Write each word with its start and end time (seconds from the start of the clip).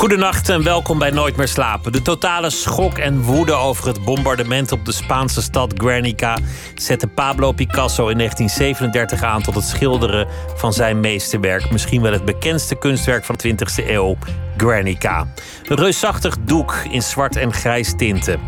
Goedenacht 0.00 0.48
en 0.48 0.62
welkom 0.62 0.98
bij 0.98 1.10
Nooit 1.10 1.36
meer 1.36 1.48
slapen. 1.48 1.92
De 1.92 2.02
totale 2.02 2.50
schok 2.50 2.98
en 2.98 3.22
woede 3.22 3.52
over 3.52 3.86
het 3.86 4.04
bombardement 4.04 4.72
op 4.72 4.84
de 4.84 4.92
Spaanse 4.92 5.42
stad 5.42 5.72
Guernica 5.76 6.38
zette 6.74 7.06
Pablo 7.06 7.52
Picasso 7.52 8.08
in 8.08 8.16
1937 8.16 9.22
aan 9.22 9.42
tot 9.42 9.54
het 9.54 9.64
schilderen 9.64 10.28
van 10.56 10.72
zijn 10.72 11.00
meesterwerk, 11.00 11.70
misschien 11.70 12.02
wel 12.02 12.12
het 12.12 12.24
bekendste 12.24 12.74
kunstwerk 12.74 13.24
van 13.24 13.34
de 13.38 13.54
20e 13.54 13.88
eeuw, 13.88 14.16
Guernica. 14.60 15.26
Een 15.64 15.76
reusachtig 15.76 16.36
doek 16.40 16.74
in 16.90 17.02
zwart 17.02 17.36
en 17.36 17.52
grijs 17.52 17.94
tinten. 17.96 18.40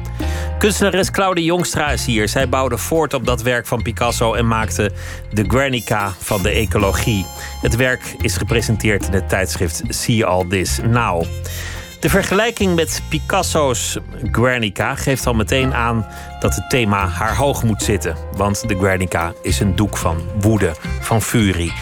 Kunstenares 0.58 1.10
Claudia 1.10 1.44
Jongstra 1.44 1.90
is 1.90 2.06
hier. 2.06 2.28
Zij 2.28 2.48
bouwde 2.48 2.78
voort 2.78 3.14
op 3.14 3.26
dat 3.26 3.42
werk 3.42 3.66
van 3.66 3.82
Picasso 3.82 4.34
en 4.34 4.48
maakte 4.48 4.90
de 5.30 5.44
Guernica 5.48 6.12
van 6.18 6.42
de 6.42 6.50
ecologie. 6.50 7.26
Het 7.60 7.76
werk 7.76 8.14
is 8.18 8.36
gepresenteerd 8.36 9.06
in 9.06 9.12
het 9.12 9.28
tijdschrift 9.28 9.82
See 9.88 10.24
All 10.26 10.46
This 10.48 10.78
Now. 10.88 11.24
De 12.02 12.08
vergelijking 12.08 12.74
met 12.74 13.02
Picasso's 13.08 13.98
Guernica 14.32 14.94
geeft 14.94 15.26
al 15.26 15.34
meteen 15.34 15.74
aan 15.74 16.06
dat 16.40 16.54
het 16.54 16.70
thema 16.70 17.06
haar 17.06 17.36
hoog 17.36 17.62
moet 17.62 17.82
zitten. 17.82 18.16
Want 18.36 18.68
de 18.68 18.78
Guernica 18.78 19.32
is 19.42 19.60
een 19.60 19.76
doek 19.76 19.96
van 19.96 20.20
woede, 20.40 20.72
van 21.00 21.22
furie. 21.22 21.72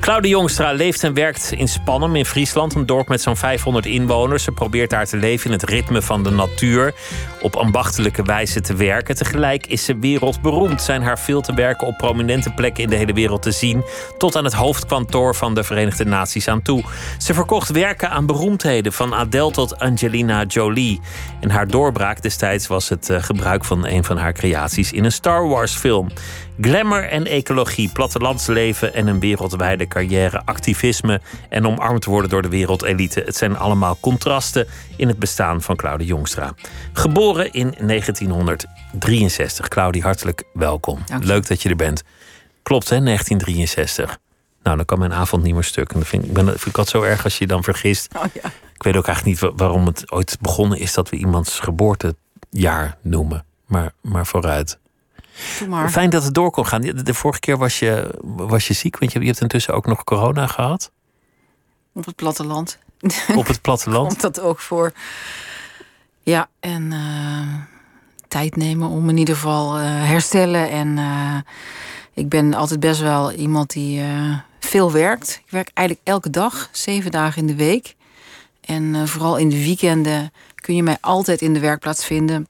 Claudia 0.00 0.30
Jongstra 0.30 0.72
leeft 0.72 1.04
en 1.04 1.14
werkt 1.14 1.52
in 1.52 1.68
Spannem 1.68 2.16
in 2.16 2.24
Friesland, 2.24 2.74
een 2.74 2.86
dorp 2.86 3.08
met 3.08 3.22
zo'n 3.22 3.36
500 3.36 3.86
inwoners. 3.86 4.42
Ze 4.44 4.52
probeert 4.52 4.90
daar 4.90 5.06
te 5.06 5.16
leven 5.16 5.46
in 5.46 5.52
het 5.52 5.62
ritme 5.62 6.02
van 6.02 6.22
de 6.22 6.30
natuur, 6.30 6.94
op 7.42 7.56
ambachtelijke 7.56 8.22
wijze 8.22 8.60
te 8.60 8.74
werken. 8.74 9.14
Tegelijk 9.14 9.66
is 9.66 9.84
ze 9.84 9.98
wereldberoemd. 9.98 10.82
Zijn 10.82 11.02
haar 11.02 11.18
veel 11.18 11.40
te 11.40 11.54
werken 11.54 11.86
op 11.86 11.96
prominente 11.96 12.50
plekken 12.50 12.82
in 12.82 12.90
de 12.90 12.96
hele 12.96 13.12
wereld 13.12 13.42
te 13.42 13.50
zien, 13.50 13.84
tot 14.18 14.36
aan 14.36 14.44
het 14.44 14.52
hoofdkantoor 14.52 15.34
van 15.34 15.54
de 15.54 15.64
Verenigde 15.64 16.04
Naties 16.04 16.48
aan 16.48 16.62
toe. 16.62 16.84
Ze 17.18 17.34
verkocht 17.34 17.70
werken 17.70 18.10
aan 18.10 18.26
beroemdheden, 18.26 18.92
van 18.92 19.14
Adele 19.14 19.50
tot 19.50 19.78
Angelina 19.78 20.44
Jolie. 20.44 21.00
En 21.40 21.50
haar 21.50 21.68
doorbraak 21.68 22.22
destijds 22.22 22.66
was 22.66 22.88
het 22.88 23.10
eh, 23.10 23.22
gebruik 23.22 23.64
van 23.64 23.86
een 23.86 24.04
van 24.04 24.16
haar 24.16 24.32
creaties 24.32 24.92
in 24.92 25.04
een 25.04 25.12
Star 25.12 25.48
Wars 25.48 25.74
film. 25.74 26.08
Glamour 26.60 27.08
en 27.08 27.26
ecologie, 27.26 27.88
plattelandsleven 27.88 28.94
en 28.94 29.06
een 29.06 29.20
wereldwijde 29.20 29.86
carrière, 29.86 30.42
activisme 30.44 31.20
en 31.48 31.66
omarmd 31.66 32.04
worden 32.04 32.30
door 32.30 32.42
de 32.42 32.48
wereldelite. 32.48 33.22
Het 33.24 33.36
zijn 33.36 33.56
allemaal 33.56 33.98
contrasten 34.00 34.66
in 34.96 35.08
het 35.08 35.18
bestaan 35.18 35.62
van 35.62 35.76
Claudie 35.76 36.06
Jongstra. 36.06 36.54
Geboren 36.92 37.52
in 37.52 37.74
1963. 37.86 39.68
Claudie, 39.68 40.02
hartelijk 40.02 40.44
welkom. 40.52 40.98
Leuk 41.20 41.46
dat 41.46 41.62
je 41.62 41.68
er 41.68 41.76
bent. 41.76 42.02
Klopt, 42.62 42.88
hè, 42.88 43.00
1963. 43.00 44.18
Nou, 44.62 44.76
dan 44.76 44.86
kan 44.86 44.98
mijn 44.98 45.12
avond 45.12 45.42
niet 45.42 45.54
meer 45.54 45.64
stuk. 45.64 45.92
En 45.92 45.98
dat 45.98 46.08
vind 46.08 46.24
ik, 46.24 46.32
ben, 46.32 46.46
vind 46.46 46.66
ik 46.66 46.78
altijd 46.78 46.88
zo 46.88 47.02
erg 47.02 47.24
als 47.24 47.38
je 47.38 47.44
je 47.44 47.50
dan 47.50 47.62
vergist. 47.64 48.14
Oh, 48.16 48.22
ja. 48.42 48.48
Ik 48.74 48.82
weet 48.82 48.96
ook 48.96 49.06
eigenlijk 49.06 49.42
niet 49.42 49.52
waarom 49.56 49.86
het 49.86 50.12
ooit 50.12 50.36
begonnen 50.40 50.78
is 50.78 50.94
dat 50.94 51.08
we 51.08 51.16
iemands 51.16 51.60
geboortejaar 51.60 52.96
noemen. 53.02 53.44
Maar, 53.66 53.92
maar 54.00 54.26
vooruit. 54.26 54.78
Maar. 55.68 55.90
Fijn 55.90 56.10
dat 56.10 56.24
het 56.24 56.34
door 56.34 56.50
kon 56.50 56.66
gaan. 56.66 56.80
De, 56.80 57.14
vorige 57.14 57.40
keer 57.40 57.58
was 57.58 57.78
je, 57.78 58.18
was 58.22 58.66
je 58.66 58.74
ziek, 58.74 58.98
want 58.98 59.12
je, 59.12 59.20
je 59.20 59.26
hebt 59.26 59.40
intussen 59.40 59.74
ook 59.74 59.86
nog 59.86 60.04
corona 60.04 60.46
gehad. 60.46 60.90
Op 61.92 62.04
het 62.04 62.16
platteland. 62.16 62.78
Op 63.36 63.46
het 63.46 63.60
platteland. 63.60 64.08
Komt 64.08 64.20
dat 64.20 64.40
ook 64.40 64.58
voor. 64.58 64.92
Ja, 66.22 66.48
en 66.60 66.92
uh, 66.92 67.54
tijd 68.28 68.56
nemen 68.56 68.88
om 68.88 69.08
in 69.08 69.16
ieder 69.16 69.34
geval 69.34 69.78
uh, 69.78 69.84
herstellen. 69.84 70.70
En 70.70 70.96
uh, 70.96 71.36
ik 72.12 72.28
ben 72.28 72.54
altijd 72.54 72.80
best 72.80 73.00
wel 73.00 73.32
iemand 73.32 73.70
die 73.70 74.02
veel 74.60 74.92
werkt. 74.92 75.40
Ik 75.44 75.50
werk 75.50 75.70
eigenlijk 75.74 76.08
elke 76.08 76.30
dag, 76.30 76.68
zeven 76.72 77.10
dagen 77.10 77.40
in 77.40 77.46
de 77.46 77.54
week. 77.54 77.96
En 78.60 79.08
vooral 79.08 79.36
in 79.36 79.48
de 79.48 79.64
weekenden 79.64 80.32
kun 80.54 80.76
je 80.76 80.82
mij 80.82 80.96
altijd 81.00 81.42
in 81.42 81.54
de 81.54 81.60
werkplaats 81.60 82.04
vinden. 82.04 82.46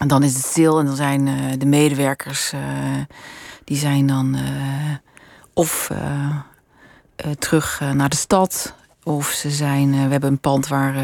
En 0.00 0.08
dan 0.08 0.22
is 0.22 0.34
het 0.34 0.44
stil 0.44 0.78
en 0.78 0.86
dan 0.86 0.96
zijn 0.96 1.26
uh, 1.26 1.34
de 1.58 1.66
medewerkers, 1.66 2.52
uh, 2.52 2.60
die 3.64 3.76
zijn 3.76 4.06
dan 4.06 4.36
uh, 4.36 4.42
of 5.54 5.90
terug 7.38 7.80
naar 7.94 8.08
de 8.08 8.16
stad. 8.16 8.74
Of 9.02 9.26
ze 9.26 9.50
zijn, 9.50 9.90
we 9.90 10.10
hebben 10.10 10.30
een 10.30 10.40
pand 10.40 10.68
waar 10.68 10.96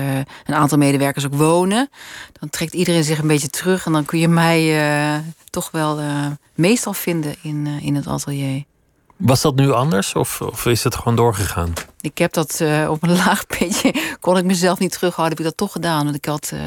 een 0.45 0.55
aantal 0.55 0.79
medewerkers 0.79 1.27
ook 1.27 1.35
wonen. 1.35 1.89
Dan 2.41 2.51
trekt 2.51 2.75
iedereen 2.75 3.05
zich 3.05 3.19
een 3.19 3.27
beetje 3.27 3.49
terug 3.49 3.87
en 3.87 3.93
dan 3.93 4.05
kun 4.05 4.19
je 4.19 4.29
mij 4.29 5.23
toch 5.51 5.71
wel 5.71 6.01
meestal 6.55 6.93
vinden 6.93 7.35
in, 7.43 7.67
in 7.67 7.95
het 7.95 8.07
atelier. 8.07 8.65
Was 9.17 9.41
dat 9.41 9.55
nu 9.55 9.71
anders 9.73 10.15
of, 10.15 10.41
of 10.41 10.67
is 10.67 10.85
het 10.85 10.95
gewoon 10.95 11.17
doorgegaan? 11.17 11.73
Ik 12.01 12.19
heb 12.19 12.33
dat 12.33 12.61
uh, 12.63 12.91
op 12.91 13.03
een 13.03 13.17
laag 13.27 13.47
beetje. 13.47 13.95
kon 14.21 14.37
ik 14.37 14.45
mezelf 14.45 14.79
niet 14.79 14.93
terughouden, 14.93 15.37
heb 15.37 15.47
ik 15.47 15.51
dat 15.51 15.57
toch 15.57 15.73
gedaan. 15.73 16.05
Want 16.05 16.17
ik 16.17 16.25
had 16.25 16.51
uh, 16.55 16.61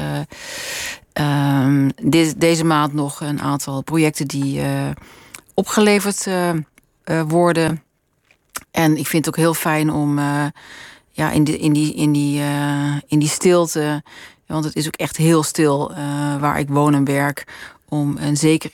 de, 1.12 2.34
deze 2.36 2.64
maand 2.64 2.92
nog 2.92 3.20
een 3.20 3.40
aantal 3.40 3.82
projecten 3.82 4.26
die 4.26 4.60
uh, 4.60 4.90
opgeleverd 5.54 6.28
worden. 7.28 7.82
En 8.70 8.96
ik 8.96 9.06
vind 9.06 9.24
het 9.24 9.34
ook 9.34 9.40
heel 9.40 9.54
fijn 9.54 9.90
om 9.92 10.18
ja, 11.10 11.30
in, 11.30 11.44
in, 11.44 11.72
die, 11.72 11.94
in, 11.94 12.12
die, 12.12 12.42
in 13.06 13.18
die 13.18 13.28
stilte. 13.28 14.02
Want 14.46 14.64
het 14.64 14.76
is 14.76 14.86
ook 14.86 14.96
echt 14.96 15.16
heel 15.16 15.42
stil 15.42 15.92
waar 16.40 16.58
ik 16.58 16.68
woon 16.68 16.94
en 16.94 17.04
werk 17.04 17.44
om 17.88 18.16
en 18.16 18.36
zeker 18.36 18.70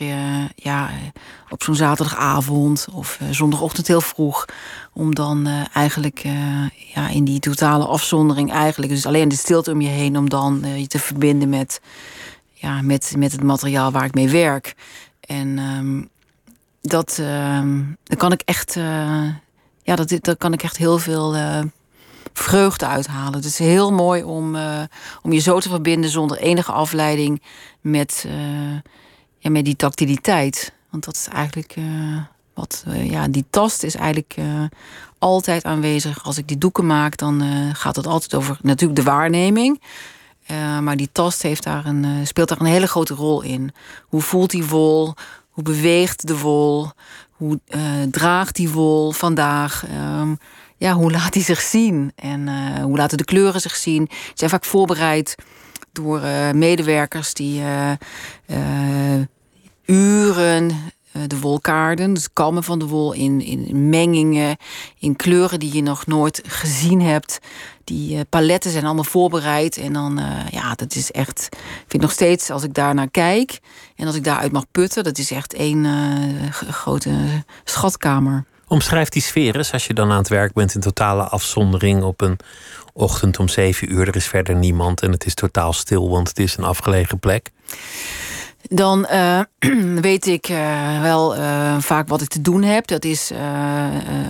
ja, 0.54 0.90
op 1.48 1.62
zo'n 1.62 1.74
zaterdagavond 1.74 2.86
of 2.92 3.18
zondagochtend 3.30 3.86
heel 3.86 4.00
vroeg, 4.00 4.44
om 4.92 5.14
dan 5.14 5.48
eigenlijk 5.72 6.22
ja, 6.94 7.08
in 7.08 7.24
die 7.24 7.40
totale 7.40 7.84
afzondering, 7.84 8.52
eigenlijk, 8.52 8.92
dus 8.92 9.06
alleen 9.06 9.28
de 9.28 9.36
stilte 9.36 9.72
om 9.72 9.80
je 9.80 9.88
heen, 9.88 10.18
om 10.18 10.28
dan 10.28 10.64
je 10.76 10.86
te 10.86 10.98
verbinden 10.98 11.48
met, 11.48 11.80
met, 12.82 13.14
met 13.16 13.32
het 13.32 13.42
materiaal 13.42 13.90
waar 13.92 14.04
ik 14.04 14.14
mee 14.14 14.28
werk. 14.28 14.74
En 15.20 15.58
um, 15.58 16.08
dat, 16.82 17.18
um, 17.18 17.96
dan 18.02 18.16
kan 18.16 18.32
ik 18.32 18.42
echt, 18.44 18.74
ja, 19.82 19.96
dat, 19.96 20.18
dat 20.20 20.38
kan 20.38 20.52
ik 20.52 20.62
echt 20.62 20.76
heel 20.76 20.98
veel 20.98 21.36
vreugde 22.32 22.86
uithalen. 22.86 23.34
Het 23.34 23.44
is 23.44 23.58
heel 23.58 23.92
mooi 23.92 24.22
om, 24.22 24.54
uh, 24.54 24.82
om 25.22 25.32
je 25.32 25.38
zo 25.38 25.60
te 25.60 25.68
verbinden 25.68 26.10
zonder 26.10 26.38
enige 26.38 26.72
afleiding 26.72 27.42
met, 27.80 28.26
ja, 29.38 29.50
met 29.50 29.64
die 29.64 29.76
tactiliteit. 29.76 30.72
Want 30.90 31.04
dat 31.04 31.14
is 31.14 31.28
eigenlijk 31.28 31.74
wat, 32.54 32.84
ja, 32.86 33.28
die 33.28 33.44
tast 33.50 33.82
is 33.82 33.94
eigenlijk 33.94 34.36
altijd 35.18 35.64
aanwezig. 35.64 36.24
Als 36.24 36.38
ik 36.38 36.48
die 36.48 36.58
doeken 36.58 36.86
maak, 36.86 37.16
dan 37.16 37.42
gaat 37.72 37.96
het 37.96 38.06
altijd 38.06 38.34
over 38.34 38.58
natuurlijk 38.62 38.98
de 38.98 39.10
waarneming. 39.10 39.80
Maar 40.80 40.96
die 40.96 41.08
tast 41.12 41.42
heeft 41.42 41.62
daar 41.62 41.86
een, 41.86 42.26
speelt 42.26 42.48
daar 42.48 42.60
een 42.60 42.66
hele 42.66 42.86
grote 42.86 43.14
rol 43.14 43.42
in. 43.42 43.72
Hoe 44.02 44.20
voelt 44.22 44.50
die 44.50 44.66
wol? 44.66 45.14
Hoe 45.50 45.64
beweegt 45.64 46.26
de 46.26 46.38
wol? 46.38 46.90
Hoe 47.30 47.60
draagt 48.10 48.56
die 48.56 48.70
wol 48.70 49.12
vandaag? 49.12 49.84
Um, 50.20 50.38
ja, 50.76 50.92
hoe 50.92 51.10
laat 51.10 51.34
hij 51.34 51.42
zich 51.42 51.60
zien? 51.60 52.12
En 52.14 52.48
hoe 52.82 52.96
laten 52.96 53.18
de 53.18 53.24
kleuren 53.24 53.60
zich 53.60 53.76
zien? 53.76 54.08
Ze 54.10 54.32
zijn 54.34 54.50
vaak 54.50 54.64
voorbereid 54.64 55.34
door 55.92 56.20
medewerkers 56.52 57.34
die 57.34 57.62
uren 59.84 60.70
de 61.26 61.40
wolkaarden, 61.40 62.14
dus 62.14 62.32
kammen 62.32 62.64
van 62.64 62.78
de 62.78 62.86
wol 62.86 63.12
in, 63.12 63.40
in 63.40 63.88
mengingen, 63.88 64.56
in 64.98 65.16
kleuren 65.16 65.60
die 65.60 65.74
je 65.74 65.82
nog 65.82 66.06
nooit 66.06 66.42
gezien 66.46 67.00
hebt. 67.00 67.38
Die 67.86 68.24
paletten 68.24 68.70
zijn 68.70 68.84
allemaal 68.84 69.04
voorbereid. 69.04 69.76
En 69.76 69.92
dan, 69.92 70.20
ja, 70.50 70.74
dat 70.74 70.94
is 70.94 71.10
echt. 71.10 71.48
Ik 71.60 71.84
vind 71.88 72.02
nog 72.02 72.12
steeds, 72.12 72.50
als 72.50 72.62
ik 72.62 72.74
daar 72.74 72.94
naar 72.94 73.10
kijk 73.10 73.60
en 73.96 74.06
als 74.06 74.16
ik 74.16 74.24
daaruit 74.24 74.52
mag 74.52 74.64
putten, 74.70 75.04
dat 75.04 75.18
is 75.18 75.30
echt 75.30 75.54
één 75.54 75.86
grote 76.70 77.10
schatkamer. 77.64 78.44
Omschrijf 78.68 79.08
die 79.08 79.22
sfeer 79.22 79.56
eens 79.56 79.72
als 79.72 79.86
je 79.86 79.94
dan 79.94 80.10
aan 80.10 80.18
het 80.18 80.28
werk 80.28 80.52
bent 80.52 80.74
in 80.74 80.80
totale 80.80 81.22
afzondering 81.22 82.02
op 82.02 82.20
een 82.20 82.38
ochtend 82.92 83.38
om 83.38 83.48
zeven 83.48 83.92
uur. 83.92 84.08
Er 84.08 84.16
is 84.16 84.26
verder 84.26 84.54
niemand 84.54 85.02
en 85.02 85.12
het 85.12 85.26
is 85.26 85.34
totaal 85.34 85.72
stil, 85.72 86.10
want 86.10 86.28
het 86.28 86.38
is 86.38 86.56
een 86.56 86.64
afgelegen 86.64 87.18
plek. 87.18 87.50
Dan 88.68 89.06
uh, 89.10 89.40
weet 90.08 90.26
ik 90.26 90.48
uh, 90.48 91.02
wel 91.02 91.36
uh, 91.36 91.78
vaak 91.78 92.08
wat 92.08 92.20
ik 92.20 92.28
te 92.28 92.40
doen 92.40 92.62
heb. 92.62 92.86
Dat 92.86 93.04
is 93.04 93.30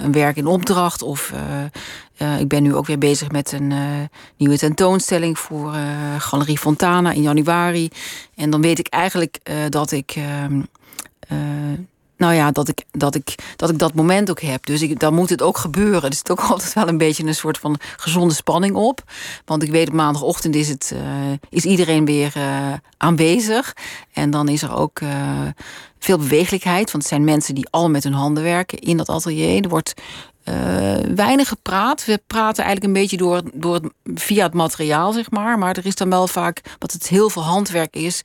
een 0.02 0.12
werk 0.12 0.36
in 0.36 0.46
opdracht. 0.46 1.02
Of 1.02 1.32
ik 2.38 2.48
ben 2.48 2.62
nu 2.62 2.74
ook 2.74 2.86
weer 2.86 2.98
bezig 2.98 3.30
met 3.30 3.52
een 3.52 3.72
nieuwe 4.36 4.58
tentoonstelling 4.58 5.38
voor 5.38 5.74
Galerie 6.18 6.58
Fontana 6.58 7.12
in 7.12 7.22
januari. 7.22 7.88
En 8.34 8.50
dan 8.50 8.60
weet 8.60 8.78
ik 8.78 8.86
eigenlijk 8.86 9.38
dat 9.68 9.90
ik 9.90 10.16
nou 12.16 12.34
ja, 12.34 12.50
dat 12.50 12.68
ik 12.68 12.84
dat, 12.90 13.14
ik, 13.14 13.34
dat 13.56 13.70
ik 13.70 13.78
dat 13.78 13.94
moment 13.94 14.30
ook 14.30 14.40
heb. 14.40 14.66
Dus 14.66 14.88
dan 14.88 15.14
moet 15.14 15.30
het 15.30 15.42
ook 15.42 15.58
gebeuren. 15.58 16.02
Het 16.02 16.12
is 16.12 16.30
ook 16.30 16.40
altijd 16.50 16.72
wel 16.72 16.88
een 16.88 16.98
beetje 16.98 17.24
een 17.24 17.34
soort 17.34 17.58
van 17.58 17.76
gezonde 17.96 18.34
spanning 18.34 18.74
op. 18.74 19.02
Want 19.44 19.62
ik 19.62 19.70
weet 19.70 19.92
maandagochtend 19.92 20.54
is, 20.54 20.68
het, 20.68 20.92
uh, 20.94 21.00
is 21.48 21.64
iedereen 21.64 22.04
weer 22.04 22.32
uh, 22.36 22.72
aanwezig. 22.96 23.76
En 24.12 24.30
dan 24.30 24.48
is 24.48 24.62
er 24.62 24.76
ook 24.76 25.00
uh, 25.00 25.10
veel 25.98 26.18
beweeglijkheid. 26.18 26.90
Want 26.90 27.02
het 27.02 27.12
zijn 27.12 27.24
mensen 27.24 27.54
die 27.54 27.68
al 27.70 27.90
met 27.90 28.04
hun 28.04 28.12
handen 28.12 28.42
werken 28.42 28.78
in 28.78 28.96
dat 28.96 29.08
atelier. 29.08 29.62
Er 29.62 29.68
wordt 29.68 29.94
weinig 31.14 31.48
gepraat. 31.48 32.04
We 32.04 32.20
praten 32.26 32.64
eigenlijk 32.64 32.94
een 32.94 33.02
beetje 33.02 33.16
door, 33.16 33.42
door, 33.52 33.80
via 34.04 34.44
het 34.44 34.54
materiaal, 34.54 35.12
zeg 35.12 35.30
maar. 35.30 35.58
Maar 35.58 35.76
er 35.76 35.86
is 35.86 35.94
dan 35.94 36.10
wel 36.10 36.28
vaak, 36.28 36.62
wat 36.78 36.92
het 36.92 37.08
heel 37.08 37.30
veel 37.30 37.42
handwerk 37.42 37.96
is... 37.96 38.22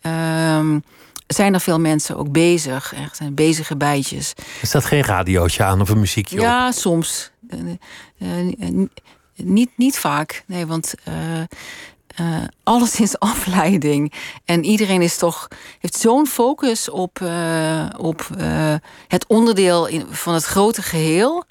Ehm, 0.00 0.78
zijn 1.28 1.54
er 1.54 1.60
veel 1.60 1.80
mensen 1.80 2.16
ook 2.16 2.32
bezig. 2.32 2.94
Echt 2.94 3.16
zijn 3.16 3.34
bezige 3.34 3.76
bijtjes. 3.76 4.32
Is 4.62 4.70
dat 4.70 4.84
geen 4.84 5.02
radiootje 5.02 5.64
aan 5.64 5.80
of 5.80 5.88
een 5.88 5.98
muziekje 6.00 6.40
Ja, 6.40 6.66
op? 6.66 6.72
soms. 6.72 7.30
Uh, 8.18 8.50
uh, 8.58 8.86
niet, 9.36 9.70
niet 9.76 9.98
vaak. 9.98 10.42
Nee, 10.46 10.66
want 10.66 10.94
uh, 11.08 12.36
alles 12.62 13.00
is 13.00 13.18
afleiding. 13.32 14.12
En 14.44 14.64
iedereen 14.64 15.02
is 15.02 15.16
toch, 15.16 15.48
heeft 15.78 15.96
zo'n 15.96 16.26
focus 16.26 16.90
op, 16.90 17.20
op 17.98 18.28
het 19.08 19.26
onderdeel 19.26 19.86
in, 19.86 20.06
van 20.10 20.34
het 20.34 20.44
grote 20.44 20.82
geheel. 20.82 21.44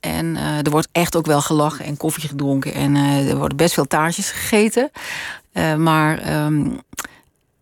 En 0.00 0.36
er 0.36 0.70
wordt 0.70 0.88
echt 0.92 1.16
ook 1.16 1.26
wel 1.26 1.40
gelachen 1.40 1.84
en 1.84 1.96
koffie 1.96 2.28
gedronken. 2.28 2.74
En 2.74 2.96
er 2.96 3.36
worden 3.36 3.56
best 3.56 3.74
veel 3.74 3.86
taartjes 3.86 4.30
gegeten. 4.30 4.90
maar 5.76 6.44
um, 6.44 6.80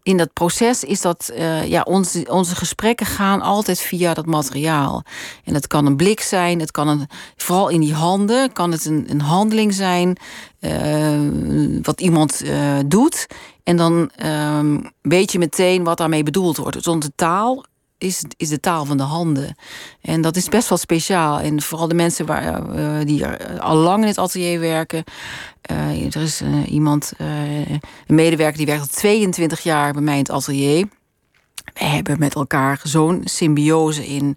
in 0.06 0.17
dat 0.17 0.32
proces 0.32 0.85
is 0.85 1.00
dat, 1.00 1.31
uh, 1.38 1.67
ja, 1.67 1.82
onze, 1.82 2.26
onze 2.31 2.56
gesprekken 2.56 3.06
gaan 3.06 3.43
altijd 3.43 3.81
via 3.81 4.14
dat 4.14 4.26
materiaal. 4.26 5.03
En 5.44 5.55
het 5.55 5.67
kan 5.67 5.87
een 5.87 5.97
blik 5.97 6.20
zijn, 6.20 6.61
het 6.61 6.70
kan 6.70 6.88
een, 6.88 7.08
vooral 7.37 7.69
in 7.69 7.81
die 7.81 7.94
handen, 7.94 8.53
kan 8.53 8.73
het 8.73 8.85
een, 8.85 9.06
een 9.08 9.20
handeling 9.20 9.75
zijn, 9.75 10.17
uh, 10.61 11.81
wat 11.82 12.00
iemand 12.00 12.44
uh, 12.44 12.79
doet. 12.87 13.26
En 13.62 13.76
dan 13.76 14.11
um, 14.25 14.91
weet 15.03 15.32
je 15.32 15.38
meteen 15.38 15.85
wat 15.85 15.99
daarmee 15.99 16.23
bedoeld 16.23 16.56
wordt. 16.56 16.76
Dus 16.76 16.87
onze 16.87 17.12
taal 17.14 17.64
is, 17.98 18.25
is 18.37 18.48
de 18.48 18.60
taal 18.60 18.84
van 18.84 18.96
de 18.96 19.02
handen. 19.02 19.56
En 20.00 20.20
dat 20.20 20.37
is 20.37 20.48
best 20.48 20.69
wel 20.69 20.78
speciaal. 20.78 21.40
En 21.40 21.62
vooral 21.62 21.88
de 21.88 21.94
mensen 21.94 22.26
waar, 22.26 22.76
uh, 22.76 23.06
die 23.06 23.25
er 23.25 23.60
al 23.60 23.76
lang 23.76 24.02
in 24.02 24.08
het 24.08 24.19
atelier 24.19 24.60
werken. 24.60 25.04
Uh, 25.70 26.04
er 26.04 26.22
is 26.22 26.43
iemand, 26.66 27.12
een 27.19 27.81
medewerker 28.06 28.56
die 28.56 28.66
werkt 28.66 28.82
al 28.82 28.88
22 28.88 29.60
jaar 29.60 29.93
bij 29.93 30.02
mij 30.02 30.14
in 30.14 30.20
het 30.20 30.31
atelier. 30.31 30.88
We 31.75 31.84
hebben 31.84 32.19
met 32.19 32.34
elkaar 32.34 32.81
zo'n 32.82 33.20
symbiose 33.25 34.06
in 34.06 34.37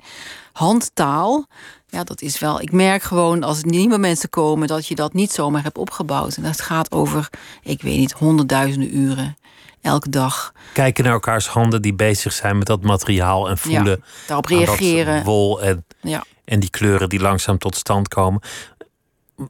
handtaal. 0.51 1.45
Ja, 1.87 2.03
dat 2.03 2.21
is 2.21 2.39
wel. 2.39 2.61
Ik 2.61 2.71
merk 2.71 3.03
gewoon 3.03 3.43
als 3.43 3.63
nieuwe 3.63 3.97
mensen 3.97 4.29
komen 4.29 4.67
dat 4.67 4.87
je 4.87 4.95
dat 4.95 5.13
niet 5.13 5.31
zomaar 5.31 5.63
hebt 5.63 5.77
opgebouwd. 5.77 6.35
En 6.35 6.43
dat 6.43 6.61
gaat 6.61 6.91
over, 6.91 7.29
ik 7.63 7.81
weet 7.81 7.97
niet, 7.97 8.11
honderdduizenden 8.11 8.97
uren 8.97 9.37
elke 9.81 10.09
dag. 10.09 10.53
Kijken 10.73 11.03
naar 11.03 11.13
elkaars 11.13 11.47
handen 11.47 11.81
die 11.81 11.93
bezig 11.93 12.33
zijn 12.33 12.57
met 12.57 12.67
dat 12.67 12.81
materiaal 12.81 13.49
en 13.49 13.57
voelen. 13.57 13.85
Ja, 13.85 14.25
daarop 14.27 14.45
reageren. 14.45 15.23
wol 15.23 15.61
en, 15.61 15.85
ja. 16.01 16.23
en 16.45 16.59
die 16.59 16.69
kleuren 16.69 17.09
die 17.09 17.19
langzaam 17.19 17.57
tot 17.57 17.75
stand 17.75 18.07
komen. 18.07 18.41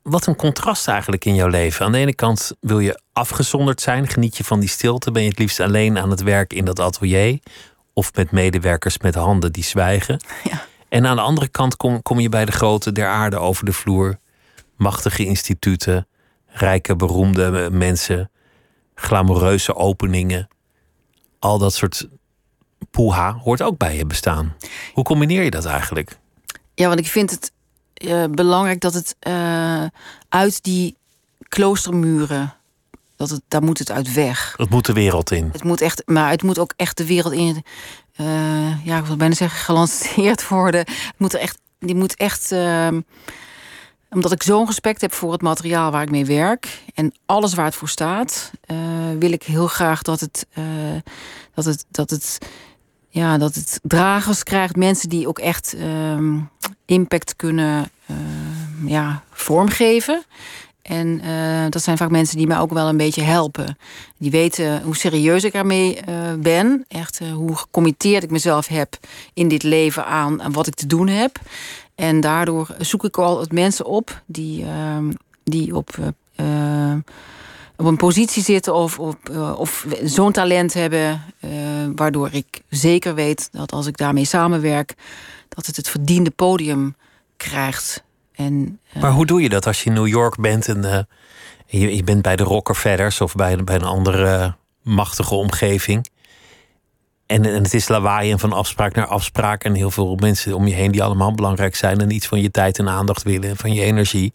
Wat 0.03 0.25
een 0.25 0.35
contrast 0.35 0.87
eigenlijk 0.87 1.25
in 1.25 1.35
jouw 1.35 1.47
leven. 1.47 1.85
Aan 1.85 1.91
de 1.91 1.97
ene 1.97 2.15
kant 2.15 2.51
wil 2.59 2.79
je 2.79 3.01
afgezonderd 3.13 3.81
zijn, 3.81 4.07
geniet 4.07 4.37
je 4.37 4.43
van 4.43 4.59
die 4.59 4.69
stilte, 4.69 5.11
ben 5.11 5.23
je 5.23 5.29
het 5.29 5.39
liefst 5.39 5.59
alleen 5.59 5.97
aan 5.97 6.09
het 6.09 6.21
werk 6.21 6.53
in 6.53 6.65
dat 6.65 6.79
atelier 6.79 7.39
of 7.93 8.13
met 8.13 8.31
medewerkers 8.31 8.97
met 8.97 9.15
handen 9.15 9.51
die 9.51 9.63
zwijgen. 9.63 10.19
Ja. 10.43 10.65
En 10.89 11.07
aan 11.07 11.15
de 11.15 11.21
andere 11.21 11.47
kant 11.47 11.77
kom, 11.77 12.01
kom 12.01 12.19
je 12.19 12.29
bij 12.29 12.45
de 12.45 12.51
grote 12.51 12.91
der 12.91 13.07
aarde 13.07 13.37
over 13.37 13.65
de 13.65 13.73
vloer, 13.73 14.19
machtige 14.77 15.25
instituten, 15.25 16.07
rijke, 16.47 16.95
beroemde 16.95 17.69
mensen 17.71 18.31
glamoureuze 18.99 19.75
openingen. 19.75 20.47
Al 21.39 21.57
dat 21.57 21.73
soort 21.73 22.07
poeha 22.91 23.33
hoort 23.33 23.61
ook 23.61 23.77
bij 23.77 23.95
je 23.95 24.05
bestaan. 24.05 24.55
Hoe 24.93 25.03
combineer 25.03 25.43
je 25.43 25.51
dat 25.51 25.65
eigenlijk? 25.65 26.17
Ja, 26.73 26.87
want 26.87 26.99
ik 26.99 27.07
vind 27.07 27.31
het 27.31 27.51
uh, 27.97 28.25
belangrijk 28.31 28.79
dat 28.79 28.93
het 28.93 29.15
uh, 29.27 29.85
uit 30.29 30.63
die 30.63 30.97
kloostermuren. 31.47 32.53
Dat 33.15 33.29
het, 33.29 33.41
daar 33.47 33.63
moet 33.63 33.79
het 33.79 33.91
uit 33.91 34.13
weg. 34.13 34.53
Het 34.57 34.69
moet 34.69 34.85
de 34.85 34.93
wereld 34.93 35.31
in. 35.31 35.49
Het 35.51 35.63
moet 35.63 35.81
echt, 35.81 36.01
maar 36.05 36.29
het 36.29 36.43
moet 36.43 36.59
ook 36.59 36.73
echt 36.75 36.97
de 36.97 37.05
wereld 37.05 37.33
in. 37.33 37.63
Uh, 38.17 38.85
ja, 38.85 38.97
ik 38.97 39.05
wil 39.05 39.17
bijna 39.17 39.35
zeggen, 39.35 39.59
gelanceerd 39.59 40.47
worden. 40.47 40.79
Het 40.79 41.13
moet 41.17 41.33
er 41.33 41.39
echt, 41.39 41.57
die 41.79 41.95
moet 41.95 42.15
echt 42.15 42.51
ehm, 42.51 43.01
omdat 44.09 44.31
ik 44.31 44.43
zo'n 44.43 44.65
respect 44.65 45.01
heb 45.01 45.13
voor 45.13 45.31
het 45.31 45.41
materiaal 45.41 45.91
waar 45.91 46.01
ik 46.01 46.11
mee 46.11 46.25
werk 46.25 46.83
en 46.93 47.13
alles 47.25 47.53
waar 47.53 47.65
het 47.65 47.75
voor 47.75 47.89
staat, 47.89 48.51
uh, 48.71 48.77
wil 49.19 49.31
ik 49.31 49.43
heel 49.43 49.67
graag 49.67 50.01
dat 50.01 50.19
het, 50.19 50.47
uh, 50.57 50.65
dat 51.53 51.65
het, 51.65 51.85
dat 51.91 52.09
het, 52.09 52.37
ja, 53.09 53.37
dat 53.37 53.55
het 53.55 53.79
dragers 53.83 54.43
krijgt, 54.43 54.75
mensen 54.75 55.09
die 55.09 55.27
ook 55.27 55.39
echt 55.39 55.75
uh, 55.75 56.41
impact 56.85 57.35
kunnen 57.35 57.91
ja, 58.85 59.23
vormgeven. 59.31 60.23
En 60.89 61.21
dat 61.69 61.83
zijn 61.83 61.97
vaak 61.97 62.09
mensen 62.09 62.37
die 62.37 62.47
mij 62.47 62.59
ook 62.59 62.73
wel 62.73 62.87
een 62.87 62.97
beetje 62.97 63.21
helpen. 63.21 63.77
Die 64.17 64.31
weten 64.31 64.81
hoe 64.83 64.95
serieus 64.95 65.43
ik 65.43 65.53
ermee 65.53 65.99
ben. 66.39 66.85
Echt 66.87 67.19
hoe 67.33 67.55
gecommitteerd 67.55 68.23
ik 68.23 68.31
mezelf 68.31 68.67
heb 68.67 68.97
in 69.33 69.47
dit 69.47 69.63
leven 69.63 70.05
aan, 70.05 70.41
aan 70.41 70.51
wat 70.51 70.67
ik 70.67 70.73
te 70.73 70.85
doen 70.85 71.07
heb. 71.07 71.39
En 71.95 72.19
daardoor 72.19 72.75
zoek 72.79 73.03
ik 73.03 73.17
al 73.17 73.39
het 73.39 73.51
mensen 73.51 73.85
op 73.85 74.21
die, 74.25 74.63
uh, 74.63 74.97
die 75.43 75.75
op, 75.75 75.89
op 77.75 77.85
een 77.85 77.97
positie 77.97 78.43
zitten 78.43 78.73
of, 78.73 78.99
op, 78.99 79.17
of 79.57 79.85
zo'n 80.03 80.31
talent 80.31 80.73
hebben, 80.73 81.21
waardoor 81.95 82.29
ik 82.31 82.61
zeker 82.69 83.15
weet 83.15 83.49
dat 83.51 83.71
als 83.71 83.85
ik 83.87 83.97
daarmee 83.97 84.25
samenwerk, 84.25 84.95
dat 85.49 85.65
het 85.65 85.75
het 85.75 85.89
verdiende 85.89 86.31
podium 86.31 86.95
krijgt. 87.37 88.03
En, 88.39 88.79
maar 88.99 89.11
hoe 89.11 89.25
doe 89.25 89.41
je 89.41 89.49
dat 89.49 89.67
als 89.67 89.83
je 89.83 89.89
in 89.89 89.95
New 89.95 90.07
York 90.07 90.37
bent 90.37 90.67
en 90.67 91.07
je, 91.65 91.95
je, 91.95 92.03
bent 92.03 92.21
bij 92.21 92.35
de 92.35 92.43
Rockefeller's 92.43 93.21
of 93.21 93.35
bij, 93.35 93.63
bij 93.63 93.75
een 93.75 93.83
andere 93.83 94.55
machtige 94.81 95.35
omgeving? 95.35 96.09
En, 97.25 97.45
en 97.45 97.63
het 97.63 97.73
is 97.73 97.87
lawaai 97.87 98.31
en 98.31 98.39
van 98.39 98.53
afspraak 98.53 98.95
naar 98.95 99.05
afspraak. 99.05 99.63
En 99.63 99.73
heel 99.73 99.91
veel 99.91 100.15
mensen 100.15 100.53
om 100.53 100.67
je 100.67 100.73
heen 100.73 100.91
die 100.91 101.03
allemaal 101.03 101.33
belangrijk 101.33 101.75
zijn. 101.75 101.99
En 101.99 102.11
iets 102.11 102.27
van 102.27 102.41
je 102.41 102.51
tijd 102.51 102.79
en 102.79 102.89
aandacht 102.89 103.23
willen 103.23 103.49
en 103.49 103.57
van 103.57 103.73
je 103.73 103.81
energie. 103.81 104.33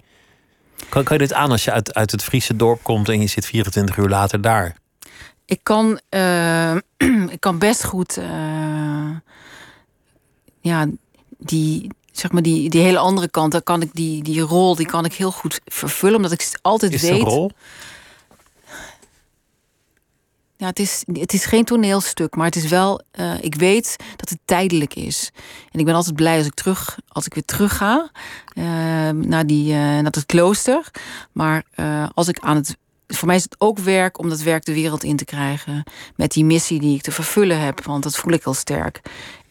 Kan, 0.89 1.05
kan 1.05 1.17
je 1.17 1.23
dit 1.23 1.33
aan 1.33 1.51
als 1.51 1.65
je 1.65 1.73
uit, 1.73 1.95
uit 1.95 2.11
het 2.11 2.23
Friese 2.23 2.57
dorp 2.57 2.83
komt 2.83 3.09
en 3.09 3.21
je 3.21 3.27
zit 3.27 3.47
24 3.47 3.97
uur 3.97 4.09
later 4.09 4.41
daar? 4.41 4.77
Ik 5.45 5.61
kan, 5.63 6.01
uh, 6.11 6.75
ik 7.37 7.41
kan 7.41 7.59
best 7.59 7.85
goed. 7.85 8.21
Ja, 10.61 10.87
die, 11.39 11.91
zeg 12.17 12.33
maar 12.33 12.43
die, 12.43 12.71
die 12.71 12.81
hele 12.81 12.99
andere 12.99 13.29
kant, 13.29 13.53
dan 13.53 13.63
kan 13.63 13.83
ik 13.83 13.91
die, 13.93 14.23
die 14.23 14.41
rol 14.41 14.75
die 14.75 14.87
kan 14.87 15.05
ik 15.05 15.13
heel 15.15 15.33
goed 15.33 15.61
vervullen. 15.65 16.17
Omdat 16.17 16.33
ik 16.33 16.59
altijd 16.63 16.93
is 16.93 17.03
weet. 17.03 17.11
Een 17.11 17.27
rol? 17.27 17.51
Ja, 20.57 20.67
het 20.67 20.79
is, 20.79 21.05
het 21.13 21.33
is 21.33 21.45
geen 21.45 21.65
toneelstuk, 21.65 22.37
maar 22.37 22.47
het 22.47 22.57
is 22.57 22.69
wel. 22.69 23.03
Uh, 23.13 23.35
ik 23.41 23.55
weet 23.55 23.97
dat 24.17 24.29
het 24.29 24.39
tijdelijk 24.45 24.95
is. 24.95 25.31
En 25.71 25.79
ik 25.79 25.85
ben 25.85 25.95
altijd 25.95 26.15
blij 26.15 26.37
als 26.37 26.47
ik 26.47 26.55
terug, 26.55 26.99
als 27.09 27.27
ik 27.27 27.35
weer 27.35 27.45
terug 27.45 27.77
ga 27.77 28.11
uh, 28.55 28.65
naar, 29.11 29.47
die, 29.47 29.73
uh, 29.73 29.79
naar 29.79 30.05
het 30.05 30.27
klooster. 30.27 30.91
Maar 31.33 31.65
als 32.15 32.29
ik 32.29 32.39
aan 32.39 32.57
het. 32.57 32.77
Voor 33.07 33.27
mij 33.27 33.37
is 33.37 33.43
het 33.43 33.57
ook 33.59 33.79
werk 33.79 34.19
om 34.19 34.29
dat 34.29 34.41
werk 34.41 34.65
de 34.65 34.75
wereld 34.75 35.05
in 35.05 35.17
te 35.17 35.25
krijgen. 35.25 35.83
Met 36.17 36.33
die 36.33 36.45
missie 36.45 36.81
die 36.81 36.97
ik 36.97 37.03
te 37.03 37.13
vervullen 37.13 37.61
heb. 37.61 37.85
Want 37.85 38.03
dat 38.03 38.17
voel 38.17 38.33
ik 38.33 38.45
heel 38.45 38.55
sterk. 38.55 39.01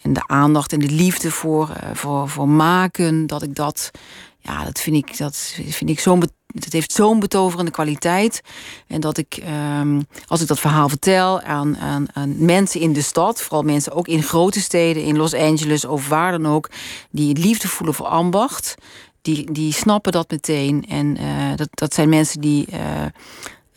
En 0.04 0.14
de 0.14 0.28
aandacht 0.28 0.74
en 0.74 0.80
de 0.80 0.92
liefde 0.92 1.32
voor, 1.32 1.70
voor, 1.94 2.30
voor 2.30 2.50
maken, 2.50 3.28
dat 3.28 3.44
ik 3.44 3.56
dat. 3.56 3.92
Ja, 4.40 4.64
dat 4.64 4.80
vind 4.80 4.96
ik, 4.96 5.18
dat 5.18 5.56
vind 5.70 5.90
ik 5.90 6.00
zo'n 6.00 6.24
het 6.54 6.74
heeft 6.74 6.92
zo'n 6.92 7.20
betoverende 7.20 7.72
kwaliteit. 7.72 8.42
En 8.88 9.02
dat 9.02 9.18
ik, 9.18 9.44
um, 9.80 10.06
als 10.28 10.42
ik 10.42 10.48
dat 10.48 10.60
verhaal 10.60 10.90
vertel 10.90 11.42
aan, 11.42 11.78
aan, 11.78 12.06
aan, 12.14 12.46
mensen 12.46 12.80
in 12.80 12.94
de 12.94 13.02
stad, 13.02 13.42
vooral 13.42 13.64
mensen 13.64 13.94
ook 13.94 14.08
in 14.08 14.24
grote 14.24 14.60
steden, 14.60 15.04
in 15.04 15.18
Los 15.18 15.34
Angeles 15.34 15.86
of 15.86 16.08
waar 16.08 16.32
dan 16.32 16.48
ook, 16.48 16.70
die 17.12 17.38
liefde 17.38 17.68
voelen 17.68 17.96
voor 17.96 18.06
ambacht, 18.06 18.76
die, 19.22 19.52
die 19.52 19.74
snappen 19.74 20.12
dat 20.12 20.32
meteen. 20.32 20.86
En 20.88 21.22
uh, 21.22 21.56
dat, 21.56 21.70
dat 21.72 21.94
zijn 21.94 22.10
mensen 22.10 22.42
die. 22.42 22.68
Uh, 22.74 22.80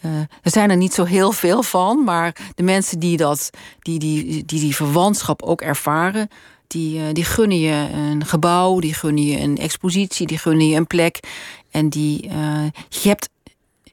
uh, 0.00 0.18
er 0.18 0.50
zijn 0.50 0.70
er 0.70 0.76
niet 0.76 0.94
zo 0.94 1.04
heel 1.04 1.32
veel 1.32 1.62
van, 1.62 2.04
maar 2.04 2.36
de 2.54 2.62
mensen 2.62 2.98
die 2.98 3.16
dat, 3.16 3.50
die, 3.78 3.98
die, 3.98 4.44
die, 4.44 4.60
die 4.60 4.74
verwantschap 4.74 5.42
ook 5.42 5.60
ervaren, 5.60 6.28
die, 6.66 7.12
die 7.12 7.24
gunnen 7.24 7.58
je 7.58 7.88
een 7.92 8.26
gebouw, 8.26 8.78
die 8.78 8.94
gunnen 8.94 9.24
je 9.24 9.40
een 9.40 9.58
expositie, 9.58 10.26
die 10.26 10.38
gunnen 10.38 10.68
je 10.68 10.76
een 10.76 10.86
plek. 10.86 11.20
En 11.70 11.88
die, 11.88 12.26
uh, 12.26 12.64
je, 12.88 13.08
hebt, 13.08 13.28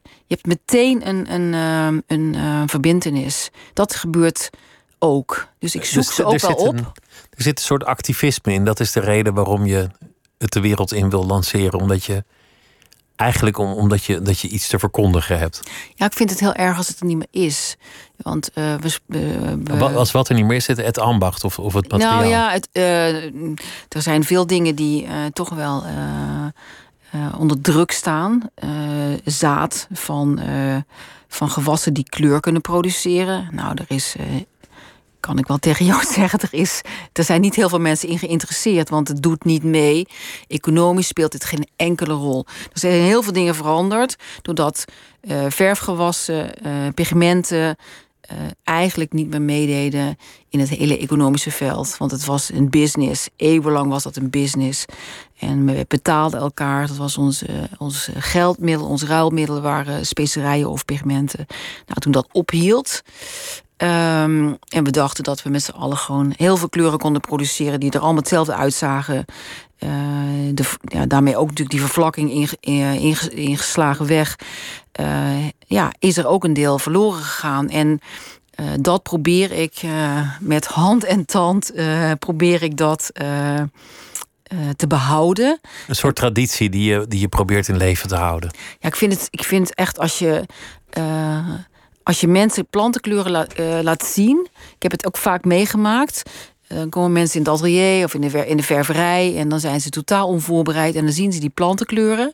hebt 0.26 0.46
meteen 0.46 1.08
een, 1.08 1.32
een, 1.34 1.52
uh, 1.52 2.00
een 2.06 2.34
uh, 2.34 2.62
verbindenis. 2.66 3.50
Dat 3.72 3.94
gebeurt 3.94 4.50
ook. 4.98 5.48
Dus 5.58 5.74
ik 5.74 5.84
zoek 5.84 6.04
dus, 6.04 6.14
ze 6.14 6.24
ook 6.24 6.40
wel 6.40 6.54
op. 6.54 6.76
Een, 6.76 6.86
Er 7.30 7.42
zit 7.42 7.58
een 7.58 7.64
soort 7.64 7.84
activisme 7.84 8.52
in. 8.52 8.64
Dat 8.64 8.80
is 8.80 8.92
de 8.92 9.00
reden 9.00 9.34
waarom 9.34 9.66
je 9.66 9.88
het 10.38 10.52
de 10.52 10.60
wereld 10.60 10.92
in 10.92 11.10
wil 11.10 11.26
lanceren. 11.26 11.80
Omdat 11.80 12.04
je 12.04 12.24
eigenlijk 13.16 13.58
om, 13.58 13.72
omdat 13.72 14.04
je, 14.04 14.22
dat 14.22 14.40
je 14.40 14.48
iets 14.48 14.68
te 14.68 14.78
verkondigen 14.78 15.38
hebt. 15.38 15.60
Ja, 15.94 16.06
ik 16.06 16.12
vind 16.12 16.30
het 16.30 16.40
heel 16.40 16.54
erg 16.54 16.76
als 16.76 16.88
het 16.88 17.00
er 17.00 17.06
niet 17.06 17.16
meer 17.16 17.44
is. 17.44 17.76
Want 18.16 18.50
uh, 18.54 18.74
we, 18.74 18.98
we, 19.64 19.84
Als 19.84 20.12
wat 20.12 20.28
er 20.28 20.34
niet 20.34 20.44
meer 20.44 20.56
is, 20.56 20.66
het, 20.66 20.76
het 20.76 20.98
ambacht 20.98 21.44
of, 21.44 21.58
of 21.58 21.74
het 21.74 21.90
materiaal? 21.90 22.18
Nou 22.18 22.28
ja, 22.28 22.50
het, 22.50 22.68
uh, 22.72 23.24
er 23.88 24.02
zijn 24.02 24.24
veel 24.24 24.46
dingen 24.46 24.74
die 24.74 25.04
uh, 25.04 25.10
toch 25.32 25.48
wel 25.48 25.84
onder 27.38 27.60
druk 27.60 27.90
staan. 27.90 28.42
zaad 29.24 29.86
van, 29.92 30.40
van 31.28 31.50
gewassen 31.50 31.94
die 31.94 32.08
kleur 32.08 32.40
kunnen 32.40 32.60
produceren. 32.60 33.48
Nou, 33.52 33.74
er 33.74 33.96
is 33.96 34.16
kan 35.24 35.38
ik 35.38 35.46
wel 35.46 35.58
tegen 35.58 35.84
jou 35.84 36.04
zeggen, 36.18 36.40
er, 36.40 36.48
is, 36.50 36.80
er 37.12 37.24
zijn 37.24 37.40
niet 37.40 37.54
heel 37.54 37.68
veel 37.68 37.80
mensen 37.80 38.08
in 38.08 38.18
geïnteresseerd, 38.18 38.88
want 38.88 39.08
het 39.08 39.22
doet 39.22 39.44
niet 39.44 39.62
mee. 39.62 40.06
Economisch 40.46 41.06
speelt 41.06 41.32
dit 41.32 41.44
geen 41.44 41.66
enkele 41.76 42.14
rol. 42.14 42.44
Er 42.72 42.78
zijn 42.78 42.92
heel 42.92 43.22
veel 43.22 43.32
dingen 43.32 43.54
veranderd, 43.54 44.16
doordat 44.42 44.84
uh, 45.22 45.44
verfgewassen, 45.48 46.50
uh, 46.66 46.72
pigmenten 46.94 47.76
uh, 48.32 48.38
eigenlijk 48.64 49.12
niet 49.12 49.28
meer 49.28 49.42
meededen 49.42 50.16
in 50.48 50.60
het 50.60 50.68
hele 50.68 50.98
economische 50.98 51.50
veld. 51.50 51.96
Want 51.96 52.10
het 52.10 52.24
was 52.24 52.52
een 52.52 52.70
business. 52.70 53.28
Eeuwenlang 53.36 53.90
was 53.90 54.02
dat 54.02 54.16
een 54.16 54.30
business. 54.30 54.84
En 55.38 55.66
we 55.66 55.84
betaalden 55.88 56.40
elkaar. 56.40 56.86
Dat 56.86 56.96
was 56.96 57.18
ons, 57.18 57.44
ons 57.78 58.08
geldmiddel, 58.14 58.86
ons 58.86 59.02
ruilmiddel 59.02 59.60
waren 59.60 60.06
specerijen 60.06 60.70
of 60.70 60.84
pigmenten. 60.84 61.46
Nou, 61.86 62.00
toen 62.00 62.12
dat 62.12 62.28
ophield, 62.32 63.02
Um, 63.76 64.58
en 64.68 64.84
we 64.84 64.90
dachten 64.90 65.24
dat 65.24 65.42
we 65.42 65.50
met 65.50 65.62
z'n 65.62 65.70
allen 65.70 65.96
gewoon 65.96 66.32
heel 66.36 66.56
veel 66.56 66.68
kleuren 66.68 66.98
konden 66.98 67.20
produceren 67.20 67.80
die 67.80 67.90
er 67.90 68.00
allemaal 68.00 68.18
hetzelfde 68.18 68.54
uitzagen. 68.54 69.24
Uh, 69.78 69.90
de, 70.54 70.64
ja, 70.82 71.06
daarmee 71.06 71.36
ook 71.36 71.48
natuurlijk 71.48 71.70
die 71.70 71.80
vervlakking 71.80 72.50
inge, 72.60 73.30
ingeslagen 73.30 74.06
weg. 74.06 74.38
Uh, 75.00 75.48
ja, 75.66 75.92
is 75.98 76.16
er 76.16 76.26
ook 76.26 76.44
een 76.44 76.52
deel 76.52 76.78
verloren 76.78 77.22
gegaan. 77.22 77.68
En 77.68 78.00
uh, 78.60 78.66
dat 78.80 79.02
probeer 79.02 79.52
ik 79.52 79.82
met 80.40 80.66
hand 80.66 81.04
en 81.04 81.24
tand 81.24 81.72
probeer 82.18 82.62
ik 82.62 82.76
dat 82.76 83.10
te 84.76 84.86
behouden. 84.88 85.60
Een 85.88 85.94
soort 85.94 86.16
traditie 86.16 86.70
die 86.70 86.90
je, 86.90 87.06
die 87.08 87.20
je 87.20 87.28
probeert 87.28 87.68
in 87.68 87.76
leven 87.76 88.08
te 88.08 88.16
houden. 88.16 88.50
Ja, 88.78 88.88
ik 88.88 88.96
vind 88.96 89.12
het, 89.12 89.28
ik 89.30 89.44
vind 89.44 89.74
echt 89.74 89.98
als 89.98 90.18
je 90.18 90.44
als 92.04 92.20
je 92.20 92.28
mensen 92.28 92.66
plantenkleuren 92.66 93.48
uh, 93.60 93.78
laat 93.82 94.04
zien. 94.04 94.48
Ik 94.50 94.82
heb 94.82 94.90
het 94.90 95.06
ook 95.06 95.16
vaak 95.16 95.44
meegemaakt. 95.44 96.22
Eh, 96.66 96.78
dan 96.78 96.88
komen 96.88 97.12
mensen 97.12 97.40
in 97.40 97.44
het 97.46 97.54
atelier 97.54 98.04
of 98.04 98.14
in 98.14 98.20
de, 98.20 98.46
in 98.46 98.56
de 98.56 98.62
ververij. 98.62 99.36
En 99.36 99.48
dan 99.48 99.60
zijn 99.60 99.80
ze 99.80 99.90
totaal 99.90 100.28
onvoorbereid. 100.28 100.94
En 100.94 101.04
dan 101.04 101.12
zien 101.12 101.32
ze 101.32 101.40
die 101.40 101.50
plantenkleuren. 101.50 102.32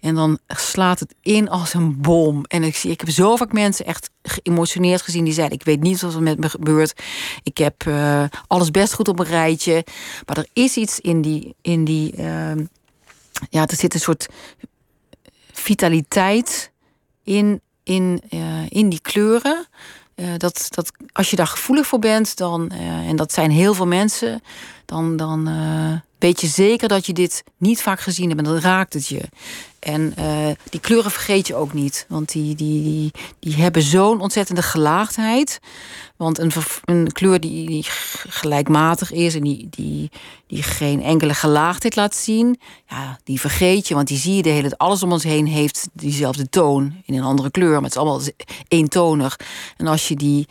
En 0.00 0.14
dan 0.14 0.38
slaat 0.46 1.00
het 1.00 1.14
in 1.22 1.48
als 1.48 1.74
een 1.74 2.00
bom. 2.00 2.44
En 2.48 2.62
ik, 2.62 2.76
zie, 2.76 2.90
ik 2.90 3.00
heb 3.00 3.10
zo 3.10 3.36
vaak 3.36 3.52
mensen 3.52 3.86
echt 3.86 4.10
geëmotioneerd 4.22 5.02
gezien. 5.02 5.24
Die 5.24 5.32
zeiden, 5.32 5.58
ik 5.58 5.64
weet 5.64 5.80
niet 5.80 6.00
wat 6.00 6.14
er 6.14 6.22
met 6.22 6.38
me 6.38 6.48
gebeurt. 6.48 7.02
Ik 7.42 7.58
heb 7.58 7.84
uh, 7.86 8.24
alles 8.46 8.70
best 8.70 8.92
goed 8.92 9.08
op 9.08 9.18
een 9.18 9.26
rijtje. 9.26 9.84
Maar 10.26 10.36
er 10.36 10.48
is 10.52 10.76
iets 10.76 11.00
in 11.00 11.22
die... 11.22 11.54
In 11.62 11.84
die 11.84 12.16
uh, 12.16 12.52
ja, 13.50 13.66
er 13.66 13.76
zit 13.76 13.94
een 13.94 14.00
soort 14.00 14.28
vitaliteit 15.52 16.72
in 17.24 17.60
in, 17.90 18.22
uh, 18.30 18.40
in 18.68 18.88
die 18.88 19.00
kleuren. 19.00 19.66
Uh, 20.14 20.26
dat, 20.36 20.66
dat 20.70 20.92
als 21.12 21.30
je 21.30 21.36
daar 21.36 21.46
gevoelig 21.46 21.86
voor 21.86 21.98
bent, 21.98 22.36
dan, 22.36 22.70
uh, 22.72 23.08
en 23.08 23.16
dat 23.16 23.32
zijn 23.32 23.50
heel 23.50 23.74
veel 23.74 23.86
mensen, 23.86 24.42
dan, 24.84 25.16
dan 25.16 25.48
weet 26.18 26.40
je 26.40 26.46
zeker 26.46 26.88
dat 26.88 27.06
je 27.06 27.12
dit 27.12 27.44
niet 27.56 27.82
vaak 27.82 28.00
gezien 28.00 28.28
hebt 28.28 28.40
en 28.40 28.44
dan 28.44 28.58
raakt 28.58 28.92
het 28.92 29.06
je. 29.06 29.28
En 29.80 30.14
uh, 30.18 30.46
die 30.70 30.80
kleuren 30.80 31.10
vergeet 31.10 31.46
je 31.46 31.54
ook 31.54 31.72
niet. 31.72 32.06
Want 32.08 32.32
die, 32.32 32.54
die, 32.54 32.82
die, 32.82 33.10
die 33.38 33.54
hebben 33.54 33.82
zo'n 33.82 34.20
ontzettende 34.20 34.62
gelaagdheid. 34.62 35.60
Want 36.16 36.38
een, 36.38 36.52
een 36.84 37.12
kleur 37.12 37.40
die, 37.40 37.66
die, 37.66 37.84
gelijkmatig 38.28 39.12
is 39.12 39.34
en 39.34 39.42
die, 39.42 39.68
die, 39.70 40.10
die 40.46 40.62
geen 40.62 41.02
enkele 41.02 41.34
gelaagdheid 41.34 41.96
laat 41.96 42.14
zien, 42.14 42.60
ja, 42.86 43.18
die 43.24 43.40
vergeet 43.40 43.88
je. 43.88 43.94
Want 43.94 44.08
die 44.08 44.18
zie 44.18 44.34
je 44.34 44.42
de 44.42 44.48
hele. 44.48 44.76
Alles 44.76 45.02
om 45.02 45.12
ons 45.12 45.24
heen 45.24 45.46
heeft 45.46 45.88
diezelfde 45.92 46.48
toon 46.48 46.94
in 47.04 47.14
een 47.14 47.24
andere 47.24 47.50
kleur. 47.50 47.72
Maar 47.72 47.82
het 47.82 47.92
is 47.92 47.96
allemaal 47.96 48.20
eentonig. 48.68 49.38
En 49.76 49.86
als 49.86 50.08
je 50.08 50.16
die, 50.16 50.46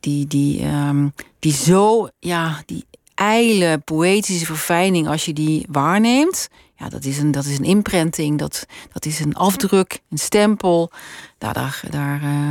die, 0.00 0.26
die, 0.26 0.64
um, 0.64 1.14
die 1.38 1.52
zo, 1.52 2.08
ja, 2.18 2.62
die 2.66 2.84
ijle 3.14 3.78
poëtische 3.78 4.46
verfijning, 4.46 5.08
als 5.08 5.24
je 5.24 5.32
die 5.32 5.66
waarneemt, 5.70 6.48
ja, 6.84 6.90
dat 6.90 7.04
is 7.04 7.18
een, 7.18 7.30
dat 7.30 7.44
is 7.44 7.58
een 7.58 7.64
imprinting, 7.64 8.38
dat, 8.38 8.66
dat 8.92 9.04
is 9.04 9.20
een 9.20 9.34
afdruk, 9.34 10.00
een 10.10 10.18
stempel. 10.18 10.90
Daar, 11.38 11.52
daar, 11.52 11.80
daar, 11.90 12.22
uh, 12.22 12.50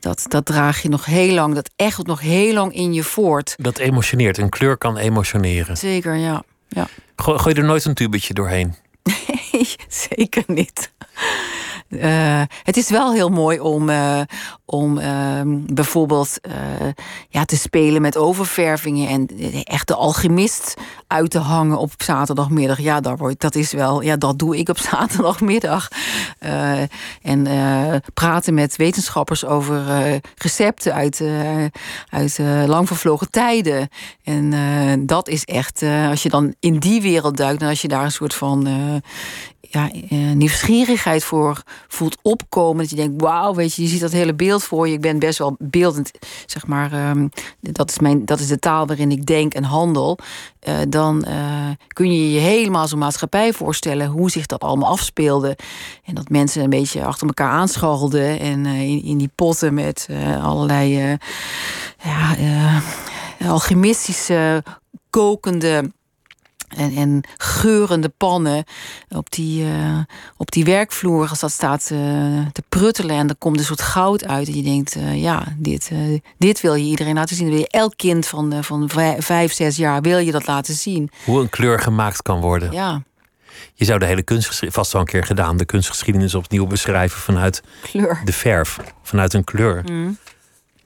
dat, 0.00 0.24
dat 0.28 0.44
draag 0.44 0.82
je 0.82 0.88
nog 0.88 1.04
heel 1.04 1.34
lang, 1.34 1.54
dat 1.54 1.70
echt 1.76 2.06
nog 2.06 2.20
heel 2.20 2.54
lang 2.54 2.74
in 2.74 2.92
je 2.92 3.02
voort. 3.02 3.54
Dat 3.58 3.78
emotioneert, 3.78 4.38
een 4.38 4.48
kleur 4.48 4.76
kan 4.76 4.96
emotioneren. 4.96 5.76
Zeker, 5.76 6.14
ja. 6.14 6.42
ja. 6.68 6.88
Gooi, 7.16 7.38
gooi 7.38 7.54
er 7.54 7.64
nooit 7.64 7.84
een 7.84 7.94
tubetje 7.94 8.34
doorheen? 8.34 8.74
Nee, 9.52 9.74
zeker 9.88 10.44
niet. 10.46 10.92
Uh, 11.92 12.42
het 12.62 12.76
is 12.76 12.90
wel 12.90 13.12
heel 13.12 13.28
mooi 13.28 13.60
om, 13.60 13.88
uh, 13.88 14.20
om 14.64 14.98
uh, 14.98 15.40
bijvoorbeeld 15.46 16.40
ja, 17.28 17.44
te 17.44 17.56
spelen 17.56 18.02
met 18.02 18.16
oververvingen 18.16 19.08
en 19.08 19.28
echt 19.64 19.88
de 19.88 19.94
alchemist 19.94 20.74
uit 21.06 21.30
te 21.30 21.38
hangen 21.38 21.78
op 21.78 21.92
zaterdagmiddag. 21.96 22.80
Ja, 22.80 23.00
daar 23.00 23.16
word, 23.16 23.40
dat 23.40 23.54
is 23.54 23.72
wel, 23.72 24.02
ja, 24.02 24.16
dat 24.16 24.38
doe 24.38 24.56
ik 24.58 24.68
op 24.68 24.78
zaterdagmiddag. 24.90 25.88
en 27.22 27.46
praten 28.14 28.54
met 28.54 28.76
wetenschappers 28.76 29.44
over 29.44 29.82
recepten 30.36 30.94
uit, 30.94 31.22
uit 32.08 32.38
lang 32.66 32.86
vervlogen 32.86 33.30
tijden. 33.30 33.88
En 34.24 35.06
dat 35.06 35.28
is 35.28 35.44
echt, 35.44 35.82
als 35.82 36.22
je 36.22 36.28
dan 36.28 36.54
in 36.60 36.78
die 36.78 37.02
wereld 37.02 37.36
duikt 37.36 37.62
en 37.62 37.68
als 37.68 37.82
je 37.82 37.88
daar 37.88 38.04
een 38.04 38.12
soort 38.12 38.34
van 38.34 38.68
ja, 39.72 39.90
uh, 40.10 40.32
nieuwsgierigheid 40.32 41.24
voor 41.24 41.62
voelt 41.88 42.18
opkomen. 42.22 42.80
Dat 42.80 42.90
je 42.90 42.96
denkt, 42.96 43.22
wauw, 43.22 43.54
weet 43.54 43.74
je, 43.74 43.82
je 43.82 43.88
ziet 43.88 44.00
dat 44.00 44.12
hele 44.12 44.34
beeld 44.34 44.64
voor 44.64 44.88
je. 44.88 44.94
Ik 44.94 45.00
ben 45.00 45.18
best 45.18 45.38
wel 45.38 45.56
beeldend, 45.58 46.10
zeg 46.46 46.66
maar. 46.66 47.10
Um, 47.10 47.30
dat, 47.60 47.90
is 47.90 47.98
mijn, 47.98 48.24
dat 48.24 48.40
is 48.40 48.46
de 48.46 48.58
taal 48.58 48.86
waarin 48.86 49.10
ik 49.10 49.26
denk 49.26 49.54
en 49.54 49.64
handel. 49.64 50.18
Uh, 50.68 50.78
dan 50.88 51.24
uh, 51.28 51.70
kun 51.88 52.12
je 52.12 52.32
je 52.32 52.38
helemaal 52.38 52.88
zo'n 52.88 52.98
maatschappij 52.98 53.52
voorstellen 53.52 54.06
hoe 54.06 54.30
zich 54.30 54.46
dat 54.46 54.60
allemaal 54.60 54.90
afspeelde. 54.90 55.56
En 56.04 56.14
dat 56.14 56.28
mensen 56.28 56.62
een 56.62 56.70
beetje 56.70 57.04
achter 57.04 57.26
elkaar 57.26 57.50
aanscharrelden. 57.50 58.40
En 58.40 58.66
in, 58.66 59.04
in, 59.04 59.18
die 59.18 59.30
potten 59.34 59.74
met 59.74 60.08
allerlei 60.42 61.18
ja, 62.02 62.36
alchemistische 63.46 64.64
kokende 65.10 65.90
en, 66.76 66.96
en 66.96 67.24
geurende 67.36 68.08
pannen 68.08 68.64
op 69.08 69.30
die, 69.30 69.64
uh, 69.64 69.98
op 70.36 70.50
die 70.50 70.64
werkvloer, 70.64 71.28
als 71.28 71.40
dat 71.40 71.50
staat 71.50 71.90
uh, 71.92 71.98
te 72.52 72.62
pruttelen 72.68 73.16
en 73.16 73.28
er 73.28 73.36
komt 73.36 73.58
een 73.58 73.64
soort 73.64 73.82
goud 73.82 74.26
uit. 74.26 74.48
En 74.48 74.56
je 74.56 74.62
denkt, 74.62 74.96
uh, 74.96 75.22
ja, 75.22 75.44
dit, 75.56 75.90
dit 76.38 76.60
wil 76.60 76.74
je 76.74 76.84
iedereen 76.84 77.14
laten 77.14 77.36
zien. 77.36 77.48
wil 77.48 77.58
je 77.58 77.68
elk 77.68 77.96
kind 77.96 78.26
van, 78.26 78.64
van 78.64 78.90
vijf, 79.18 79.52
zes 79.52 79.76
jaar 79.76 80.00
wil 80.00 80.18
je 80.18 80.32
dat 80.32 80.46
laten 80.46 80.74
zien. 80.74 81.10
Hoe 81.24 81.40
een 81.40 81.50
kleur 81.50 81.80
gemaakt 81.80 82.22
kan 82.22 82.40
worden. 82.40 82.72
Ja. 82.72 83.02
Je 83.74 83.84
zou 83.84 83.98
de 83.98 84.06
hele 84.06 84.22
kunstgeschiedenis, 84.22 84.74
vast 84.74 84.94
al 84.94 85.00
een 85.00 85.06
keer 85.06 85.24
gedaan, 85.24 85.56
de 85.56 85.64
kunstgeschiedenis 85.64 86.34
opnieuw 86.34 86.66
beschrijven 86.66 87.20
vanuit 87.20 87.62
kleur. 87.82 88.20
de 88.24 88.32
verf, 88.32 88.78
vanuit 89.02 89.34
een 89.34 89.44
kleur. 89.44 89.82
Mm. 89.86 90.18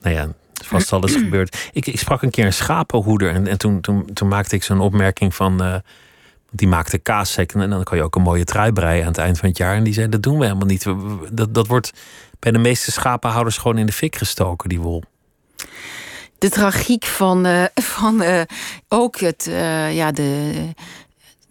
Nou 0.01 0.15
ja, 0.15 0.27
vast 0.65 0.93
alles 0.93 1.15
gebeurd. 1.23 1.69
Ik, 1.71 1.87
ik 1.87 1.99
sprak 1.99 2.21
een 2.21 2.29
keer 2.29 2.45
een 2.45 2.53
schapenhoeder 2.53 3.33
en, 3.33 3.47
en 3.47 3.57
toen, 3.57 3.81
toen, 3.81 4.13
toen 4.13 4.27
maakte 4.27 4.55
ik 4.55 4.63
zo'n 4.63 4.79
opmerking 4.79 5.35
van. 5.35 5.63
Uh, 5.63 5.75
die 6.51 6.67
maakte 6.67 6.97
kaassekken 6.97 7.61
en 7.61 7.69
dan 7.69 7.83
kan 7.83 7.97
je 7.97 8.03
ook 8.03 8.15
een 8.15 8.21
mooie 8.21 8.43
trui 8.43 8.71
breien 8.71 9.01
aan 9.01 9.07
het 9.07 9.17
eind 9.17 9.37
van 9.37 9.49
het 9.49 9.57
jaar. 9.57 9.75
En 9.75 9.83
die 9.83 9.93
zei: 9.93 10.09
Dat 10.09 10.23
doen 10.23 10.37
we 10.37 10.45
helemaal 10.45 10.67
niet. 10.67 10.85
Dat, 11.31 11.53
dat 11.53 11.67
wordt 11.67 11.93
bij 12.39 12.51
de 12.51 12.57
meeste 12.57 12.91
schapenhouders 12.91 13.57
gewoon 13.57 13.77
in 13.77 13.85
de 13.85 13.91
fik 13.91 14.15
gestoken, 14.15 14.69
die 14.69 14.79
wol. 14.79 15.03
De 16.37 16.49
tragiek 16.49 17.05
van, 17.05 17.47
uh, 17.47 17.63
van 17.95 18.21
uh, 18.21 18.41
ook 18.87 19.19
het, 19.19 19.49
ja, 19.91 20.11
de, 20.11 20.53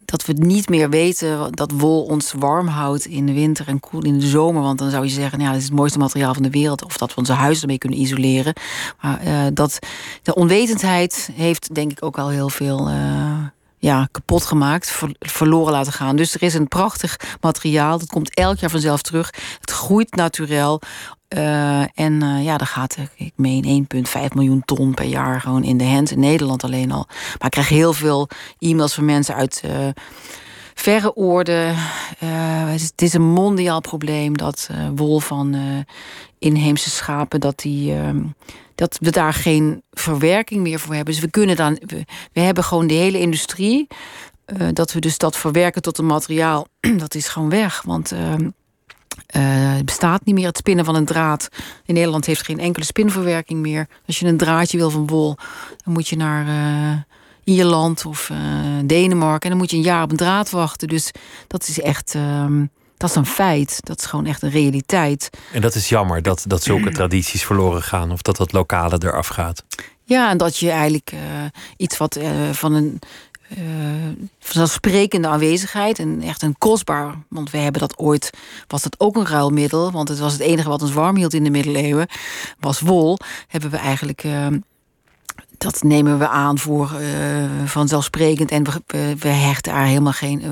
dat 0.06 0.26
we 0.26 0.32
niet 0.32 0.68
meer 0.68 0.90
weten 0.90 1.52
dat 1.52 1.70
wol 1.70 2.02
ons 2.02 2.32
warm 2.38 2.66
houdt 2.66 3.06
in 3.06 3.26
de 3.26 3.32
winter 3.32 3.68
en 3.68 3.80
koel 3.80 4.02
in 4.02 4.18
de 4.18 4.26
zomer. 4.26 4.62
Want 4.62 4.78
dan 4.78 4.90
zou 4.90 5.04
je 5.04 5.10
zeggen, 5.10 5.38
nou 5.38 5.42
ja, 5.42 5.50
dat 5.50 5.62
is 5.62 5.68
het 5.68 5.78
mooiste 5.78 5.98
materiaal 5.98 6.34
van 6.34 6.42
de 6.42 6.50
wereld. 6.50 6.84
Of 6.84 6.96
dat 6.96 7.10
we 7.10 7.16
onze 7.16 7.32
huizen 7.32 7.62
ermee 7.62 7.78
kunnen 7.78 8.00
isoleren. 8.00 8.54
Maar 9.00 9.26
uh, 9.26 9.46
dat, 9.52 9.78
de 10.22 10.34
onwetendheid 10.34 11.30
heeft 11.32 11.75
denk 11.75 11.90
ik 11.90 12.04
ook 12.04 12.18
al 12.18 12.28
heel 12.28 12.48
veel 12.48 12.90
uh, 12.90 13.46
ja, 13.78 14.09
kapot 14.11 14.45
gemaakt, 14.45 14.99
verloren 15.18 15.73
laten 15.73 15.92
gaan. 15.92 16.16
Dus 16.16 16.35
er 16.35 16.42
is 16.42 16.54
een 16.54 16.68
prachtig 16.68 17.21
materiaal. 17.40 17.99
Dat 17.99 18.09
komt 18.09 18.35
elk 18.35 18.59
jaar 18.59 18.71
vanzelf 18.71 19.02
terug. 19.02 19.30
Het 19.61 19.71
groeit 19.71 20.14
natuurlijk. 20.14 20.85
Uh, 21.28 21.80
en 21.80 22.23
uh, 22.23 22.45
ja, 22.45 22.56
daar 22.56 22.66
gaat, 22.66 22.97
ik 23.14 23.33
meen, 23.37 23.87
1,5 24.06 24.23
miljoen 24.35 24.62
ton 24.64 24.95
per 24.95 25.04
jaar 25.04 25.40
gewoon 25.40 25.64
in 25.64 25.76
de 25.76 25.85
hand. 25.85 26.11
In 26.11 26.21
Nederland 26.21 26.64
alleen 26.64 26.92
al. 26.92 27.06
Maar 27.09 27.47
ik 27.47 27.50
krijg 27.50 27.68
heel 27.68 27.92
veel 27.92 28.28
e-mails 28.59 28.95
van 28.95 29.04
mensen 29.04 29.35
uit 29.35 29.62
verre 30.80 31.16
oorden. 31.16 31.76
Is, 32.75 32.83
het, 32.83 33.02
is, 33.02 33.12
een 33.12 33.33
mondiaal 33.33 33.80
probleem 33.80 34.37
dat 34.37 34.71
wol 34.95 35.21
van 35.21 35.56
inheemse 36.38 36.90
schapen... 36.90 37.40
dat 37.40 37.59
die 37.59 37.92
ehm, 37.92 38.23
dat 38.76 38.99
we 39.00 39.11
daar 39.11 39.35
geen 39.35 39.83
verwerking 39.90 40.62
meer 40.62 40.78
voor 40.78 40.95
hebben. 40.95 41.14
Dus 41.14 41.23
we 41.23 41.30
kunnen 41.30 41.56
dan, 41.56 41.78
we, 42.33 42.40
hebben 42.40 42.64
gewoon 42.64 42.87
de 42.87 42.95
hele 42.95 43.18
industrie. 43.18 43.87
Dat 44.73 44.92
we 44.92 45.00
dus 45.00 45.18
dat 45.18 45.37
verwerken 45.37 45.83
tot 45.83 45.99
een 45.99 46.06
materiaal, 46.06 46.66
dat 46.97 47.14
is 47.14 47.28
gewoon 47.28 47.49
weg. 47.49 47.83
Want 47.83 48.12
uh, 48.12 48.35
het 49.75 49.85
bestaat 49.85 50.25
niet 50.25 50.35
meer 50.35 50.47
het 50.47 50.56
spinnen 50.56 50.85
van 50.85 50.95
een 50.95 51.04
draad. 51.04 51.49
In 51.85 51.95
Nederland 51.95 52.26
heeft 52.26 52.45
geen 52.45 52.59
enkele 52.59 52.85
spinverwerking 52.85 53.61
meer. 53.61 53.88
Als 54.06 54.18
je 54.18 54.26
een 54.26 54.37
draadje 54.37 54.78
wil 54.78 54.90
van 54.90 55.06
wol, 55.06 55.37
dan 55.85 55.92
moet 55.92 56.09
je 56.09 56.16
naar 56.16 56.47
Ierland 57.47 58.05
of 58.05 58.31
Denemarken. 58.85 59.43
En 59.43 59.49
dan 59.49 59.59
moet 59.59 59.71
je 59.71 59.76
een 59.76 59.83
jaar 59.83 60.03
op 60.03 60.11
een 60.11 60.17
draad 60.17 60.50
wachten. 60.50 60.88
Dus 60.88 61.11
dat 61.47 61.69
is 61.69 61.81
echt. 61.81 62.15
Ehm, 62.15 62.65
dat 62.97 63.11
is 63.11 63.17
een 63.17 63.26
feit. 63.26 63.79
Dat 63.83 63.99
is 63.99 64.07
gewoon 64.07 64.26
echt 64.26 64.43
een 64.43 64.50
realiteit. 64.50 65.31
En 65.53 65.61
dat 65.61 65.75
is 65.75 65.88
jammer 65.88 66.23
dat, 66.23 66.45
dat 66.47 66.62
zulke 66.62 66.91
tradities 66.91 67.45
verloren 67.45 67.83
gaan 67.83 68.12
of 68.12 68.23
dat 68.23 68.37
dat 68.37 68.53
lokale 68.53 68.99
eraf 69.03 69.26
gaat. 69.26 69.65
Ja, 70.03 70.31
en 70.31 70.37
dat 70.37 70.57
je 70.57 70.71
eigenlijk 70.71 71.12
uh, 71.12 71.21
iets 71.76 71.97
wat 71.97 72.17
uh, 72.17 72.50
van 72.53 72.73
een 72.75 72.99
uh, 73.59 73.65
vanzelfsprekende 74.38 75.29
aanwezigheid 75.29 75.99
en 75.99 76.23
echt 76.23 76.43
een 76.43 76.59
kostbaar, 76.59 77.15
want 77.29 77.50
we 77.50 77.59
hebben 77.59 77.81
dat 77.81 77.99
ooit, 77.99 78.31
was 78.67 78.83
dat 78.83 79.00
ook 79.00 79.17
een 79.17 79.26
ruilmiddel, 79.26 79.91
want 79.91 80.09
het 80.09 80.19
was 80.19 80.33
het 80.33 80.43
enige 80.43 80.69
wat 80.69 80.83
ons 80.83 80.93
warm 80.93 81.17
hield 81.17 81.35
in 81.35 81.45
de 81.45 81.50
middeleeuwen, 81.50 82.09
was 82.61 82.81
wol, 82.81 83.19
hebben 83.49 83.71
we 83.71 83.76
eigenlijk 83.76 84.25
dat 85.58 85.82
nemen 85.82 86.18
we 86.18 86.28
aan 86.28 86.58
voor 86.58 86.92
uh, 87.00 87.44
vanzelfsprekend. 87.64 88.50
En 88.50 88.64
we, 88.64 89.16
we, 89.18 89.28
hechten 89.28 89.72
daar 89.72 89.84
helemaal 89.84 90.12
geen 90.12 90.42
uh, 90.42 90.50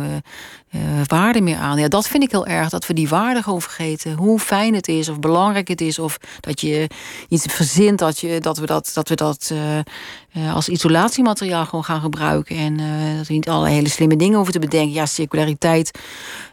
uh, 0.80 1.00
waarde 1.06 1.40
meer 1.40 1.56
aan. 1.56 1.78
Ja, 1.78 1.88
dat 1.88 2.08
vind 2.08 2.23
ik 2.23 2.30
heel 2.30 2.46
erg, 2.46 2.68
dat 2.68 2.87
we 2.87 2.94
die 2.94 3.08
waarde 3.08 3.42
gewoon 3.42 3.62
vergeten. 3.62 4.12
Hoe 4.12 4.38
fijn 4.38 4.75
het 4.75 4.88
is, 4.88 5.08
of 5.08 5.18
belangrijk 5.18 5.68
het 5.68 5.80
is, 5.80 5.99
of 5.99 6.18
dat 6.40 6.61
je 6.61 6.90
iets 7.28 7.44
verzint 7.49 7.99
dat, 7.99 8.18
je, 8.18 8.40
dat 8.40 8.58
we 8.58 8.66
dat, 8.66 8.90
dat, 8.94 9.08
we 9.08 9.14
dat 9.14 9.52
als 10.52 10.68
isolatiemateriaal 10.68 11.64
gewoon 11.64 11.84
gaan 11.84 12.00
gebruiken. 12.00 12.56
En 12.56 12.76
dat 13.16 13.26
we 13.26 13.32
niet 13.32 13.49
alle 13.49 13.68
hele 13.68 13.88
slimme 13.88 14.16
dingen 14.16 14.34
hoeven 14.34 14.52
te 14.52 14.58
bedenken. 14.58 14.92
Ja, 14.92 15.06
circulariteit, 15.06 15.99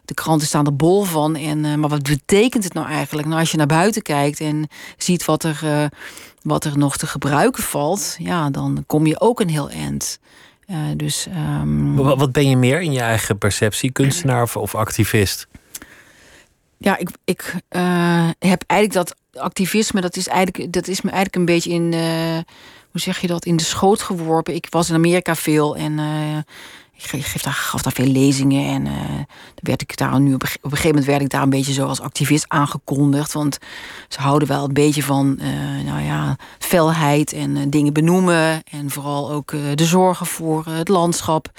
de 0.06 0.14
kranten 0.14 0.48
staan 0.48 0.66
er 0.66 0.76
bol 0.76 1.04
van. 1.04 1.36
En, 1.36 1.80
maar 1.80 1.90
wat 1.90 2.04
betekent 2.04 2.64
het 2.64 2.74
nou 2.74 2.88
eigenlijk? 2.88 3.28
Nou, 3.28 3.40
als 3.40 3.52
je 3.52 3.58
naar 3.58 3.68
buiten 3.68 4.02
kijkt 4.02 4.40
en 4.40 4.68
ziet 4.98 5.26
wat 5.26 5.44
er 5.44 5.90
wat 6.42 6.66
er 6.66 6.78
nog 6.78 6.98
te 6.98 7.08
gebruiken 7.08 7.64
valt, 7.64 8.16
ja, 8.20 8.50
dan 8.50 8.84
kom 8.88 9.06
je 9.06 9.20
ook 9.20 9.40
een 9.40 9.50
heel 9.50 9.70
eind. 9.70 10.20
Uh, 10.68 10.78
dus, 10.96 11.28
um... 11.62 11.96
Wat 11.96 12.32
ben 12.32 12.50
je 12.50 12.58
meer 12.58 12.82
in 12.82 12.92
je 12.92 13.00
eigen 13.00 13.38
perceptie, 13.38 13.92
kunstenaar 13.92 14.42
of, 14.42 14.58
of 14.58 14.76
activist? 14.76 15.48
Ja, 16.78 16.98
ik, 16.98 17.10
ik 17.24 17.56
uh, 17.70 18.30
heb 18.40 18.64
eigenlijk 18.68 19.08
dat 19.08 19.16
activisme, 19.44 20.02
dat 20.02 20.16
is, 20.16 20.28
eigenlijk, 20.28 20.74
dat 20.74 20.88
is 20.88 21.02
me 21.02 21.10
eigenlijk 21.10 21.36
een 21.36 21.56
beetje 21.56 21.72
in, 21.72 21.92
uh, 21.92 22.40
hoe 22.92 23.02
zeg 23.02 23.20
je 23.20 23.28
dat, 23.28 23.46
in 23.46 23.56
de 23.56 23.64
schoot 23.64 24.02
geworpen. 24.02 24.56
Ik 24.56 24.68
was 24.70 24.90
in 24.90 24.96
Amerika 24.96 25.36
veel 25.36 25.76
en 25.76 26.00
ik 27.04 27.44
daar, 27.44 27.54
gaf 27.54 27.82
daar 27.82 27.94
veel 27.94 28.06
lezingen 28.06 28.74
en 28.74 28.86
uh, 28.86 29.20
werd 29.56 29.82
ik 29.82 29.98
daar 29.98 30.20
nu 30.20 30.34
op, 30.34 30.42
een 30.44 30.50
gegeven 30.62 30.88
moment 30.88 31.06
werd 31.06 31.22
ik 31.22 31.30
daar 31.30 31.42
een 31.42 31.50
beetje 31.50 31.74
zo 31.74 31.86
als 31.86 32.02
activist 32.02 32.46
aangekondigd. 32.48 33.34
Want 33.34 33.58
ze 34.08 34.20
houden 34.22 34.48
wel 34.48 34.64
een 34.64 34.74
beetje 34.74 35.04
van 35.04 35.40
uh, 35.42 35.86
nou 35.86 36.02
ja, 36.02 36.36
felheid 36.60 37.34
en 37.34 37.56
uh, 37.56 37.64
dingen 37.68 37.94
benoemen. 37.94 38.64
En 38.64 38.90
vooral 38.90 39.32
ook 39.32 39.52
de 39.76 39.86
zorgen 39.86 40.26
voor 40.26 40.66
het 40.66 40.88
landschap. 40.88 41.52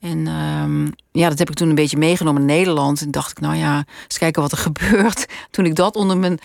En 0.00 0.26
um, 0.26 0.92
ja, 1.12 1.28
dat 1.28 1.38
heb 1.38 1.50
ik 1.50 1.54
toen 1.54 1.68
een 1.68 1.74
beetje 1.74 1.96
meegenomen 1.96 2.40
in 2.40 2.46
Nederland. 2.46 3.00
En 3.00 3.10
dacht 3.10 3.30
ik, 3.30 3.40
nou 3.40 3.56
ja, 3.56 3.84
eens 4.02 4.18
kijken 4.18 4.42
wat 4.42 4.52
er 4.52 4.58
gebeurt. 4.70 5.26
Toen 5.50 5.64
ik 5.64 5.74
dat 5.74 5.96
onder 5.96 6.16
mijn 6.16 6.38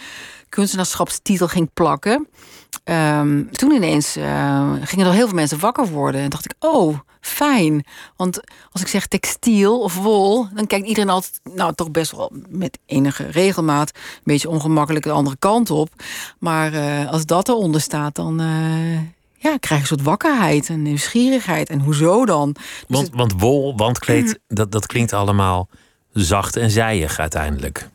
kunstenaarschapstitel 0.50 1.47
ging 1.47 1.69
plakken. 1.73 2.28
Um, 2.84 3.51
toen 3.51 3.71
ineens 3.71 4.17
uh, 4.17 4.71
gingen 4.82 5.06
er 5.06 5.13
heel 5.13 5.27
veel 5.27 5.36
mensen 5.36 5.60
wakker 5.60 5.88
worden. 5.88 6.21
En 6.21 6.30
dacht 6.30 6.45
ik, 6.45 6.53
oh, 6.60 6.99
fijn. 7.21 7.86
Want 8.15 8.39
als 8.71 8.82
ik 8.82 8.88
zeg 8.88 9.08
textiel 9.08 9.80
of 9.80 9.95
wol, 9.95 10.47
dan 10.53 10.67
kijkt 10.67 10.88
iedereen 10.88 11.10
altijd, 11.10 11.39
nou 11.53 11.73
toch 11.73 11.91
best 11.91 12.12
wel 12.12 12.32
met 12.49 12.77
enige 12.86 13.25
regelmaat, 13.25 13.91
een 13.95 14.21
beetje 14.23 14.49
ongemakkelijk 14.49 15.06
de 15.06 15.12
andere 15.12 15.36
kant 15.39 15.71
op. 15.71 15.89
Maar 16.39 16.73
uh, 16.73 17.12
als 17.12 17.25
dat 17.25 17.49
eronder 17.49 17.82
staat, 17.82 18.15
dan. 18.15 18.41
Uh, 18.41 18.99
ja, 19.39 19.58
krijg 19.58 19.67
je 19.67 19.75
een 19.75 19.97
soort 19.97 20.01
wakkerheid 20.01 20.69
en 20.69 20.82
nieuwsgierigheid. 20.82 21.69
En 21.69 21.80
hoezo 21.80 22.25
dan? 22.25 22.51
Dus 22.53 22.63
want, 22.88 23.10
want 23.13 23.34
wol, 23.38 23.77
wandkleed, 23.77 24.39
dat, 24.47 24.71
dat 24.71 24.86
klinkt 24.86 25.13
allemaal 25.13 25.67
zacht 26.13 26.56
en 26.56 26.71
zijig 26.71 27.19
uiteindelijk. 27.19 27.89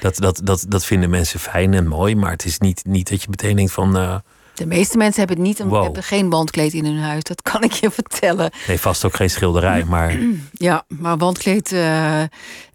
Dat, 0.00 0.16
dat, 0.16 0.40
dat, 0.44 0.64
dat 0.68 0.84
vinden 0.84 1.10
mensen 1.10 1.40
fijn 1.40 1.74
en 1.74 1.86
mooi, 1.86 2.16
maar 2.16 2.30
het 2.30 2.44
is 2.44 2.58
niet, 2.58 2.82
niet 2.84 3.10
dat 3.10 3.22
je 3.22 3.28
meteen 3.30 3.56
denkt 3.56 3.72
van. 3.72 3.96
Uh, 3.96 4.16
de 4.54 4.66
meeste 4.66 4.96
mensen 4.96 5.26
hebben, 5.26 5.44
niet 5.44 5.58
een, 5.58 5.70
hebben 5.70 6.02
geen 6.02 6.30
wandkleed 6.30 6.72
in 6.72 6.84
hun 6.84 6.98
huis, 6.98 7.22
dat 7.22 7.42
kan 7.42 7.62
ik 7.62 7.72
je 7.72 7.90
vertellen. 7.90 8.50
Nee, 8.66 8.80
vast 8.80 9.04
ook 9.04 9.16
geen 9.16 9.30
schilderij, 9.30 9.84
maar. 9.84 10.18
Ja, 10.52 10.84
maar 10.88 11.16
wandkleed 11.16 11.72
uh, 11.72 12.22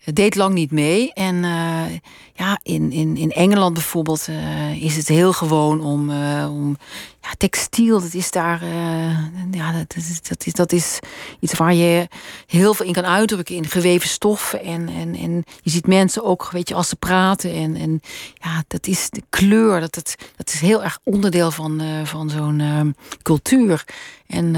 deed 0.03 0.35
lang 0.35 0.53
niet 0.53 0.71
mee. 0.71 1.13
En 1.13 1.35
uh, 1.35 1.83
ja, 2.33 2.59
in, 2.63 2.91
in, 2.91 3.17
in 3.17 3.31
Engeland 3.31 3.73
bijvoorbeeld 3.73 4.27
uh, 4.29 4.83
is 4.83 4.95
het 4.95 5.07
heel 5.07 5.33
gewoon 5.33 5.81
om, 5.81 6.11
om 6.45 6.77
ja, 7.21 7.29
textiel, 7.37 8.01
dat 8.01 8.13
is 8.13 8.31
daar, 8.31 8.65
ja, 9.51 9.71
dat 9.71 9.95
is, 9.95 10.21
dat, 10.21 10.45
is, 10.45 10.53
dat 10.53 10.71
is 10.71 10.99
iets 11.39 11.53
waar 11.53 11.73
je 11.73 12.07
heel 12.47 12.73
veel 12.73 12.85
in 12.85 12.93
kan 12.93 13.05
uitdrukken 13.05 13.55
in 13.55 13.67
geweven 13.67 14.09
stoffen. 14.09 14.63
En, 14.63 14.89
en, 14.89 15.15
en 15.15 15.43
je 15.61 15.69
ziet 15.69 15.87
mensen 15.87 16.23
ook, 16.23 16.49
weet 16.51 16.69
je, 16.69 16.75
als 16.75 16.89
ze 16.89 16.95
praten. 16.95 17.53
En, 17.53 17.75
en 17.75 18.01
ja, 18.33 18.63
dat 18.67 18.87
is 18.87 19.09
de 19.09 19.23
kleur, 19.29 19.79
dat, 19.79 19.93
dat, 19.93 20.15
dat 20.35 20.53
is 20.53 20.59
heel 20.59 20.83
erg 20.83 20.99
onderdeel 21.03 21.51
van, 21.51 21.81
van 22.03 22.29
zo'n 22.29 22.95
cultuur. 23.21 23.85
En 24.27 24.51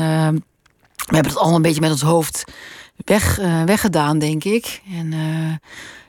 we 1.06 1.16
hebben 1.16 1.32
het 1.32 1.38
allemaal 1.38 1.56
een 1.56 1.62
beetje 1.62 1.82
met 1.82 1.92
ons 1.92 2.02
hoofd 2.02 2.44
weg, 2.96 3.40
uh, 3.40 3.64
weggedaan, 3.64 4.20
denk 4.20 4.44
ik. 4.44 4.82
En 4.92 5.12
uh, 5.12 5.54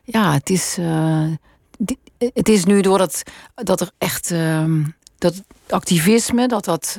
ja, 0.05 0.33
het 0.33 0.51
is, 0.51 0.77
uh, 0.79 1.27
het 2.19 2.49
is 2.49 2.65
nu 2.65 2.81
doordat 2.81 3.23
dat 3.55 3.81
er 3.81 3.91
echt 3.99 4.31
ehm, 4.31 4.83
dat 5.19 5.43
activisme, 5.69 6.49
dat 6.49 6.65
dat 6.65 6.99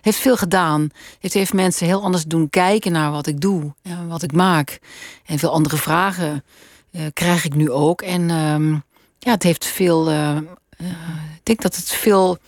heeft 0.00 0.18
veel 0.18 0.36
gedaan. 0.36 0.90
Het 1.20 1.32
heeft 1.32 1.52
mensen 1.52 1.86
heel 1.86 2.02
anders 2.02 2.24
doen 2.24 2.50
kijken 2.50 2.92
naar 2.92 3.10
wat 3.10 3.26
ik 3.26 3.40
doe 3.40 3.74
en 3.82 4.08
wat 4.08 4.22
ik 4.22 4.32
maak. 4.32 4.78
En 5.26 5.38
veel 5.38 5.52
andere 5.52 5.76
vragen 5.76 6.44
krijg 7.12 7.44
ik 7.44 7.54
nu 7.54 7.70
ook. 7.70 8.02
En 8.02 8.30
ehm, 8.30 8.72
ja, 9.18 9.30
het 9.30 9.42
heeft 9.42 9.64
veel. 9.64 10.10
ik 10.10 11.40
denk 11.42 11.62
dat 11.62 11.76
het 11.76 11.90
veel 11.90 12.38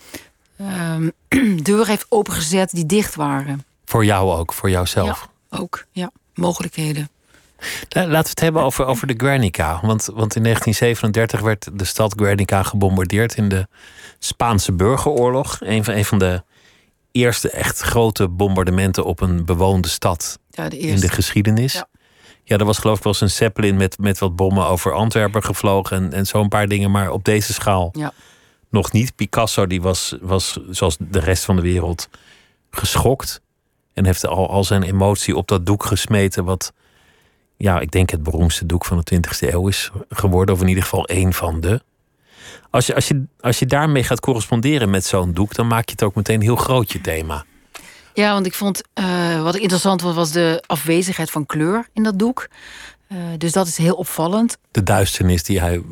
ehm, 0.57 1.09
deuren 1.63 1.87
heeft 1.87 2.07
opengezet 2.09 2.71
die 2.71 2.87
dicht 2.87 3.15
waren. 3.15 3.65
Voor 3.85 4.05
jou 4.05 4.39
ook, 4.39 4.53
voor 4.53 4.71
jouzelf. 4.71 5.29
Ja, 5.51 5.59
ook, 5.59 5.87
ja 5.91 6.11
mogelijkheden. 6.35 7.09
Laten 7.89 8.11
we 8.11 8.17
het 8.17 8.41
hebben 8.41 8.63
over, 8.63 8.85
over 8.85 9.07
de 9.07 9.15
Guernica. 9.17 9.81
Want, 9.83 10.05
want 10.05 10.37
in 10.37 10.43
1937 10.43 11.41
werd 11.41 11.79
de 11.79 11.85
stad 11.85 12.15
Guernica 12.17 12.63
gebombardeerd 12.63 13.35
in 13.35 13.49
de 13.49 13.69
Spaanse 14.19 14.73
burgeroorlog. 14.73 15.57
Een 15.61 15.85
van, 15.85 15.95
een 15.95 16.05
van 16.05 16.19
de 16.19 16.43
eerste 17.13 17.51
echt 17.51 17.81
grote 17.81 18.29
bombardementen 18.29 19.05
op 19.05 19.21
een 19.21 19.45
bewoonde 19.45 19.89
stad 19.89 20.39
ja, 20.51 20.69
de 20.69 20.79
in 20.79 21.01
de 21.01 21.09
geschiedenis. 21.09 21.73
Ja. 21.73 21.89
ja, 22.45 22.57
er 22.57 22.65
was 22.65 22.79
geloof 22.79 22.97
ik 22.97 23.05
wel 23.05 23.13
eens 23.13 23.23
een 23.23 23.31
Zeppelin 23.31 23.77
met, 23.77 23.99
met 23.99 24.19
wat 24.19 24.37
bommen 24.37 24.67
over 24.67 24.93
Antwerpen 24.93 25.43
gevlogen 25.43 25.97
en, 25.97 26.13
en 26.13 26.27
zo'n 26.27 26.49
paar 26.49 26.69
dingen, 26.69 26.91
maar 26.91 27.11
op 27.11 27.25
deze 27.25 27.53
schaal 27.53 27.89
ja. 27.93 28.13
nog 28.71 28.93
niet. 28.93 29.17
Picasso 29.17 29.67
die 29.67 29.83
was, 29.83 30.17
was, 30.21 30.59
zoals 30.71 30.97
de 30.99 31.21
rest 31.21 31.45
van 31.45 31.57
de 31.57 31.63
wereld, 31.63 32.09
geschokt. 32.71 33.41
En 33.93 34.05
heeft 34.05 34.27
al, 34.27 34.51
al 34.51 34.65
zijn 34.65 34.83
emotie 34.83 35.37
op 35.37 35.49
dat 35.49 35.67
doek 35.67 35.85
gesmeten. 35.85 36.45
Wat, 36.45 36.73
ja, 37.57 37.81
ik 37.81 37.91
denk 37.91 38.11
het 38.11 38.23
beroemdste 38.23 38.67
doek 38.67 38.85
van 38.85 39.03
de 39.05 39.17
20e 39.17 39.53
eeuw 39.53 39.69
is 39.69 39.91
geworden. 40.09 40.55
Of 40.55 40.61
in 40.61 40.69
ieder 40.69 40.83
geval 40.83 41.07
één 41.07 41.33
van 41.33 41.61
de. 41.61 41.83
Als 42.71 42.87
je, 42.87 42.95
als 42.95 43.09
je, 43.09 43.25
als 43.41 43.59
je 43.59 43.67
daarmee 43.67 44.05
gaat 44.05 44.21
corresponderen 44.21 44.91
met 44.91 45.05
zo'n 45.05 45.33
doek, 45.33 45.55
dan 45.55 45.67
maak 45.67 45.85
je 45.87 45.93
het 45.93 46.03
ook 46.03 46.15
meteen 46.15 46.41
heel 46.41 46.57
groot, 46.57 46.93
je 46.93 47.01
thema. 47.01 47.45
Ja, 48.15 48.33
want 48.33 48.47
ik 48.47 48.55
vond 48.55 48.83
uh, 48.95 49.43
wat 49.43 49.57
interessant 49.57 50.03
was, 50.03 50.15
was 50.15 50.33
de 50.33 50.63
afwezigheid 50.67 51.31
van 51.31 51.47
kleur 51.47 51.89
in 51.93 52.03
dat 52.03 52.19
doek. 52.19 52.49
Uh, 53.09 53.19
dus 53.39 53.53
dat 53.53 53.67
is 53.67 53.77
heel 53.77 53.95
opvallend. 53.95 54.59
De 54.71 54.83
duisternis 54.83 55.43
die 55.43 55.61
hij. 55.61 55.83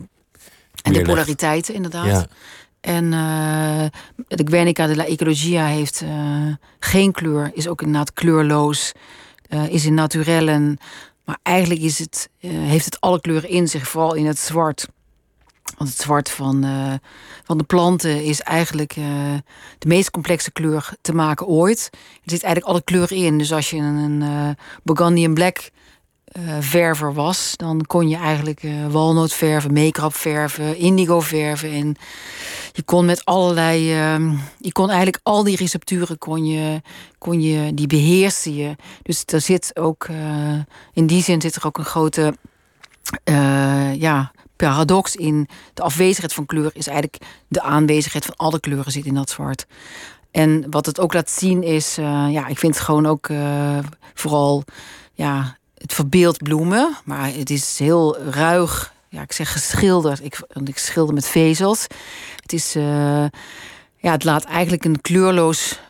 En 0.83 0.93
de 0.93 1.03
polariteiten, 1.03 1.75
inderdaad. 1.75 2.07
Ja. 2.07 2.27
En 2.81 3.05
uh, 3.05 3.85
de 4.27 4.47
Guernica 4.47 4.87
de 4.87 4.97
la 4.97 5.07
Ecologia 5.07 5.67
heeft 5.67 6.03
uh, 6.03 6.55
geen 6.79 7.13
kleur, 7.13 7.51
is 7.55 7.69
ook 7.69 7.83
inderdaad 7.83 8.13
kleurloos. 8.13 8.93
is 9.69 9.85
in 9.85 9.95
naturellen. 9.95 10.79
Maar 11.25 11.39
eigenlijk 11.43 11.81
is 11.81 11.99
het, 11.99 12.31
heeft 12.41 12.85
het 12.85 13.01
alle 13.01 13.21
kleuren 13.21 13.49
in 13.49 13.69
zich, 13.69 13.89
vooral 13.89 14.15
in 14.15 14.27
het 14.27 14.39
zwart. 14.39 14.89
Want 15.77 15.91
het 15.91 16.01
zwart 16.01 16.31
van, 16.31 16.67
van 17.45 17.59
de 17.59 17.65
planten 17.65 18.25
is 18.25 18.41
eigenlijk 18.41 18.95
de 19.79 19.89
meest 19.89 20.11
complexe 20.11 20.53
kleur 20.53 20.93
te 21.01 21.15
maken 21.15 21.47
ooit. 21.47 21.89
Er 21.93 22.31
zit 22.31 22.43
eigenlijk 22.43 22.65
alle 22.73 22.85
kleuren 22.85 23.17
in. 23.17 23.39
Dus 23.39 23.53
als 23.53 23.71
je 23.71 23.77
een, 23.77 23.97
een 23.97 24.21
uh, 24.21 24.51
Burgundian 24.83 25.35
Black 25.35 25.71
verver 26.61 27.15
was, 27.15 27.53
dan 27.57 27.87
kon 27.87 28.09
je 28.09 28.17
eigenlijk 28.17 28.63
walnoot 28.91 29.33
verven, 29.33 29.73
make-up 29.73 30.15
verven, 30.15 30.77
indigo 30.77 31.21
verven. 31.21 31.71
En 31.71 31.97
je 32.73 32.83
kon 32.83 33.05
met 33.05 33.25
allerlei. 33.25 33.93
Ehm, 33.93 34.35
je 34.59 34.73
kon 34.73 34.89
eigenlijk 34.89 35.21
al 35.23 35.45
die 35.45 35.57
recepturen 35.57 36.19
kon 36.19 36.47
je, 36.47 36.83
kon 37.19 37.41
je, 37.41 37.75
die 37.75 37.87
beheerste 37.87 38.55
je. 38.55 38.77
Dus 39.03 39.23
er 39.27 39.41
zit 39.41 39.71
ook. 39.75 40.07
in 40.93 41.07
die 41.07 41.23
zin 41.23 41.41
zit 41.41 41.57
er 41.57 41.67
ook 41.67 41.79
een 41.79 41.85
grote. 41.85 42.35
ja, 43.99 44.33
paradox 44.59 45.17
in 45.17 45.49
de 45.75 45.83
afwezigheid 45.83 46.33
van 46.33 46.47
kleur 46.47 46.71
is 46.73 46.87
eigenlijk 46.87 47.23
de 47.49 47.63
aanwezigheid 47.63 48.25
van 48.25 48.37
alle 48.37 48.61
kleuren 48.61 48.93
zit 48.93 49.05
in 49.05 49.15
dat 49.15 49.31
zwart. 49.31 49.67
En 50.31 50.71
wat 50.71 50.87
het 50.87 51.01
ook 51.01 51.13
laat 51.13 51.31
zien 51.31 51.63
is, 51.63 51.99
uh, 51.99 52.27
ja, 52.31 52.47
ik 52.47 52.59
vind 52.59 52.75
het 52.75 52.85
gewoon 52.85 53.07
ook 53.07 53.29
uh, 53.29 53.79
vooral, 54.15 54.65
ja, 55.13 55.57
het 55.79 55.93
verbeeld 55.95 56.43
bloemen, 56.43 56.97
maar 57.05 57.33
het 57.33 57.51
is 57.51 57.79
heel 57.79 58.19
ruig. 58.19 58.93
Ja, 59.09 59.23
ik 59.23 59.33
zeg 59.33 59.53
geschilderd. 59.53 60.25
Ik, 60.25 60.41
ik 60.65 60.79
schilder 60.79 61.15
met 61.15 61.27
vezels. 61.27 61.87
Het 62.43 62.53
is, 62.53 62.77
uh, 62.77 62.83
ja, 63.97 64.11
het 64.11 64.25
laat 64.25 64.45
eigenlijk 64.45 64.85
een 64.85 65.01
kleurloos 65.01 65.81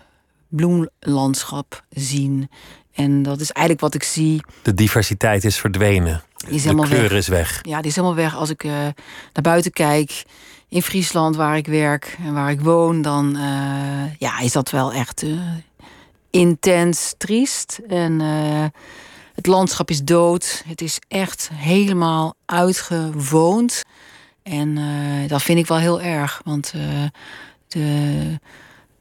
bloemlandschap 0.49 1.83
zien. 1.91 2.51
En 2.93 3.23
dat 3.23 3.41
is 3.41 3.51
eigenlijk 3.51 3.81
wat 3.81 3.95
ik 3.95 4.09
zie. 4.09 4.41
De 4.63 4.75
diversiteit 4.75 5.45
is 5.45 5.57
verdwenen. 5.57 6.23
Die 6.37 6.55
is 6.55 6.63
de 6.63 6.75
kleur 6.75 7.13
is 7.13 7.29
weg. 7.29 7.59
Ja, 7.63 7.77
die 7.77 7.91
is 7.91 7.97
helemaal 7.97 8.17
weg. 8.17 8.37
Als 8.37 8.51
ik 8.51 8.65
uh, 8.65 8.73
naar 8.73 9.43
buiten 9.43 9.71
kijk, 9.71 10.25
in 10.69 10.83
Friesland 10.83 11.37
waar 11.37 11.57
ik 11.57 11.67
werk 11.67 12.17
en 12.25 12.35
waar 12.35 12.51
ik 12.51 12.61
woon, 12.61 13.03
dan 13.03 13.37
uh, 13.37 14.15
ja, 14.19 14.39
is 14.39 14.53
dat 14.53 14.71
wel 14.71 14.93
echt 14.93 15.25
intens 16.31 17.15
triest. 17.19 17.81
En 17.89 18.21
het 19.39 19.47
landschap 19.47 19.91
is 19.91 20.05
dood. 20.05 20.63
Het 20.67 20.81
is 20.81 20.99
echt 21.09 21.51
helemaal 21.53 22.35
uitgewoond. 22.47 23.83
En 24.43 24.79
dat 25.27 25.43
vind 25.43 25.59
ik 25.59 25.67
wel 25.67 25.79
heel 25.79 26.01
erg. 26.01 26.41
Want 26.45 26.73
de 27.69 28.39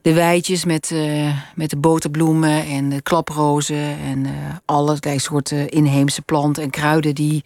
de 0.08 0.13
weidjes 0.13 0.65
met, 0.65 0.91
uh, 0.91 1.38
met 1.56 1.69
de 1.69 1.78
boterbloemen 1.78 2.65
en 2.65 2.89
de 2.89 3.02
klaprozen 3.02 3.97
en 4.00 4.26
allerlei 4.65 5.19
soorten 5.19 5.69
inheemse 5.69 6.21
planten 6.21 6.63
en 6.63 6.69
kruiden 6.69 7.15
die 7.15 7.43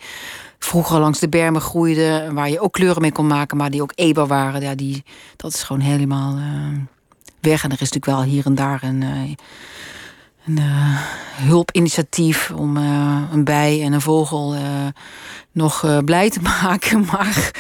vroeger 0.60 1.00
langs 1.00 1.20
de 1.20 1.30
bermen 1.30 1.62
groeiden, 1.62 2.34
waar 2.34 2.50
je 2.50 2.60
ook 2.60 2.74
kleuren 2.74 3.02
mee 3.02 3.12
kon 3.12 3.28
maken, 3.28 3.58
maar 3.58 3.72
die 3.72 3.82
ook 3.82 3.92
eber 3.96 4.28
waren. 4.28 4.62
Ja, 4.62 4.76
die, 4.76 5.04
dat 5.36 5.54
is 5.54 5.64
gewoon 5.64 5.82
helemaal 5.82 6.40
weg. 7.40 7.64
En 7.64 7.72
er 7.72 7.82
is 7.82 7.92
natuurlijk 7.92 8.06
wel 8.06 8.24
hier 8.24 8.46
en 8.46 8.56
daar 8.56 8.84
een, 8.84 9.04
een 10.58 11.46
hulpinitiatief 11.48 12.52
om 12.56 12.78
een 12.78 13.44
bij 13.44 13.82
en 13.84 13.94
een 13.94 14.02
vogel 14.02 14.56
nog 15.52 16.04
blij 16.06 16.30
te 16.30 16.42
maken. 16.62 17.06
Maar 17.06 17.52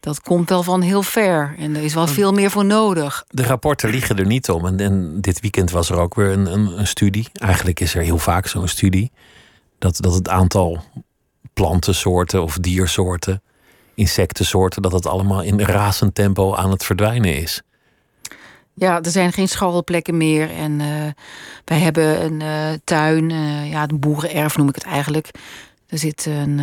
dat 0.00 0.20
komt 0.20 0.48
wel 0.48 0.62
van 0.62 0.80
heel 0.80 1.02
ver. 1.02 1.54
En 1.58 1.76
er 1.76 1.82
is 1.82 1.94
wel 1.94 2.06
veel 2.06 2.32
meer 2.32 2.50
voor 2.50 2.64
nodig. 2.64 3.24
De 3.28 3.42
rapporten 3.42 3.90
liegen 3.90 4.18
er 4.18 4.26
niet 4.26 4.50
om. 4.50 4.66
En, 4.66 4.80
en 4.80 5.20
dit 5.20 5.40
weekend 5.40 5.70
was 5.70 5.90
er 5.90 5.98
ook 5.98 6.14
weer 6.14 6.30
een, 6.30 6.52
een, 6.52 6.78
een 6.78 6.86
studie. 6.86 7.28
Eigenlijk 7.32 7.80
is 7.80 7.94
er 7.94 8.02
heel 8.02 8.18
vaak 8.18 8.46
zo'n 8.46 8.68
studie. 8.68 9.12
Dat, 9.78 9.96
dat 10.00 10.14
het 10.14 10.28
aantal 10.28 10.82
plantensoorten 11.52 12.42
of 12.42 12.58
diersoorten, 12.58 13.42
insectensoorten, 13.94 14.82
dat 14.82 14.92
het 14.92 15.06
allemaal 15.06 15.42
in 15.42 15.60
razend 15.60 16.14
tempo 16.14 16.54
aan 16.54 16.70
het 16.70 16.84
verdwijnen 16.84 17.36
is. 17.36 17.62
Ja, 18.74 19.02
er 19.02 19.10
zijn 19.10 19.32
geen 19.32 19.48
scharrelplekken 19.48 20.16
meer. 20.16 20.50
En 20.50 20.80
uh, 20.80 20.86
wij 21.64 21.78
hebben 21.78 22.24
een 22.24 22.40
uh, 22.40 22.78
tuin, 22.84 23.30
uh, 23.30 23.70
ja, 23.70 23.88
een 23.88 23.98
boerenerf 23.98 24.56
noem 24.56 24.68
ik 24.68 24.74
het 24.74 24.84
eigenlijk. 24.84 25.30
Er 25.86 25.98
zit 25.98 26.26
een 26.26 26.58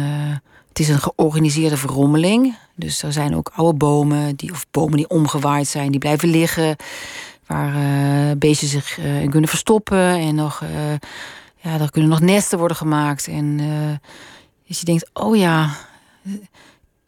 het 0.67 0.80
is 0.80 0.89
een 0.89 1.02
georganiseerde 1.02 1.78
verrommeling. 1.78 2.58
Dus 2.76 3.04
er 3.04 3.13
zijn 3.13 3.36
ook 3.36 3.52
oude 3.56 3.78
bomen, 3.78 4.36
die, 4.36 4.52
of 4.52 4.65
bomen 4.72 4.98
die 4.98 5.10
omgewaaid 5.10 5.67
zijn, 5.67 5.91
die 5.91 6.00
blijven 6.00 6.30
liggen. 6.30 6.76
Waar 7.48 8.38
beesten 8.38 8.67
zich 8.67 8.98
in 8.98 9.30
kunnen 9.30 9.50
verstoppen. 9.50 10.20
En 10.20 10.36
nog, 10.36 10.63
ja, 11.56 11.80
er 11.80 11.91
kunnen 11.91 12.10
nog 12.10 12.20
nesten 12.20 12.58
worden 12.58 12.78
gemaakt. 12.78 13.28
En 13.28 13.58
dus 14.67 14.80
je 14.80 14.86
denkt, 14.86 15.10
oh 15.13 15.38
ja, 15.38 15.76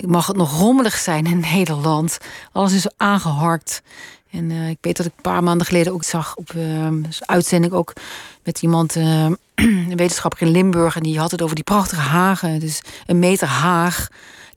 mag 0.06 0.28
het 0.28 0.38
nog 0.38 0.58
rommelig 0.58 0.98
zijn 0.98 1.26
in 1.26 1.40
Nederland? 1.54 2.18
Alles 2.52 2.74
is 2.74 2.88
aangeharkt. 2.98 3.82
En 4.32 4.52
ik 4.52 4.78
weet 4.82 4.98
dat 4.98 5.06
ik 5.06 5.12
een 5.16 5.22
paar 5.22 5.44
maanden 5.44 5.68
geleden 5.68 5.94
ook 5.94 6.04
zag 6.04 6.36
op 6.36 6.54
uitzending 7.20 7.74
ook 7.74 7.94
met 8.44 8.62
iemand 8.62 8.96
een 9.56 9.96
wetenschapper 9.96 10.42
in 10.42 10.52
Limburg 10.52 10.96
en 10.96 11.04
die 11.04 11.20
had 11.20 11.32
het 11.32 11.42
over 11.42 11.56
die 11.56 11.64
prachtige 11.64 12.02
hagen. 12.02 12.60
Dus 12.60 12.82
een 13.06 13.20
meter 13.20 13.48
haag 13.48 14.08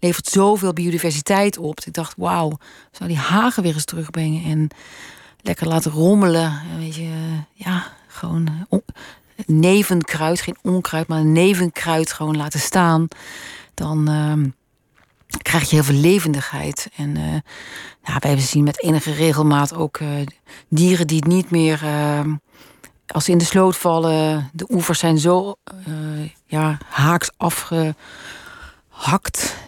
levert 0.02 0.26
zoveel 0.26 0.72
biodiversiteit 0.72 1.58
op. 1.58 1.80
Ik 1.80 1.92
dacht, 1.92 2.14
wauw, 2.16 2.58
zou 2.90 3.08
die 3.08 3.18
hagen 3.18 3.62
weer 3.62 3.74
eens 3.74 3.84
terugbrengen 3.84 4.44
en 4.44 4.68
lekker 5.40 5.66
laten 5.66 5.90
rommelen. 5.90 6.60
Weet 6.78 6.94
je, 6.94 7.38
ja, 7.52 7.92
gewoon 8.06 8.48
uh, 8.70 8.78
nevenkruid, 9.46 10.40
geen 10.40 10.56
onkruid, 10.62 11.06
maar 11.06 11.18
een 11.18 11.32
nevenkruid 11.32 12.12
gewoon 12.12 12.36
laten 12.36 12.60
staan. 12.60 13.08
Dan 13.74 14.10
uh, 14.10 14.50
krijg 15.36 15.70
je 15.70 15.74
heel 15.74 15.84
veel 15.84 15.94
levendigheid. 15.94 16.88
En 16.96 17.08
uh, 17.08 17.24
nou, 18.04 18.18
wij 18.18 18.38
zien 18.38 18.64
met 18.64 18.82
enige 18.82 19.12
regelmaat 19.12 19.74
ook 19.74 19.98
uh, 19.98 20.08
dieren 20.68 21.06
die 21.06 21.26
niet 21.26 21.50
meer 21.50 21.80
ehm, 21.84 22.34
als 23.06 23.24
ze 23.24 23.30
in 23.30 23.38
de 23.38 23.44
sloot 23.44 23.76
vallen, 23.76 24.50
de 24.52 24.66
oevers 24.68 24.98
zijn 24.98 25.18
zo 25.18 25.54
ja, 26.46 26.78
haaks 26.88 27.30
afgehakt. 27.36 27.96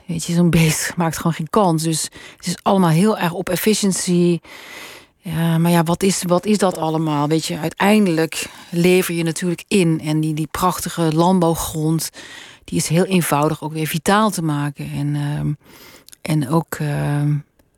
Weet 0.06 0.24
je, 0.24 0.32
zo'n 0.32 0.50
beest 0.50 0.92
maakt 0.96 1.16
gewoon 1.16 1.32
geen 1.32 1.50
kans. 1.50 1.82
Dus 1.82 2.02
het 2.36 2.46
is 2.46 2.56
allemaal 2.62 2.90
heel 2.90 3.18
erg 3.18 3.32
op 3.32 3.48
efficiency. 3.48 4.40
Ja, 5.18 5.58
maar 5.58 5.70
ja, 5.70 5.82
wat 5.82 6.02
is, 6.02 6.22
wat 6.26 6.46
is 6.46 6.58
dat 6.58 6.76
allemaal? 6.76 7.28
Weet 7.28 7.46
je, 7.46 7.58
uiteindelijk 7.58 8.46
lever 8.70 9.14
je 9.14 9.22
natuurlijk 9.22 9.64
in. 9.68 10.00
En 10.04 10.20
die, 10.20 10.34
die 10.34 10.48
prachtige 10.50 11.12
landbouwgrond, 11.14 12.10
die 12.64 12.78
is 12.78 12.88
heel 12.88 13.04
eenvoudig 13.04 13.62
ook 13.62 13.72
weer 13.72 13.86
vitaal 13.86 14.30
te 14.30 14.42
maken. 14.42 14.90
En, 14.92 15.14
uh, 15.14 15.54
en 16.22 16.48
ook, 16.48 16.78
uh, 16.78 17.22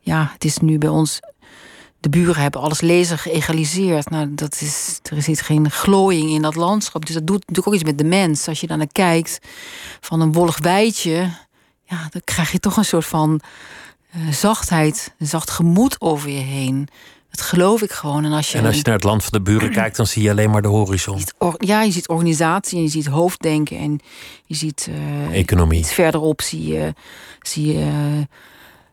ja, 0.01 0.31
het 0.33 0.45
is 0.45 0.59
nu 0.59 0.79
bij 0.79 0.89
ons 0.89 1.21
de 2.01 2.19
buren 2.19 2.43
hebben 2.43 2.61
alles 2.61 2.81
lezer 2.81 3.19
geëgaliseerd. 3.19 4.11
Nou, 4.11 4.35
dat 4.35 4.61
is, 4.61 5.01
er 5.03 5.29
is 5.29 5.41
geen 5.41 5.71
glooiing 5.71 6.31
in 6.31 6.43
dat 6.43 6.55
landschap. 6.55 7.07
Dus 7.07 7.15
dat 7.15 7.27
doet 7.27 7.39
natuurlijk 7.39 7.67
ook 7.67 7.75
iets 7.75 7.85
met 7.85 7.99
de 7.99 8.05
mens. 8.05 8.49
Als 8.49 8.61
je 8.61 8.67
dan 8.67 8.79
naar 8.79 8.93
kijkt 8.93 9.39
van 10.01 10.21
een 10.21 10.33
wollig 10.33 10.59
weidje, 10.59 11.31
ja, 11.85 12.07
dan 12.11 12.21
krijg 12.25 12.53
je 12.53 12.59
toch 12.59 12.77
een 12.77 12.85
soort 12.85 13.07
van 13.07 13.41
uh, 14.17 14.33
zachtheid, 14.33 15.15
een 15.19 15.27
zacht 15.27 15.51
gemoed 15.51 16.01
over 16.01 16.31
je 16.31 16.41
heen. 16.41 16.89
Dat 17.37 17.47
geloof 17.47 17.83
ik 17.83 17.93
gewoon. 17.93 18.25
En 18.25 18.33
als 18.33 18.53
je, 18.53 18.59
en 18.59 18.67
als 18.67 18.77
je 18.77 18.83
naar 18.83 18.95
het 18.95 19.05
land 19.05 19.23
van 19.23 19.33
de 19.33 19.41
buren 19.41 19.71
kijkt, 19.71 19.97
dan 19.97 20.07
zie 20.07 20.23
je 20.23 20.31
alleen 20.31 20.51
maar 20.51 20.63
de 20.63 20.69
horizon. 20.69 21.21
Ja, 21.59 21.83
je 21.83 21.91
ziet 21.91 22.09
organisatie 22.09 22.77
en 22.77 22.83
je 22.83 22.89
ziet 22.89 23.07
hoofddenken 23.07 23.79
en 23.79 24.01
je 24.45 24.55
ziet 24.55 24.87
uh, 24.91 25.39
economie. 25.39 25.85
Verderop 25.87 26.43
zie 26.43 26.67
je, 26.67 26.95
zie 27.41 27.67
je 27.67 27.85
uh, 27.85 28.25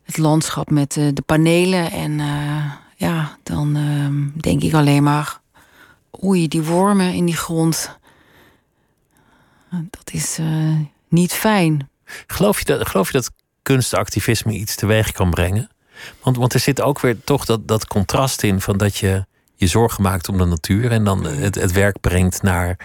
het 0.04 0.18
landschap 0.18 0.70
met 0.70 0.96
uh, 0.96 1.10
de 1.14 1.22
panelen 1.22 1.92
en 1.92 2.22
ja, 2.96 3.38
dan 3.44 3.78
uh, 3.78 4.42
denk 4.42 4.62
ik 4.62 4.74
alleen 4.74 5.04
maar, 5.04 5.40
oei, 6.24 6.48
die 6.48 6.64
wormen 6.64 7.14
in 7.14 7.26
die 7.26 7.38
grond, 7.38 7.98
dat 9.70 10.12
is 10.12 10.40
niet 11.08 11.34
fijn. 11.34 11.90
Geloof 12.28 12.60
je, 12.60 12.66
dat, 12.66 12.88
geloof 12.88 13.08
je 13.08 13.14
dat 13.14 13.32
kunstactivisme 13.62 14.54
iets 14.54 14.76
teweeg 14.76 15.12
kan 15.12 15.30
brengen? 15.30 15.70
Want, 16.22 16.38
want 16.38 16.54
er 16.54 16.60
zit 16.60 16.82
ook 16.82 17.00
weer 17.00 17.18
toch 17.24 17.46
dat, 17.46 17.68
dat 17.68 17.88
contrast 17.88 18.44
in 18.44 18.62
van 18.62 18.78
dat 18.78 18.98
je 18.98 19.26
je 19.56 19.68
zorgen 19.68 20.04
maakt 20.04 20.30
om 20.30 20.38
de 20.38 20.46
natuur 20.46 20.92
en 20.92 21.04
dan 21.04 21.26
het, 21.26 21.56
het 21.56 21.72
werk 21.72 22.00
brengt 22.02 22.42
naar 22.42 22.78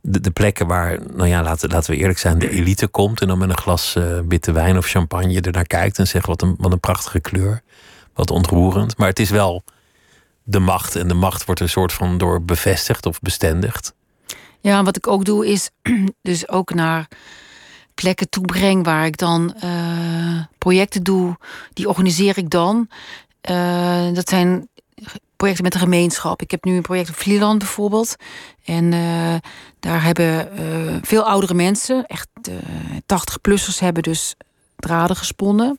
de, 0.00 0.20
de 0.20 0.30
plekken 0.30 0.66
waar, 0.66 0.98
nou 1.14 1.28
ja, 1.28 1.42
laten, 1.42 1.70
laten 1.70 1.90
we 1.90 1.96
eerlijk 1.96 2.18
zijn, 2.18 2.38
de 2.38 2.50
elite 2.50 2.86
komt 2.86 3.20
en 3.20 3.28
dan 3.28 3.38
met 3.38 3.48
een 3.48 3.58
glas 3.58 3.94
uh, 3.98 4.18
witte 4.28 4.52
wijn 4.52 4.76
of 4.76 4.86
champagne 4.86 5.40
er 5.40 5.52
naar 5.52 5.66
kijkt 5.66 5.98
en 5.98 6.06
zegt 6.06 6.26
wat 6.26 6.42
een, 6.42 6.54
wat 6.58 6.72
een 6.72 6.80
prachtige 6.80 7.20
kleur 7.20 7.62
wat 8.18 8.30
ontroerend. 8.30 8.96
Maar 8.96 9.08
het 9.08 9.18
is 9.18 9.30
wel 9.30 9.64
de 10.42 10.58
macht. 10.58 10.96
En 10.96 11.08
de 11.08 11.14
macht 11.14 11.44
wordt 11.44 11.60
een 11.60 11.68
soort 11.68 11.92
van 11.92 12.18
door 12.18 12.42
bevestigd 12.42 13.06
of 13.06 13.20
bestendigd. 13.20 13.94
Ja, 14.60 14.82
wat 14.82 14.96
ik 14.96 15.06
ook 15.06 15.24
doe 15.24 15.46
is 15.46 15.70
dus 16.22 16.48
ook 16.48 16.74
naar 16.74 17.08
plekken 18.02 18.28
toe 18.28 18.44
breng 18.44 18.84
waar 18.84 19.06
ik 19.06 19.16
dan 19.16 19.54
uh, 19.64 20.42
projecten 20.58 21.02
doe. 21.02 21.36
Die 21.72 21.88
organiseer 21.88 22.38
ik 22.38 22.50
dan. 22.50 22.88
Uh, 23.50 24.12
dat 24.12 24.28
zijn 24.28 24.68
projecten 25.36 25.64
met 25.64 25.72
de 25.72 25.78
gemeenschap. 25.78 26.42
Ik 26.42 26.50
heb 26.50 26.64
nu 26.64 26.76
een 26.76 26.82
project 26.82 27.08
op 27.08 27.14
Vlieland 27.14 27.58
bijvoorbeeld. 27.58 28.16
En 28.64 28.90
daar 29.80 30.02
hebben 30.02 30.48
veel 31.02 31.22
oudere 31.22 31.54
mensen, 31.54 32.06
echt 32.06 32.28
80-plussers, 33.00 33.78
hebben 33.78 34.02
dus 34.02 34.34
draden 34.76 35.16
gesponnen 35.16 35.78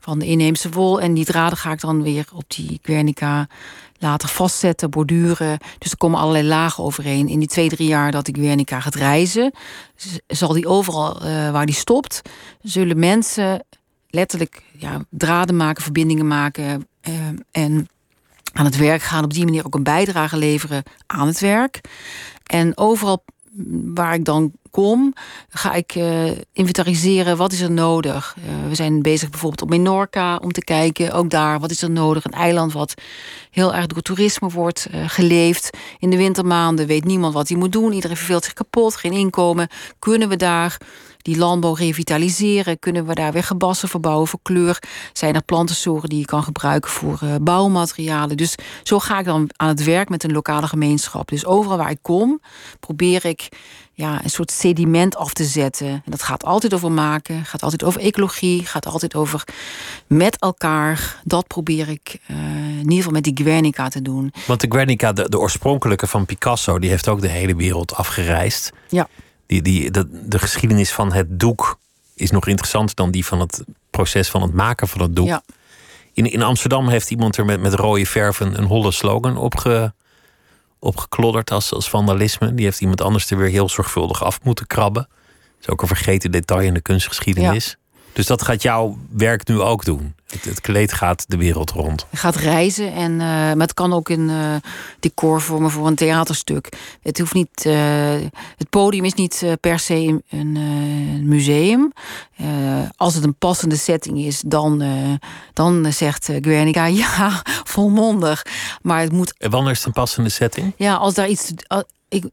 van 0.00 0.18
de 0.18 0.26
inheemse 0.26 0.70
wol. 0.70 1.00
En 1.00 1.14
die 1.14 1.24
draden 1.24 1.58
ga 1.58 1.72
ik 1.72 1.80
dan 1.80 2.02
weer 2.02 2.26
op 2.34 2.44
die 2.46 2.78
Guernica 2.82 3.48
laten 3.98 4.28
vastzetten, 4.28 4.90
borduren. 4.90 5.58
Dus 5.78 5.90
er 5.90 5.96
komen 5.96 6.20
allerlei 6.20 6.46
lagen 6.46 6.84
overheen. 6.84 7.28
In 7.28 7.38
die 7.38 7.48
twee, 7.48 7.68
drie 7.68 7.88
jaar 7.88 8.10
dat 8.10 8.28
ik 8.28 8.36
Guernica 8.36 8.80
gaat 8.80 8.94
reizen... 8.94 9.52
zal 10.26 10.52
die 10.52 10.68
overal 10.68 11.26
uh, 11.26 11.50
waar 11.50 11.66
die 11.66 11.74
stopt... 11.74 12.22
zullen 12.62 12.98
mensen 12.98 13.64
letterlijk 14.08 14.62
ja, 14.78 15.00
draden 15.10 15.56
maken, 15.56 15.82
verbindingen 15.82 16.26
maken... 16.26 16.88
Uh, 17.08 17.14
en 17.50 17.88
aan 18.52 18.64
het 18.64 18.76
werk 18.76 19.02
gaan. 19.02 19.24
Op 19.24 19.32
die 19.32 19.44
manier 19.44 19.66
ook 19.66 19.74
een 19.74 19.82
bijdrage 19.82 20.36
leveren 20.36 20.82
aan 21.06 21.26
het 21.26 21.40
werk. 21.40 21.80
En 22.42 22.76
overal 22.76 23.24
waar 23.94 24.14
ik 24.14 24.24
dan 24.24 24.52
kom, 24.70 25.14
ga 25.48 25.72
ik 25.72 25.94
uh, 25.94 26.30
inventariseren 26.52 27.36
wat 27.36 27.52
is 27.52 27.60
er 27.60 27.70
nodig. 27.70 28.36
Uh, 28.38 28.68
we 28.68 28.74
zijn 28.74 29.02
bezig 29.02 29.30
bijvoorbeeld 29.30 29.62
op 29.62 29.68
Menorca 29.68 30.36
om 30.36 30.52
te 30.52 30.64
kijken, 30.64 31.12
ook 31.12 31.30
daar, 31.30 31.60
wat 31.60 31.70
is 31.70 31.82
er 31.82 31.90
nodig. 31.90 32.24
Een 32.24 32.30
eiland 32.30 32.72
wat 32.72 32.94
heel 33.50 33.74
erg 33.74 33.86
door 33.86 34.02
toerisme 34.02 34.48
wordt 34.48 34.88
uh, 34.94 35.08
geleefd. 35.08 35.76
In 35.98 36.10
de 36.10 36.16
wintermaanden 36.16 36.86
weet 36.86 37.04
niemand 37.04 37.34
wat 37.34 37.48
hij 37.48 37.58
moet 37.58 37.72
doen. 37.72 37.92
Iedereen 37.92 38.16
verveelt 38.16 38.44
zich 38.44 38.52
kapot, 38.52 38.96
geen 38.96 39.12
inkomen. 39.12 39.68
Kunnen 39.98 40.28
we 40.28 40.36
daar 40.36 40.78
die 41.26 41.36
landbouw 41.36 41.72
revitaliseren? 41.72 42.78
Kunnen 42.78 43.06
we 43.06 43.14
daar 43.14 43.32
weer 43.32 43.44
gebassen 43.44 43.88
verbouwen 43.88 44.28
voor 44.28 44.38
kleur? 44.42 44.82
Zijn 45.12 45.34
er 45.34 45.42
plantensoorten 45.42 46.08
die 46.08 46.18
je 46.18 46.24
kan 46.24 46.42
gebruiken 46.42 46.90
voor 46.90 47.20
uh, 47.24 47.34
bouwmaterialen? 47.40 48.36
Dus 48.36 48.54
zo 48.82 48.98
ga 48.98 49.18
ik 49.18 49.24
dan 49.24 49.50
aan 49.56 49.68
het 49.68 49.84
werk 49.84 50.08
met 50.08 50.24
een 50.24 50.32
lokale 50.32 50.66
gemeenschap. 50.66 51.28
Dus 51.28 51.46
overal 51.46 51.76
waar 51.76 51.90
ik 51.90 51.98
kom, 52.02 52.40
probeer 52.80 53.24
ik 53.24 53.48
ja, 53.92 54.24
een 54.24 54.30
soort 54.30 54.50
sediment 54.50 55.16
af 55.16 55.32
te 55.32 55.44
zetten. 55.44 55.86
En 55.86 56.02
dat 56.04 56.22
gaat 56.22 56.44
altijd 56.44 56.74
over 56.74 56.92
maken, 56.92 57.44
gaat 57.44 57.62
altijd 57.62 57.84
over 57.84 58.00
ecologie, 58.00 58.66
gaat 58.66 58.86
altijd 58.86 59.14
over 59.14 59.44
met 60.06 60.40
elkaar. 60.40 61.20
Dat 61.24 61.46
probeer 61.46 61.88
ik 61.88 62.18
uh, 62.30 62.36
in 62.68 62.78
ieder 62.78 62.96
geval 62.96 63.12
met 63.12 63.24
die 63.24 63.40
Guernica 63.42 63.88
te 63.88 64.02
doen. 64.02 64.32
Want 64.46 64.60
de 64.60 64.66
Guernica, 64.70 65.12
de, 65.12 65.28
de 65.28 65.38
oorspronkelijke 65.38 66.06
van 66.06 66.26
Picasso, 66.26 66.78
die 66.78 66.90
heeft 66.90 67.08
ook 67.08 67.20
de 67.20 67.28
hele 67.28 67.56
wereld 67.56 67.94
afgereisd. 67.94 68.72
Ja. 68.88 69.08
Die, 69.46 69.62
die, 69.62 69.90
de, 69.90 70.28
de 70.28 70.38
geschiedenis 70.38 70.92
van 70.92 71.12
het 71.12 71.40
doek 71.40 71.78
is 72.14 72.30
nog 72.30 72.46
interessanter 72.46 72.96
dan 72.96 73.10
die 73.10 73.26
van 73.26 73.40
het 73.40 73.64
proces 73.90 74.30
van 74.30 74.42
het 74.42 74.52
maken 74.52 74.88
van 74.88 75.00
het 75.00 75.16
doek. 75.16 75.26
Ja. 75.26 75.42
In, 76.12 76.32
in 76.32 76.42
Amsterdam 76.42 76.88
heeft 76.88 77.10
iemand 77.10 77.36
er 77.36 77.44
met, 77.44 77.60
met 77.60 77.74
rode 77.74 78.06
verf 78.06 78.40
een, 78.40 78.58
een 78.58 78.64
holle 78.64 78.90
slogan 78.90 79.36
opge, 79.36 79.94
opgeklodderd 80.78 81.50
als, 81.50 81.72
als 81.72 81.88
vandalisme. 81.88 82.54
Die 82.54 82.64
heeft 82.64 82.80
iemand 82.80 83.00
anders 83.00 83.30
er 83.30 83.36
weer 83.36 83.48
heel 83.48 83.68
zorgvuldig 83.68 84.24
af 84.24 84.42
moeten 84.42 84.66
krabben. 84.66 85.08
Dat 85.10 85.60
is 85.60 85.68
ook 85.68 85.82
een 85.82 85.88
vergeten 85.88 86.30
detail 86.30 86.60
in 86.60 86.74
de 86.74 86.80
kunstgeschiedenis. 86.80 87.76
Dus 88.12 88.26
dat 88.26 88.42
gaat 88.42 88.62
jouw 88.62 88.98
werk 89.10 89.48
nu 89.48 89.60
ook 89.60 89.84
doen. 89.84 90.14
Het, 90.26 90.44
het 90.44 90.60
kleed 90.60 90.92
gaat 90.92 91.24
de 91.28 91.36
wereld 91.36 91.70
rond. 91.70 92.06
Het 92.10 92.20
gaat 92.20 92.36
reizen, 92.36 92.92
en, 92.92 93.12
uh, 93.12 93.18
maar 93.18 93.56
het 93.56 93.74
kan 93.74 93.92
ook 93.92 94.08
een 94.08 94.28
uh, 94.28 94.54
decor 95.00 95.40
vormen 95.40 95.70
voor 95.70 95.86
een 95.86 95.94
theaterstuk. 95.94 96.68
Het, 97.02 97.18
hoeft 97.18 97.34
niet, 97.34 97.64
uh, 97.66 97.74
het 98.56 98.70
podium 98.70 99.04
is 99.04 99.14
niet 99.14 99.44
per 99.60 99.78
se 99.78 100.22
een, 100.30 100.58
museum. 101.28 101.92
als 102.96 103.14
het 103.14 103.24
een 103.24 103.34
passende 103.34 103.76
setting 103.76 104.18
is, 104.18 104.42
dan, 104.46 104.82
dan 105.52 105.92
zegt 105.92 106.30
Guernica 106.40 106.86
ja, 107.04 107.42
volmondig. 107.44 108.46
Maar 108.82 109.00
het 109.00 109.12
moet. 109.12 109.34
Wanneer 109.38 109.70
is 109.70 109.78
het 109.78 109.86
een 109.86 109.92
passende 109.92 110.28
setting? 110.28 110.72
Ja, 110.76 110.94
als 110.94 111.14
daar 111.14 111.28
iets 111.28 111.52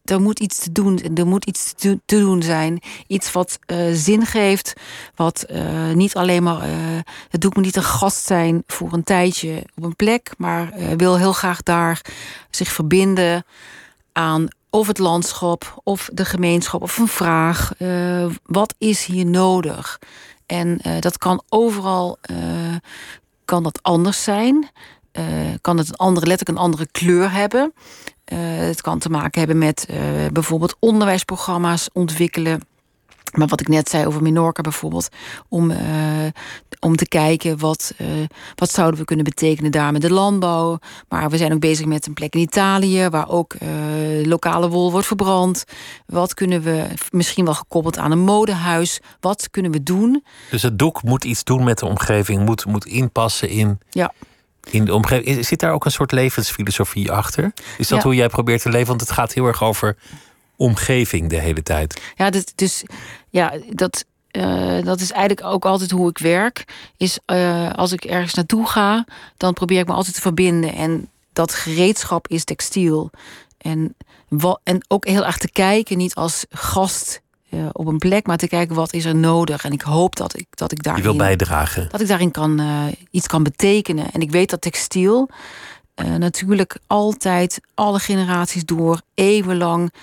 er 0.03 0.21
moet 0.21 0.39
iets 0.39 0.59
te 0.59 0.71
doen, 0.71 1.15
er 1.15 1.27
moet 1.27 1.45
iets 1.45 1.73
te, 1.73 1.99
doen 2.05 2.41
zijn. 2.41 2.81
Iets 3.07 3.31
wat 3.31 3.59
uh, 3.67 3.77
zin 3.93 4.25
geeft. 4.25 4.73
Wat 5.15 5.45
uh, 5.51 5.91
niet 5.91 6.15
alleen 6.15 6.43
maar. 6.43 6.69
Uh, 6.69 6.75
het 7.29 7.41
doet 7.41 7.55
me 7.55 7.61
niet 7.61 7.75
een 7.75 7.83
gast 7.83 8.25
zijn 8.25 8.63
voor 8.67 8.93
een 8.93 9.03
tijdje 9.03 9.63
op 9.75 9.83
een 9.83 9.95
plek. 9.95 10.31
Maar 10.37 10.73
wil 10.97 11.17
heel 11.17 11.33
graag 11.33 11.63
daar 11.63 12.01
zich 12.49 12.71
verbinden 12.71 13.45
aan 14.11 14.47
of 14.69 14.87
het 14.87 14.97
landschap, 14.97 15.81
of 15.83 16.09
de 16.13 16.25
gemeenschap, 16.25 16.81
of 16.81 16.97
een 16.97 17.07
vraag. 17.07 17.71
wat 18.43 18.75
is 18.77 19.05
hier 19.05 19.25
nodig? 19.25 19.99
En 20.45 20.79
dat 20.99 21.17
kan 21.17 21.43
overal 21.49 22.17
kan 23.45 23.63
dat 23.63 23.79
anders 23.81 24.23
zijn. 24.23 24.69
kan 25.61 25.77
het 25.77 25.87
een 25.87 25.95
andere, 25.95 26.27
letterlijk 26.27 26.57
een 26.57 26.65
andere 26.65 26.87
kleur 26.91 27.31
hebben. 27.31 27.73
Uh, 28.33 28.39
het 28.39 28.81
kan 28.81 28.99
te 28.99 29.09
maken 29.09 29.39
hebben 29.39 29.57
met 29.57 29.87
uh, 29.89 29.97
bijvoorbeeld 30.31 30.75
onderwijsprogramma's 30.79 31.89
ontwikkelen. 31.93 32.61
Maar 33.31 33.47
wat 33.47 33.61
ik 33.61 33.67
net 33.67 33.89
zei 33.89 34.05
over 34.05 34.21
Minorca 34.21 34.61
bijvoorbeeld, 34.61 35.07
om, 35.49 35.71
uh, 35.71 35.77
om 36.79 36.95
te 36.95 37.07
kijken 37.07 37.59
wat, 37.59 37.93
wat 38.55 38.71
zouden 38.71 38.99
we 38.99 39.05
kunnen 39.05 39.25
betekenen 39.25 39.71
daar 39.71 39.91
met 39.91 40.01
de 40.01 40.11
landbouw. 40.11 40.79
Maar 41.09 41.29
we 41.29 41.37
zijn 41.37 41.53
ook 41.53 41.59
bezig 41.59 41.85
met 41.85 42.05
een 42.05 42.13
plek 42.13 42.33
in 42.33 42.41
Italië 42.41 43.09
waar 43.09 43.29
ook 43.29 43.55
lokale 44.23 44.69
wol 44.69 44.91
wordt 44.91 45.07
verbrand. 45.07 45.63
Wat 46.05 46.33
kunnen 46.33 46.61
we, 46.61 46.87
misschien 47.09 47.45
wel 47.45 47.53
gekoppeld 47.53 47.97
aan 47.97 48.11
een 48.11 48.23
modehuis, 48.23 48.99
wat 49.19 49.49
kunnen 49.49 49.71
we 49.71 49.83
doen? 49.83 50.23
Dus 50.49 50.61
het 50.61 50.79
doek 50.79 51.03
moet 51.03 51.23
iets 51.23 51.43
doen 51.43 51.63
met 51.63 51.79
de 51.79 51.85
omgeving, 51.85 52.45
moet, 52.45 52.65
moet 52.65 52.85
inpassen 52.85 53.49
in. 53.49 53.79
Ja 53.89 54.13
in 54.69 54.85
de 54.85 54.93
omgeving. 54.93 55.45
Zit 55.45 55.59
daar 55.59 55.73
ook 55.73 55.85
een 55.85 55.91
soort 55.91 56.11
levensfilosofie 56.11 57.11
achter? 57.11 57.53
Is 57.77 57.87
dat 57.87 58.03
hoe 58.03 58.15
jij 58.15 58.29
probeert 58.29 58.61
te 58.61 58.69
leven? 58.69 58.87
Want 58.87 59.01
het 59.01 59.11
gaat 59.11 59.33
heel 59.33 59.45
erg 59.45 59.63
over 59.63 59.95
omgeving 60.55 61.29
de 61.29 61.39
hele 61.39 61.63
tijd. 61.63 62.01
Ja, 62.15 62.29
dus, 62.29 62.45
dus 62.55 62.83
ja, 63.29 63.53
dat, 63.69 64.05
uh, 64.31 64.83
dat 64.83 64.99
is 64.99 65.11
eigenlijk 65.11 65.47
ook 65.47 65.65
altijd 65.65 65.91
hoe 65.91 66.09
ik 66.09 66.17
werk. 66.17 66.65
Is 66.97 67.19
uh, 67.25 67.73
als 67.73 67.91
ik 67.91 68.05
ergens 68.05 68.33
naartoe 68.33 68.67
ga, 68.67 69.05
dan 69.37 69.53
probeer 69.53 69.79
ik 69.79 69.87
me 69.87 69.93
altijd 69.93 70.15
te 70.15 70.21
verbinden. 70.21 70.73
En 70.73 71.09
dat 71.33 71.53
gereedschap 71.53 72.27
is 72.27 72.43
textiel. 72.43 73.09
En, 73.57 73.95
en 74.63 74.85
ook 74.87 75.07
heel 75.07 75.25
erg 75.25 75.37
te 75.37 75.51
kijken, 75.51 75.97
niet 75.97 76.15
als 76.15 76.45
gast 76.49 77.21
uh, 77.53 77.65
op 77.71 77.87
een 77.87 77.97
plek, 77.97 78.27
maar 78.27 78.37
te 78.37 78.47
kijken 78.47 78.75
wat 78.75 78.93
is 78.93 79.05
er 79.05 79.15
nodig. 79.15 79.63
En 79.63 79.71
ik 79.71 79.81
hoop 79.81 80.15
dat 80.15 80.37
ik, 80.39 80.47
dat 80.49 80.71
ik 80.71 80.83
daarin... 80.83 81.03
Je 81.03 81.09
wil 81.09 81.17
bijdragen. 81.17 81.87
Dat 81.91 82.01
ik 82.01 82.07
daarin 82.07 82.31
kan, 82.31 82.61
uh, 82.61 82.83
iets 83.11 83.27
kan 83.27 83.43
betekenen. 83.43 84.11
En 84.11 84.21
ik 84.21 84.31
weet 84.31 84.49
dat 84.49 84.61
textiel 84.61 85.29
uh, 85.95 86.15
natuurlijk 86.15 86.77
altijd, 86.87 87.61
alle 87.73 87.99
generaties 87.99 88.65
door, 88.65 89.01
eeuwenlang... 89.13 89.93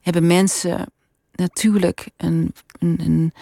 hebben 0.00 0.26
mensen 0.26 0.92
natuurlijk 1.32 2.06
een, 2.16 2.54
een, 2.78 3.00
een 3.00 3.32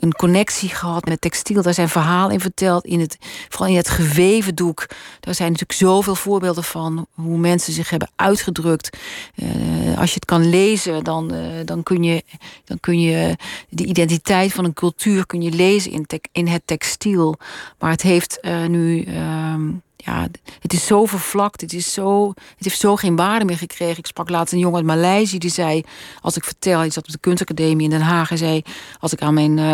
een 0.00 0.12
connectie 0.12 0.68
gehad 0.68 1.04
met 1.04 1.20
textiel. 1.20 1.62
Daar 1.62 1.74
zijn 1.74 1.88
verhalen 1.88 2.32
in 2.32 2.40
verteld. 2.40 2.84
In 2.84 3.00
het, 3.00 3.16
vooral 3.48 3.68
in 3.68 3.76
het 3.76 3.88
geweven 3.88 4.54
doek. 4.54 4.86
Daar 5.20 5.34
zijn 5.34 5.52
natuurlijk 5.52 5.78
zoveel 5.78 6.14
voorbeelden 6.14 6.64
van 6.64 7.06
hoe 7.14 7.38
mensen 7.38 7.72
zich 7.72 7.90
hebben 7.90 8.10
uitgedrukt. 8.16 8.98
Uh, 9.34 9.98
als 9.98 10.08
je 10.08 10.14
het 10.14 10.24
kan 10.24 10.50
lezen, 10.50 11.04
dan, 11.04 11.34
uh, 11.34 11.40
dan, 11.64 11.82
kun 11.82 12.02
je, 12.02 12.22
dan 12.64 12.80
kun 12.80 13.00
je 13.00 13.36
de 13.68 13.84
identiteit 13.84 14.52
van 14.52 14.64
een 14.64 14.72
cultuur 14.72 15.26
kun 15.26 15.42
je 15.42 15.50
lezen 15.50 15.92
in, 15.92 16.06
in 16.32 16.46
het 16.46 16.62
textiel. 16.64 17.36
Maar 17.78 17.90
het 17.90 18.02
heeft 18.02 18.38
uh, 18.42 18.66
nu. 18.66 19.02
Ehm, 19.04 19.68
ja, 20.04 20.28
het 20.60 20.72
is 20.72 20.86
zo 20.86 21.04
vervlakt. 21.04 21.60
Het, 21.60 21.72
is 21.72 21.92
zo, 21.92 22.28
het 22.28 22.64
heeft 22.64 22.80
zo 22.80 22.96
geen 22.96 23.16
waarde 23.16 23.44
meer 23.44 23.56
gekregen. 23.56 23.98
Ik 23.98 24.06
sprak 24.06 24.28
laatst 24.28 24.52
een 24.52 24.58
jongen 24.58 24.76
uit 24.76 24.86
Maleisië 24.86 25.38
die 25.38 25.50
zei... 25.50 25.82
als 26.20 26.36
ik 26.36 26.44
vertel, 26.44 26.78
hij 26.78 26.90
zat 26.90 27.06
op 27.06 27.12
de 27.12 27.18
kunstacademie 27.18 27.84
in 27.84 27.90
Den 27.90 28.00
Haag... 28.00 28.30
en 28.30 28.38
zei, 28.38 28.62
als 29.00 29.12
ik 29.12 29.22
aan 29.22 29.34
mijn... 29.34 29.56
Uh, 29.56 29.72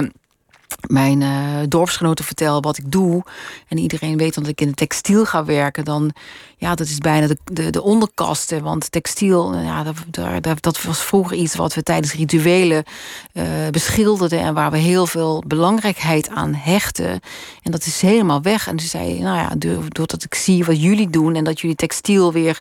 mijn 0.89 1.21
uh, 1.21 1.59
dorpsgenoten 1.69 2.25
vertel 2.25 2.61
wat 2.61 2.79
ik 2.79 2.93
doe 2.93 3.23
en 3.69 3.79
iedereen 3.79 4.17
weet 4.17 4.35
dat 4.35 4.49
ik 4.49 4.61
in 4.61 4.69
de 4.69 4.75
textiel 4.75 5.25
ga 5.25 5.45
werken, 5.45 5.85
dan 5.85 6.13
ja, 6.59 6.75
dat 6.75 6.87
is 6.87 6.99
bijna 6.99 7.27
de, 7.27 7.39
de, 7.45 7.71
de 7.71 7.83
onderkasten. 7.83 8.63
Want 8.63 8.93
textiel, 8.93 9.57
ja, 9.57 9.83
dat, 10.11 10.63
dat, 10.63 10.83
was 10.83 11.03
vroeger 11.03 11.37
iets 11.37 11.55
wat 11.55 11.75
we 11.75 11.83
tijdens 11.83 12.13
rituelen 12.13 12.85
uh, 13.33 13.45
beschilderden 13.71 14.41
en 14.41 14.55
waar 14.55 14.71
we 14.71 14.79
heel 14.79 15.07
veel 15.07 15.45
belangrijkheid 15.47 16.29
aan 16.29 16.55
hechten. 16.55 17.21
En 17.63 17.71
dat 17.71 17.87
is 17.87 18.01
helemaal 18.01 18.43
weg. 18.43 18.69
En 18.69 18.81
ze 18.81 18.87
zei, 18.87 19.21
nou 19.21 19.37
ja, 19.37 19.79
doordat 19.89 20.25
ik 20.25 20.35
zie 20.35 20.65
wat 20.65 20.83
jullie 20.83 21.11
doen 21.11 21.35
en 21.35 21.45
dat 21.45 21.61
jullie 21.61 21.77
textiel 21.77 22.33
weer 22.33 22.59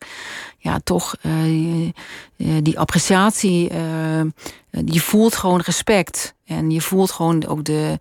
ja, 0.58 0.80
toch 0.84 1.15
die 2.38 2.80
appreciatie. 2.80 3.74
Je 4.86 5.02
voelt 5.02 5.36
gewoon 5.36 5.62
respect. 5.62 6.35
En 6.45 6.71
je 6.71 6.81
voelt 6.81 7.12
gewoon 7.12 7.45
ook 7.45 7.63
de. 7.63 7.99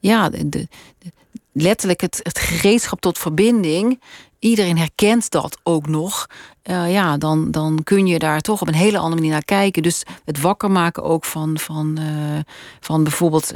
ja, 0.00 0.28
de, 0.28 0.68
letterlijk 1.52 2.00
het, 2.00 2.20
het 2.22 2.38
gereedschap 2.38 3.00
tot 3.00 3.18
verbinding. 3.18 4.00
iedereen 4.38 4.78
herkent 4.78 5.30
dat 5.30 5.58
ook 5.62 5.86
nog. 5.86 6.26
Uh, 6.64 6.92
ja, 6.92 7.16
dan, 7.16 7.50
dan 7.50 7.82
kun 7.84 8.06
je 8.06 8.18
daar 8.18 8.40
toch 8.40 8.60
op 8.60 8.68
een 8.68 8.74
hele 8.74 8.98
andere 8.98 9.14
manier 9.14 9.32
naar 9.32 9.44
kijken. 9.44 9.82
Dus 9.82 10.02
het 10.24 10.40
wakker 10.40 10.70
maken 10.70 11.02
ook 11.02 11.24
van, 11.24 11.58
van, 11.58 11.96
uh, 12.00 12.38
van 12.80 13.02
bijvoorbeeld 13.02 13.52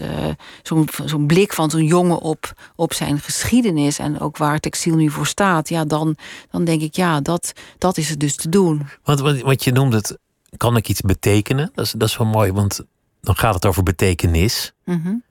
zo'n 0.63 0.89
zo'n 1.05 1.27
blik 1.27 1.53
van 1.53 1.71
zo'n 1.71 1.85
jongen 1.85 2.19
op, 2.19 2.53
op 2.77 2.93
zijn 2.93 3.21
geschiedenis 3.21 3.99
en 3.99 4.21
ook 4.21 4.37
waar 4.37 4.61
textiel 4.61 4.95
nu 4.95 5.11
voor 5.11 5.27
staat. 5.27 5.69
Ja, 5.69 5.85
dan, 5.85 6.17
dan 6.51 6.65
denk 6.65 6.83
ik, 6.83 6.97
ja, 6.97 7.21
dat, 7.21 7.53
dat 7.79 7.97
is 7.97 8.09
het 8.09 8.21
dus 8.21 8.37
te 8.37 8.49
doen. 8.49 8.87
Want 9.05 9.21
wat, 9.21 9.41
wat 9.41 9.65
je 9.65 9.73
noemt 9.73 9.93
het, 9.93 10.19
kan 10.57 10.77
ik 10.77 10.89
iets 10.89 11.01
betekenen? 11.01 11.71
Dat 11.75 11.85
is, 11.85 11.93
dat 11.93 12.09
is 12.09 12.17
wel 12.17 12.27
mooi, 12.27 12.53
want 12.53 12.85
dan 13.23 13.37
gaat 13.37 13.55
het 13.55 13.67
over 13.67 13.83
betekenis. 13.83 14.73
Mm 14.85 15.01
-hmm. 15.03 15.23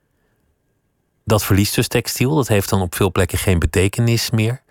Dat 1.24 1.44
verliest 1.44 1.74
dus 1.74 1.88
textiel. 1.88 2.34
Dat 2.34 2.48
heeft 2.48 2.68
dan 2.68 2.80
op 2.80 2.94
veel 2.94 3.12
plekken 3.12 3.38
geen 3.38 3.58
betekenis 3.58 4.30
meer 4.30 4.62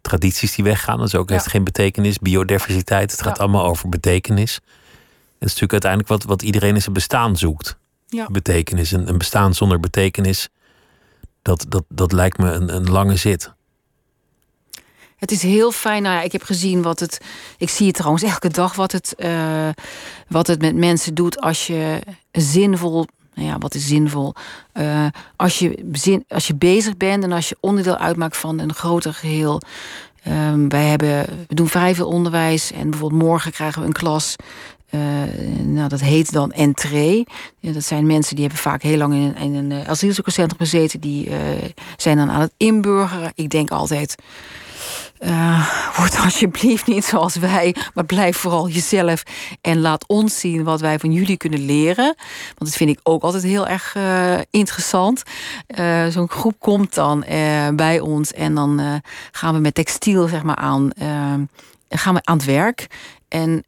tradities 0.00 0.54
die 0.54 0.64
weggaan. 0.64 0.98
Dat 0.98 1.06
is 1.06 1.14
ook, 1.14 1.30
heeft 1.30 1.46
geen 1.46 1.64
betekenis. 1.64 2.18
Biodiversiteit, 2.18 3.10
het 3.10 3.22
gaat 3.22 3.38
allemaal 3.38 3.64
over 3.64 3.88
betekenis. 3.88 4.54
Het 4.54 5.48
is 5.48 5.54
natuurlijk 5.60 5.72
uiteindelijk 5.72 6.10
wat, 6.10 6.24
wat 6.24 6.42
iedereen 6.42 6.74
in 6.74 6.82
zijn 6.82 6.94
bestaan 6.94 7.36
zoekt. 7.36 7.76
Ja. 8.06 8.26
Betekenis. 8.30 8.90
Een, 8.90 9.08
een 9.08 9.18
bestaan 9.18 9.54
zonder 9.54 9.80
betekenis, 9.80 10.48
dat, 11.42 11.66
dat, 11.68 11.84
dat 11.88 12.12
lijkt 12.12 12.38
me 12.38 12.50
een, 12.50 12.74
een 12.74 12.90
lange 12.90 13.16
zit. 13.16 13.52
Het 15.18 15.30
is 15.30 15.42
heel 15.42 15.72
fijn. 15.72 16.02
Nou 16.02 16.14
ja, 16.14 16.22
ik 16.22 16.32
heb 16.32 16.42
gezien 16.42 16.82
wat 16.82 17.00
het. 17.00 17.20
Ik 17.56 17.68
zie 17.68 17.86
het 17.86 17.96
trouwens 17.96 18.22
elke 18.22 18.48
dag 18.48 18.74
wat 18.74 18.92
het, 18.92 19.14
uh, 19.18 19.68
wat 20.28 20.46
het 20.46 20.60
met 20.60 20.76
mensen 20.76 21.14
doet 21.14 21.40
als 21.40 21.66
je 21.66 22.00
zinvol. 22.32 23.06
Nou 23.34 23.48
ja, 23.48 23.58
wat 23.58 23.74
is 23.74 23.86
zinvol? 23.86 24.34
Uh, 24.74 25.06
als, 25.36 25.58
je 25.58 26.24
als 26.28 26.46
je 26.46 26.54
bezig 26.54 26.96
bent 26.96 27.24
en 27.24 27.32
als 27.32 27.48
je 27.48 27.56
onderdeel 27.60 27.96
uitmaakt 27.96 28.36
van 28.36 28.58
een 28.58 28.74
groter 28.74 29.14
geheel. 29.14 29.60
Um, 30.28 30.68
wij 30.68 30.84
hebben, 30.84 31.24
we 31.48 31.54
doen 31.54 31.68
vrij 31.68 31.94
veel 31.94 32.08
onderwijs 32.08 32.72
en 32.72 32.90
bijvoorbeeld 32.90 33.22
morgen 33.22 33.52
krijgen 33.52 33.80
we 33.80 33.86
een 33.86 33.92
klas. 33.92 34.36
Uh, 34.90 35.00
nou, 35.62 35.88
dat 35.88 36.00
heet 36.00 36.32
dan 36.32 36.52
entree. 36.52 37.26
Ja, 37.58 37.72
dat 37.72 37.84
zijn 37.84 38.06
mensen 38.06 38.34
die 38.34 38.44
hebben 38.44 38.62
vaak 38.62 38.82
heel 38.82 38.96
lang 38.96 39.36
in, 39.38 39.54
een 39.54 39.86
asielzoekerscentrum 39.86 40.58
gezeten. 40.58 41.00
Die 41.00 41.30
zijn 41.96 42.16
dan 42.16 42.30
aan 42.30 42.40
het 42.40 42.52
inburgeren. 42.56 43.32
Ik 43.34 43.50
denk 43.50 43.70
altijd. 43.70 44.14
Uh, 45.20 45.96
word 45.96 46.18
alsjeblieft 46.24 46.86
niet 46.86 47.04
zoals 47.04 47.36
wij, 47.36 47.74
maar 47.94 48.04
blijf 48.04 48.36
vooral 48.36 48.68
jezelf 48.68 49.22
en 49.60 49.80
laat 49.80 50.06
ons 50.06 50.40
zien 50.40 50.64
wat 50.64 50.80
wij 50.80 50.98
van 50.98 51.12
jullie 51.12 51.36
kunnen 51.36 51.64
leren. 51.64 52.04
Want 52.04 52.58
dat 52.58 52.76
vind 52.76 52.90
ik 52.90 53.00
ook 53.02 53.22
altijd 53.22 53.42
heel 53.42 53.66
erg 53.66 53.94
uh, 53.94 54.38
interessant. 54.50 55.22
Uh, 55.78 56.06
Zo'n 56.06 56.28
groep 56.28 56.54
komt 56.58 56.94
dan 56.94 57.24
bij 57.74 58.00
ons 58.00 58.32
en 58.32 58.54
dan 58.54 59.02
gaan 59.32 59.54
we 59.54 59.60
met 59.60 59.74
textiel 59.74 60.28
zeg 60.28 60.42
maar 60.42 60.56
aan, 60.56 60.90
gaan 61.88 62.14
we 62.14 62.20
aan 62.24 62.36
het 62.36 62.46
werk. 62.46 62.86
En 63.28 63.64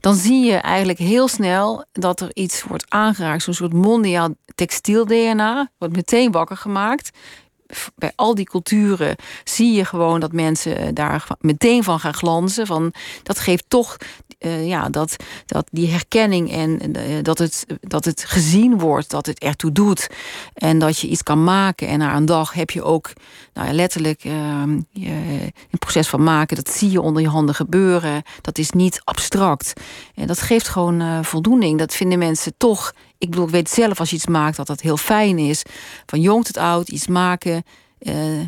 dan 0.00 0.14
zie 0.14 0.44
je 0.44 0.56
eigenlijk 0.56 0.98
heel 0.98 1.28
snel 1.28 1.84
dat 1.92 2.20
er 2.20 2.30
iets 2.34 2.62
wordt 2.62 2.84
aangeraakt, 2.88 3.42
zo'n 3.42 3.54
soort 3.54 3.72
mondiaal 3.72 4.28
textiel-DNA, 4.54 5.70
wordt 5.78 5.96
meteen 5.96 6.32
wakker 6.32 6.56
gemaakt 6.56 7.10
bij 7.96 8.12
al 8.14 8.34
die 8.34 8.44
culturen 8.44 9.16
zie 9.44 9.72
je 9.72 9.84
gewoon 9.84 10.20
dat 10.20 10.32
mensen 10.32 10.94
daar 10.94 11.26
meteen 11.40 11.84
van 11.84 12.00
gaan 12.00 12.14
glanzen. 12.14 12.66
Van, 12.66 12.92
dat 13.22 13.38
geeft 13.38 13.64
toch 13.68 13.96
uh, 14.44 14.66
ja, 14.66 14.88
dat, 14.88 15.16
dat 15.46 15.66
die 15.70 15.90
herkenning 15.90 16.52
en 16.52 16.96
uh, 16.96 17.22
dat, 17.22 17.38
het, 17.38 17.66
dat 17.80 18.04
het 18.04 18.24
gezien 18.24 18.78
wordt, 18.78 19.10
dat 19.10 19.26
het 19.26 19.38
ertoe 19.38 19.72
doet. 19.72 20.08
En 20.54 20.78
dat 20.78 20.98
je 20.98 21.08
iets 21.08 21.22
kan 21.22 21.44
maken. 21.44 21.88
En 21.88 21.98
na 21.98 22.16
een 22.16 22.26
dag 22.26 22.52
heb 22.52 22.70
je 22.70 22.82
ook 22.82 23.12
nou, 23.52 23.72
letterlijk 23.72 24.22
je, 24.22 25.10
een 25.70 25.78
proces 25.78 26.08
van 26.08 26.22
maken. 26.22 26.56
Dat 26.56 26.70
zie 26.70 26.90
je 26.90 27.00
onder 27.00 27.22
je 27.22 27.28
handen 27.28 27.54
gebeuren. 27.54 28.22
Dat 28.40 28.58
is 28.58 28.70
niet 28.70 29.00
abstract. 29.04 29.72
En 30.14 30.26
dat 30.26 30.40
geeft 30.40 30.68
gewoon 30.68 31.24
voldoening. 31.24 31.78
Dat 31.78 31.94
vinden 31.94 32.18
mensen 32.18 32.54
toch 32.56 32.92
ik 33.18 33.30
bedoel, 33.30 33.46
ik 33.46 33.52
weet 33.52 33.70
zelf 33.70 34.00
als 34.00 34.10
je 34.10 34.16
iets 34.16 34.26
maakt 34.26 34.56
dat 34.56 34.66
dat 34.66 34.80
heel 34.80 34.96
fijn 34.96 35.38
is. 35.38 35.62
Van 36.06 36.20
jong 36.20 36.44
tot 36.44 36.56
oud, 36.56 36.88
iets 36.88 37.06
maken. 37.06 37.64
Uh, 38.00 38.38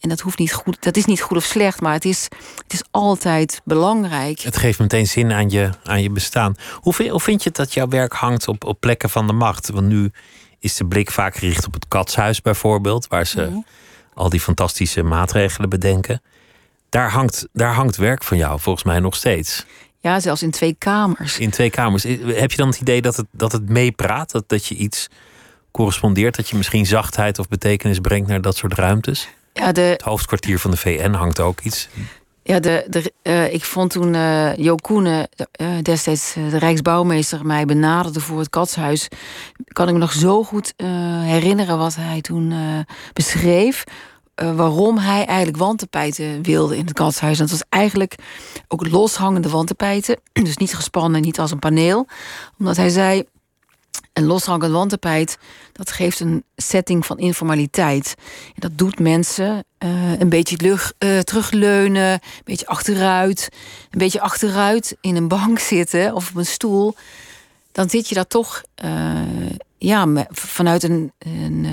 en 0.00 0.08
dat, 0.08 0.20
hoeft 0.20 0.38
niet 0.38 0.52
goed, 0.52 0.82
dat 0.82 0.96
is 0.96 1.04
niet 1.04 1.20
goed 1.20 1.36
of 1.36 1.44
slecht, 1.44 1.80
maar 1.80 1.92
het 1.92 2.04
is, 2.04 2.28
het 2.62 2.72
is 2.72 2.82
altijd 2.90 3.60
belangrijk. 3.64 4.40
Het 4.40 4.56
geeft 4.56 4.78
meteen 4.78 5.06
zin 5.06 5.32
aan 5.32 5.50
je, 5.50 5.70
aan 5.84 6.02
je 6.02 6.10
bestaan. 6.10 6.54
Hoe 6.74 6.92
vind, 6.92 7.10
hoe 7.10 7.20
vind 7.20 7.42
je 7.42 7.50
dat 7.50 7.74
jouw 7.74 7.88
werk 7.88 8.12
hangt 8.12 8.48
op, 8.48 8.64
op 8.64 8.80
plekken 8.80 9.10
van 9.10 9.26
de 9.26 9.32
macht? 9.32 9.70
Want 9.70 9.86
nu 9.86 10.10
is 10.58 10.74
de 10.76 10.86
blik 10.86 11.10
vaak 11.10 11.36
gericht 11.36 11.66
op 11.66 11.74
het 11.74 11.88
katshuis 11.88 12.42
bijvoorbeeld, 12.42 13.06
waar 13.06 13.26
ze 13.26 13.40
ja. 13.40 13.62
al 14.14 14.28
die 14.28 14.40
fantastische 14.40 15.02
maatregelen 15.02 15.68
bedenken. 15.68 16.22
Daar 16.88 17.10
hangt, 17.10 17.48
daar 17.52 17.74
hangt 17.74 17.96
werk 17.96 18.24
van 18.24 18.36
jou 18.36 18.60
volgens 18.60 18.84
mij 18.84 19.00
nog 19.00 19.14
steeds. 19.14 19.64
Ja, 20.06 20.20
zelfs 20.20 20.42
in 20.42 20.50
twee 20.50 20.74
kamers. 20.78 21.38
In 21.38 21.50
twee 21.50 21.70
kamers. 21.70 22.02
Heb 22.24 22.50
je 22.50 22.56
dan 22.56 22.68
het 22.68 22.80
idee 22.80 23.02
dat 23.02 23.16
het, 23.16 23.26
dat 23.30 23.52
het 23.52 23.68
meepraat? 23.68 24.30
Dat, 24.30 24.48
dat 24.48 24.66
je 24.66 24.74
iets 24.74 25.08
correspondeert? 25.70 26.36
Dat 26.36 26.48
je 26.48 26.56
misschien 26.56 26.86
zachtheid 26.86 27.38
of 27.38 27.48
betekenis 27.48 27.98
brengt 27.98 28.28
naar 28.28 28.40
dat 28.40 28.56
soort 28.56 28.72
ruimtes? 28.72 29.28
Ja, 29.52 29.72
de... 29.72 29.80
Het 29.80 30.02
hoofdkwartier 30.02 30.58
van 30.58 30.70
de 30.70 30.76
VN 30.76 31.12
hangt 31.12 31.40
ook 31.40 31.60
iets. 31.60 31.88
Ja, 32.42 32.60
de, 32.60 32.86
de, 32.88 33.12
uh, 33.22 33.52
ik 33.52 33.64
vond 33.64 33.90
toen 33.90 34.14
uh, 34.14 34.56
Jo 34.56 34.74
Koenen, 34.74 35.28
uh, 35.60 35.68
destijds 35.82 36.34
de 36.34 36.58
Rijksbouwmeester, 36.58 37.46
mij 37.46 37.64
benaderde 37.64 38.20
voor 38.20 38.38
het 38.38 38.50
katshuis. 38.50 39.08
Kan 39.66 39.86
ik 39.86 39.92
me 39.92 40.00
nog 40.00 40.12
zo 40.12 40.44
goed 40.44 40.74
herinneren 41.22 41.78
wat 41.78 41.96
hij 41.96 42.20
toen 42.20 42.54
beschreef. 43.12 43.84
Waarom 44.36 44.98
hij 44.98 45.24
eigenlijk 45.24 45.56
wandtapijten 45.56 46.42
wilde 46.42 46.76
in 46.76 46.84
het 46.84 46.92
katshuis. 46.92 47.38
Dat 47.38 47.50
was 47.50 47.62
eigenlijk 47.68 48.14
ook 48.68 48.88
loshangende 48.88 49.48
wandtapijten. 49.48 50.20
Dus 50.32 50.56
niet 50.56 50.74
gespannen, 50.74 51.20
niet 51.20 51.38
als 51.38 51.50
een 51.50 51.58
paneel. 51.58 52.06
Omdat 52.58 52.76
hij 52.76 52.88
zei, 52.88 53.24
een 54.12 54.26
loshangend 54.26 54.72
wandtapijt, 54.72 55.38
dat 55.72 55.90
geeft 55.90 56.20
een 56.20 56.44
setting 56.56 57.06
van 57.06 57.18
informaliteit. 57.18 58.14
En 58.46 58.60
dat 58.60 58.78
doet 58.78 58.98
mensen 58.98 59.64
uh, 59.78 60.18
een 60.18 60.28
beetje 60.28 60.56
lucht, 60.60 60.94
uh, 60.98 61.18
terugleunen, 61.18 62.12
een 62.12 62.20
beetje 62.44 62.66
achteruit. 62.66 63.48
Een 63.90 63.98
beetje 63.98 64.20
achteruit 64.20 64.96
in 65.00 65.16
een 65.16 65.28
bank 65.28 65.58
zitten 65.74 66.14
of 66.14 66.30
op 66.30 66.36
een 66.36 66.46
stoel. 66.46 66.94
Dan 67.72 67.90
zit 67.90 68.08
je 68.08 68.14
daar 68.14 68.26
toch 68.26 68.62
ja, 69.78 70.26
vanuit 70.30 70.82
een. 70.82 71.12
een 71.18 71.66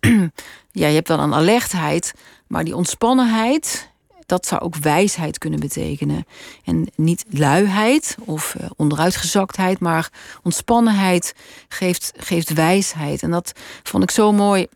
ja, 0.72 0.86
je 0.86 0.94
hebt 0.94 1.06
dan 1.06 1.20
een 1.20 1.34
alertheid, 1.34 2.14
maar 2.46 2.64
die 2.64 2.76
ontspannenheid 2.76 3.88
dat 4.30 4.46
zou 4.46 4.60
ook 4.60 4.76
wijsheid 4.76 5.38
kunnen 5.38 5.60
betekenen. 5.60 6.26
En 6.64 6.86
niet 6.96 7.24
luiheid 7.28 8.16
of 8.24 8.54
uh, 8.60 8.66
onderuitgezaktheid, 8.76 9.80
maar 9.80 10.10
ontspannenheid 10.42 11.34
geeft, 11.68 12.12
geeft 12.16 12.52
wijsheid. 12.52 13.22
En 13.22 13.30
dat 13.30 13.52
vond 13.82 14.02
ik 14.02 14.10
zo 14.10 14.32
mooi. 14.32 14.66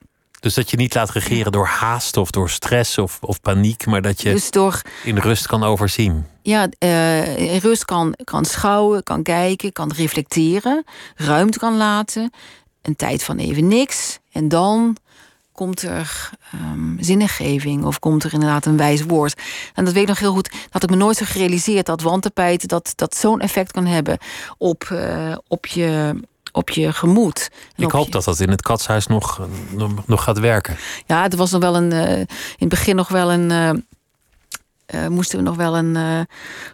Dus 0.41 0.55
dat 0.55 0.71
je 0.71 0.77
niet 0.77 0.95
laat 0.95 1.11
regeren 1.11 1.53
door 1.53 1.67
haast 1.67 2.17
of 2.17 2.31
door 2.31 2.51
stress 2.51 2.99
of, 2.99 3.19
of 3.21 3.41
paniek, 3.41 3.87
maar 3.87 4.03
dat 4.03 4.23
je 4.23 4.33
dus 4.33 4.51
door, 4.51 4.83
in 5.05 5.19
rust 5.19 5.47
kan 5.47 5.63
overzien. 5.63 6.27
Ja, 6.43 6.69
uh, 6.79 7.53
in 7.53 7.59
rust 7.59 7.85
kan, 7.85 8.15
kan 8.25 8.45
schouwen, 8.45 9.03
kan 9.03 9.23
kijken, 9.23 9.73
kan 9.73 9.93
reflecteren, 9.97 10.85
ruimte 11.17 11.59
kan 11.59 11.77
laten, 11.77 12.31
een 12.83 12.97
tijd 12.97 13.23
van 13.23 13.39
even 13.39 13.69
niks. 13.69 14.19
En 14.33 14.49
dan 14.49 14.97
komt 15.55 15.83
er 15.83 16.31
um, 16.55 17.85
of 17.85 17.99
komt 17.99 18.25
er 18.25 18.33
inderdaad 18.33 18.67
een 18.67 18.77
wijs 18.77 19.03
woord. 19.03 19.41
En 19.75 19.85
dat 19.85 19.95
weet 19.95 20.03
ik 20.03 20.09
nog 20.09 20.19
heel 20.19 20.33
goed. 20.33 20.51
Dat 20.51 20.69
had 20.71 20.83
ik 20.83 20.91
me 20.91 20.97
nooit 20.97 21.17
zo 21.17 21.25
gerealiseerd 21.25 21.87
dat 21.87 22.01
wandtapijt 22.01 22.69
dat, 22.69 22.93
dat 22.97 23.17
zo'n 23.17 23.41
effect 23.41 23.73
kan 23.73 23.87
hebben 23.87 24.19
op, 24.59 24.89
uh, 24.93 25.37
op, 25.49 25.67
je, 25.67 26.21
op 26.53 26.71
je 26.71 26.93
gemoed. 26.93 27.51
Ik 27.77 27.91
hoop 27.91 28.05
je... 28.05 28.11
dat 28.11 28.25
dat 28.25 28.41
in 28.41 28.51
het 28.51 28.63
katshuis 28.63 29.07
nog, 29.07 29.49
nog, 29.71 30.07
nog 30.07 30.23
gaat 30.23 30.39
werken. 30.39 30.77
Ja, 31.07 31.23
het 31.23 31.35
was 31.35 31.51
nog 31.51 31.61
wel 31.61 31.77
een, 31.77 31.93
uh, 31.93 32.19
in 32.19 32.27
het 32.59 32.69
begin 32.69 32.97
nog 32.97 33.09
wel 33.09 33.33
een. 33.33 33.51
Uh, 33.51 33.71
uh, 34.87 35.07
moesten 35.07 35.39
we 35.39 35.45
nog 35.45 35.57
wel 35.57 35.77
een 35.77 35.95
uh, 35.95 36.21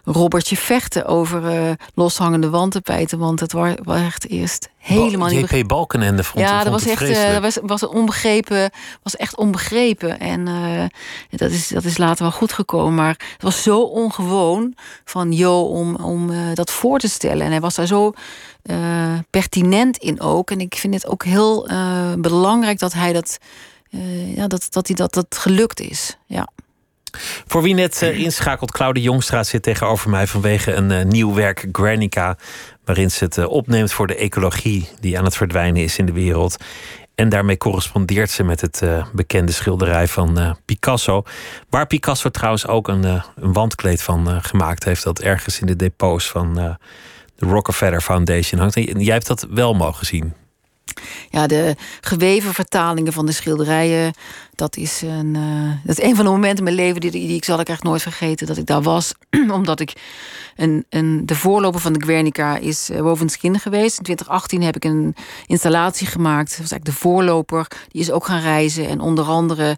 robbertje 0.03 0.57
vechten 0.57 1.05
over 1.05 1.55
uh, 1.55 1.71
loshangende 1.93 2.49
wandtapijten. 2.49 3.19
Want 3.19 3.39
het 3.39 3.51
was, 3.51 3.73
was 3.83 3.99
echt 3.99 4.27
eerst 4.29 4.69
helemaal 4.77 5.29
niet... 5.29 5.49
JP 5.49 5.67
Balkenende 5.67 6.23
vond 6.23 6.45
Ja, 6.45 6.63
dat 6.63 6.71
was 6.71 6.85
echt 6.85 7.31
dat 7.33 7.41
was, 7.41 7.57
was 7.61 7.85
onbegrepen. 7.85 8.71
was 9.03 9.15
echt 9.15 9.35
onbegrepen. 9.35 10.19
En 10.19 10.45
dat, 11.29 11.51
is, 11.51 11.67
dat 11.67 11.83
is 11.83 11.97
later 11.97 12.23
wel 12.23 12.31
goed 12.31 12.53
gekomen. 12.53 12.95
Maar 12.95 13.19
het 13.33 13.41
was 13.41 13.63
zo 13.63 13.81
ongewoon 13.81 14.75
van 15.05 15.31
Jo 15.31 15.61
om, 15.61 15.95
om 15.95 16.31
dat 16.53 16.71
voor 16.71 16.99
te 16.99 17.09
stellen. 17.09 17.45
En 17.45 17.51
hij 17.51 17.61
was 17.61 17.75
daar 17.75 17.87
zo 17.87 18.13
pertinent 19.29 19.97
in 19.97 20.21
ook. 20.21 20.51
En 20.51 20.59
ik 20.59 20.75
vind 20.75 20.93
het 20.93 21.07
ook 21.07 21.23
heel 21.23 21.69
belangrijk 22.17 22.79
dat 22.79 22.93
hij 22.93 23.13
dat... 23.13 23.37
ja, 24.35 24.47
dat, 24.47 24.67
dat, 24.69 24.87
hij 24.87 24.95
dat, 24.95 25.13
dat 25.13 25.37
gelukt 25.37 25.79
is. 25.79 26.17
Ja. 26.25 26.47
Voor 27.47 27.61
wie 27.61 27.73
net 27.73 28.01
uh, 28.01 28.19
inschakelt, 28.19 28.71
Claudia 28.71 29.03
Jongstra 29.03 29.43
zit 29.43 29.63
tegenover 29.63 30.09
mij 30.09 30.27
vanwege 30.27 30.73
een 30.73 30.91
uh, 30.91 31.03
nieuw 31.03 31.33
werk, 31.33 31.67
Granica, 31.71 32.37
waarin 32.85 33.11
ze 33.11 33.23
het 33.23 33.37
uh, 33.37 33.49
opneemt 33.49 33.91
voor 33.91 34.07
de 34.07 34.15
ecologie 34.15 34.89
die 34.99 35.17
aan 35.17 35.25
het 35.25 35.35
verdwijnen 35.35 35.83
is 35.83 35.97
in 35.97 36.05
de 36.05 36.11
wereld. 36.11 36.57
En 37.15 37.29
daarmee 37.29 37.57
correspondeert 37.57 38.29
ze 38.29 38.43
met 38.43 38.61
het 38.61 38.83
bekende 39.13 39.51
schilderij 39.51 40.07
van 40.07 40.57
Picasso. 40.65 41.23
Waar 41.69 41.87
Picasso 41.87 42.29
trouwens 42.29 42.67
ook 42.67 42.87
een, 42.87 43.03
een 43.03 43.53
wandkleed 43.53 44.01
van 44.01 44.43
gemaakt 44.43 44.83
heeft. 44.83 45.03
Dat 45.03 45.19
ergens 45.19 45.59
in 45.59 45.67
de 45.67 45.75
depots 45.75 46.27
van 46.29 46.53
de 47.35 47.45
Rockefeller 47.45 48.01
Foundation 48.01 48.59
hangt. 48.59 48.75
En 48.75 48.99
jij 48.99 49.13
hebt 49.13 49.27
dat 49.27 49.47
wel 49.49 49.73
mogen 49.73 50.05
zien. 50.05 50.33
Ja, 51.31 51.47
de 51.47 51.75
geweven 52.01 52.53
vertalingen 52.53 53.13
van 53.13 53.25
de 53.25 53.31
schilderijen. 53.31 54.13
Dat 54.55 54.77
is 54.77 55.01
een, 55.01 55.37
dat 55.83 55.97
is 55.97 56.03
een 56.03 56.15
van 56.15 56.25
de 56.25 56.31
momenten 56.31 56.57
in 56.57 56.63
mijn 56.63 56.75
leven 56.75 57.01
die, 57.01 57.11
die 57.11 57.35
ik 57.35 57.45
zal 57.45 57.59
ik 57.59 57.69
echt 57.69 57.83
nooit 57.83 58.01
vergeten. 58.01 58.47
Dat 58.47 58.57
ik 58.57 58.65
daar 58.65 58.81
was. 58.81 59.13
Omdat 59.51 59.79
ik 59.79 59.93
een, 60.55 60.85
een, 60.89 61.25
de 61.25 61.35
voorloper 61.35 61.79
van 61.79 61.93
de 61.93 62.05
Guernica 62.05 62.57
is 62.57 62.89
uh, 62.89 62.99
Wovenskin 62.99 63.59
geweest. 63.59 63.97
In 63.97 64.03
2018 64.03 64.61
heb 64.61 64.75
ik 64.75 64.83
een 64.83 65.15
installatie 65.45 66.07
gemaakt. 66.07 66.49
Dat 66.49 66.59
was 66.59 66.71
eigenlijk 66.71 66.85
de 66.85 67.07
voorloper. 67.07 67.67
Die 67.87 68.01
is 68.01 68.11
ook 68.11 68.25
gaan 68.25 68.41
reizen. 68.41 68.87
En 68.87 68.99
onder 68.99 69.25
andere 69.25 69.77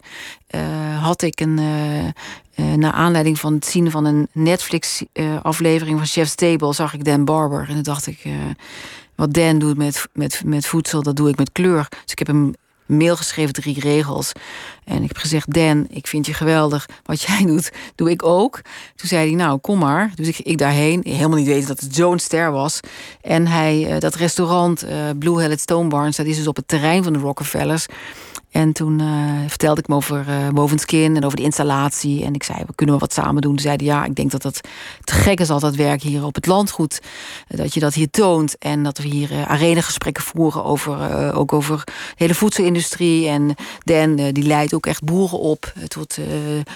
uh, 0.50 1.02
had 1.02 1.22
ik 1.22 1.40
een. 1.40 1.58
Uh, 1.58 2.74
naar 2.76 2.92
aanleiding 2.92 3.38
van 3.38 3.54
het 3.54 3.66
zien 3.66 3.90
van 3.90 4.04
een 4.04 4.28
Netflix-aflevering 4.32 5.98
van 5.98 6.06
Chef's 6.06 6.34
Table 6.34 6.72
zag 6.72 6.94
ik 6.94 7.04
Dan 7.04 7.24
Barber. 7.24 7.66
En 7.68 7.74
toen 7.74 7.82
dacht 7.82 8.06
ik, 8.06 8.24
wat 9.16 9.34
Dan 9.34 9.58
doet 9.58 9.76
met, 9.76 10.08
met, 10.12 10.42
met 10.44 10.66
voedsel, 10.66 11.02
dat 11.02 11.16
doe 11.16 11.28
ik 11.28 11.36
met 11.36 11.52
kleur. 11.52 11.88
Dus 11.88 12.12
ik 12.12 12.18
heb 12.18 12.26
hem 12.26 12.54
mail 12.86 13.16
geschreven, 13.16 13.52
drie 13.52 13.80
regels. 13.80 14.32
En 14.84 15.02
ik 15.02 15.08
heb 15.08 15.16
gezegd, 15.16 15.52
Dan, 15.52 15.86
ik 15.90 16.06
vind 16.06 16.26
je 16.26 16.34
geweldig. 16.34 16.88
Wat 17.04 17.22
jij 17.22 17.44
doet, 17.52 17.72
doe 17.94 18.10
ik 18.10 18.22
ook. 18.22 18.60
Toen 18.96 19.08
zei 19.08 19.26
hij, 19.26 19.36
nou, 19.36 19.58
kom 19.58 19.78
maar. 19.78 20.12
Dus 20.14 20.28
ik, 20.28 20.38
ik 20.38 20.58
daarheen, 20.58 21.00
helemaal 21.04 21.38
niet 21.38 21.46
weten 21.46 21.68
dat 21.68 21.80
het 21.80 21.94
zo'n 21.94 22.18
ster 22.18 22.52
was. 22.52 22.80
En 23.20 23.46
hij, 23.46 23.86
eh, 23.90 24.00
dat 24.00 24.14
restaurant, 24.14 24.84
uh, 24.84 24.90
Blue 25.18 25.40
Hellet 25.40 25.60
Stone 25.60 25.88
Barns... 25.88 26.16
dat 26.16 26.26
is 26.26 26.36
dus 26.36 26.46
op 26.46 26.56
het 26.56 26.68
terrein 26.68 27.02
van 27.02 27.12
de 27.12 27.18
Rockefellers... 27.18 27.86
En 28.54 28.72
toen 28.72 29.00
uh, 29.00 29.40
vertelde 29.46 29.80
ik 29.80 29.88
me 29.88 29.94
over 29.94 30.24
Bovenskin 30.52 31.16
en 31.16 31.24
over 31.24 31.36
de 31.36 31.42
installatie. 31.42 32.24
En 32.24 32.34
ik 32.34 32.42
zei, 32.42 32.58
we 32.66 32.74
kunnen 32.74 32.94
we 32.94 33.00
wat 33.00 33.12
samen 33.12 33.42
doen? 33.42 33.54
Toen 33.54 33.62
zeiden 33.62 33.86
ja, 33.86 34.04
ik 34.04 34.14
denk 34.14 34.30
dat 34.30 34.42
dat 34.42 34.60
te 35.04 35.14
gek 35.14 35.40
is 35.40 35.50
altijd 35.50 35.76
werk 35.76 36.02
hier 36.02 36.24
op 36.24 36.34
het 36.34 36.46
landgoed. 36.46 37.00
Dat 37.48 37.74
je 37.74 37.80
dat 37.80 37.94
hier 37.94 38.10
toont. 38.10 38.58
En 38.58 38.82
dat 38.82 38.98
we 38.98 39.08
hier 39.08 39.32
uh, 39.32 39.50
arenagesprekken 39.50 40.22
voeren 40.22 40.64
over, 40.64 41.32
ook 41.34 41.52
over 41.52 41.82
de 41.84 41.92
hele 42.16 42.34
voedselindustrie. 42.34 43.28
En 43.28 43.54
Dan, 43.84 44.16
die 44.16 44.44
leidt 44.44 44.74
ook 44.74 44.86
echt 44.86 45.04
boeren 45.04 45.38
op 45.38 45.72
tot, 45.88 46.18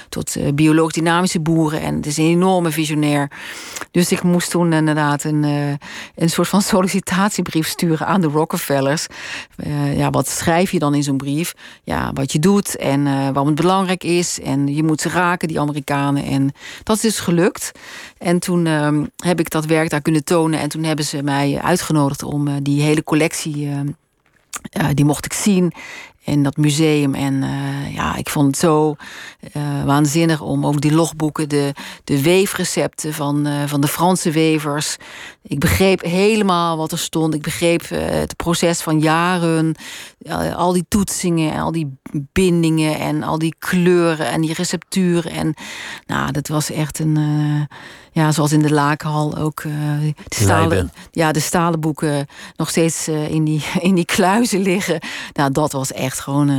tot 0.08 0.36
biologisch 0.54 0.94
dynamische 0.94 1.40
boeren. 1.40 1.80
En 1.80 1.94
het 1.94 2.06
is 2.06 2.16
een 2.16 2.24
enorme 2.24 2.70
visionair. 2.70 3.30
Dus 3.90 4.12
ik 4.12 4.22
moest 4.22 4.50
toen 4.50 4.72
inderdaad 4.72 5.24
een, 5.24 5.42
een 6.14 6.30
soort 6.30 6.48
van 6.48 6.62
sollicitatiebrief 6.72 7.68
sturen 7.68 8.06
aan 8.06 8.20
de 8.20 8.26
Rockefellers. 8.26 9.06
ja, 9.94 10.10
wat 10.10 10.28
schrijf 10.28 10.70
je 10.70 10.78
dan 10.78 10.94
in 10.94 11.02
zo'n 11.02 11.16
brief? 11.16 11.54
Ja, 11.84 12.10
wat 12.12 12.32
je 12.32 12.38
doet 12.38 12.76
en 12.76 13.06
uh, 13.06 13.12
waarom 13.12 13.46
het 13.46 13.54
belangrijk 13.54 14.04
is. 14.04 14.40
En 14.40 14.74
je 14.74 14.82
moet 14.82 15.00
ze 15.00 15.08
raken, 15.08 15.48
die 15.48 15.60
Amerikanen. 15.60 16.24
En 16.24 16.52
dat 16.82 16.96
is 16.96 17.02
dus 17.02 17.20
gelukt. 17.20 17.72
En 18.18 18.38
toen 18.38 18.66
uh, 18.66 19.02
heb 19.16 19.40
ik 19.40 19.50
dat 19.50 19.64
werk 19.64 19.90
daar 19.90 20.02
kunnen 20.02 20.24
tonen. 20.24 20.60
En 20.60 20.68
toen 20.68 20.82
hebben 20.82 21.04
ze 21.04 21.22
mij 21.22 21.60
uitgenodigd 21.62 22.22
om 22.22 22.48
uh, 22.48 22.54
die 22.62 22.82
hele 22.82 23.04
collectie. 23.04 23.68
die 24.94 25.04
mocht 25.04 25.24
ik 25.24 25.32
zien 25.32 25.72
in 26.24 26.42
dat 26.42 26.56
museum. 26.56 27.14
En 27.14 27.44
ja, 27.94 28.16
ik 28.16 28.28
vond 28.28 28.46
het 28.46 28.56
zo 28.56 28.96
waanzinnig 29.84 30.40
om 30.40 30.66
over 30.66 30.80
die 30.80 30.94
logboeken, 30.94 31.48
de, 31.48 31.72
de 32.04 32.22
weefrecepten 32.22 33.14
van, 33.14 33.48
van 33.66 33.80
de 33.80 33.88
Franse 33.88 34.30
wevers. 34.30 34.96
Ik 35.48 35.58
begreep 35.58 36.02
helemaal 36.02 36.76
wat 36.76 36.92
er 36.92 36.98
stond. 36.98 37.34
Ik 37.34 37.42
begreep 37.42 37.88
het 37.88 38.36
proces 38.36 38.80
van 38.80 39.00
jaren. 39.00 39.74
al 40.56 40.72
die 40.72 40.84
toetsingen 40.88 41.52
en 41.52 41.60
al 41.60 41.72
die 41.72 41.98
bindingen 42.12 42.98
en 42.98 43.22
al 43.22 43.38
die 43.38 43.54
kleuren 43.58 44.26
en 44.26 44.40
die 44.40 44.54
recepturen. 44.54 45.32
En 45.32 45.54
nou, 46.06 46.32
dat 46.32 46.48
was 46.48 46.70
echt 46.70 46.98
een 46.98 47.16
ja, 48.12 48.32
zoals 48.32 48.52
in 48.52 48.62
de 48.62 48.72
Lakenhal 48.72 49.36
ook 49.36 49.62
uh, 49.62 49.72
de, 50.00 50.14
stalen, 50.28 50.92
ja, 51.10 51.32
de 51.32 51.40
stalen 51.40 51.80
boeken 51.80 52.26
nog 52.56 52.68
steeds 52.68 53.08
in, 53.08 53.44
die, 53.44 53.64
in 53.88 53.94
die 53.94 54.04
kluizen 54.04 54.60
liggen. 54.60 55.00
Nou, 55.32 55.52
dat 55.52 55.72
was 55.72 55.92
echt 55.92 56.20
gewoon 56.20 56.50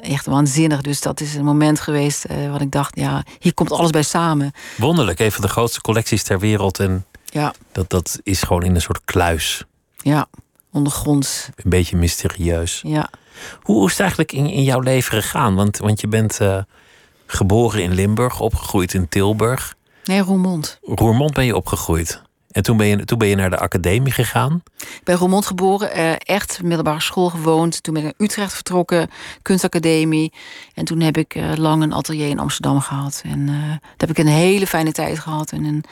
echt 0.00 0.26
waanzinnig. 0.26 0.80
Dus 0.80 1.00
dat 1.00 1.20
is 1.20 1.34
een 1.34 1.44
moment 1.44 1.80
geweest 1.80 2.26
wat 2.50 2.60
ik 2.60 2.70
dacht, 2.70 2.96
ja, 2.96 3.24
hier 3.38 3.54
komt 3.54 3.72
alles 3.72 3.90
bij 3.90 4.02
samen. 4.02 4.52
Wonderlijk, 4.76 5.18
een 5.18 5.32
van 5.32 5.42
de 5.42 5.48
grootste 5.48 5.80
collecties 5.80 6.22
ter 6.22 6.38
wereld. 6.38 6.78
En 6.78 7.04
ja. 7.30 7.54
dat, 7.72 7.90
dat 7.90 8.20
is 8.22 8.42
gewoon 8.42 8.62
in 8.62 8.74
een 8.74 8.80
soort 8.80 9.00
kluis. 9.04 9.64
Ja, 9.96 10.26
ondergronds. 10.72 11.48
Een 11.56 11.70
beetje 11.70 11.96
mysterieus. 11.96 12.80
Ja. 12.86 13.10
Hoe, 13.62 13.84
is 13.86 13.90
het 13.90 14.00
eigenlijk 14.00 14.32
in, 14.32 14.46
in 14.46 14.62
jouw 14.62 14.80
leven 14.80 15.22
gegaan? 15.22 15.54
Want, 15.54 15.78
want 15.78 16.00
je 16.00 16.08
bent 16.08 16.38
geboren 17.26 17.82
in 17.82 17.92
Limburg, 17.92 18.40
opgegroeid 18.40 18.94
in 18.94 19.08
Tilburg. 19.08 19.74
Nee, 20.04 20.20
Roermond. 20.20 20.78
Roermond 20.82 21.34
ben 21.34 21.44
je 21.44 21.56
opgegroeid. 21.56 22.22
En 22.50 22.62
toen 22.62 22.76
ben 22.76 22.86
je, 22.86 23.04
toen 23.04 23.18
ben 23.18 23.28
je 23.28 23.36
naar 23.36 23.50
de 23.50 23.58
academie 23.58 24.12
gegaan? 24.12 24.62
Ik 24.76 25.00
ben 25.04 25.16
Roermond 25.16 25.46
geboren, 25.46 25.98
uh, 25.98 26.12
echt 26.18 26.62
middelbare 26.62 27.00
school 27.00 27.28
gewoond. 27.28 27.82
Toen 27.82 27.94
ben 27.94 28.02
ik 28.02 28.08
naar 28.08 28.28
Utrecht 28.28 28.52
vertrokken, 28.52 29.10
kunstacademie. 29.42 30.32
En 30.74 30.84
toen 30.84 31.00
heb 31.00 31.16
ik 31.16 31.34
uh, 31.34 31.52
lang 31.54 31.82
een 31.82 31.92
atelier 31.92 32.28
in 32.28 32.38
Amsterdam 32.38 32.80
gehad. 32.80 33.22
En 33.24 33.40
uh, 33.40 33.68
daar 33.68 33.80
heb 33.96 34.10
ik 34.10 34.18
een 34.18 34.26
hele 34.26 34.66
fijne 34.66 34.92
tijd 34.92 35.18
gehad. 35.18 35.52
En 35.52 35.64
een 35.64 35.84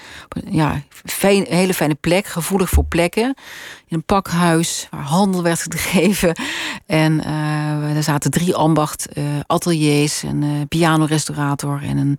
ja, 0.51 0.83
hele 1.49 1.75
fijne 1.75 1.95
plek, 1.95 2.27
gevoelig 2.27 2.69
voor 2.71 2.85
plekken. 2.85 3.35
In 3.87 3.97
een 3.97 4.05
pakhuis 4.05 4.87
waar 4.91 5.03
handel 5.03 5.43
werd 5.43 5.63
gedreven. 5.63 6.37
En 6.87 7.25
er 7.97 8.03
zaten 8.03 8.31
drie 8.31 8.55
ambacht 8.55 9.09
ateliers. 9.47 10.23
Een 10.23 10.67
pianorestaurator 10.69 11.83
en 11.83 11.97
een 11.97 12.19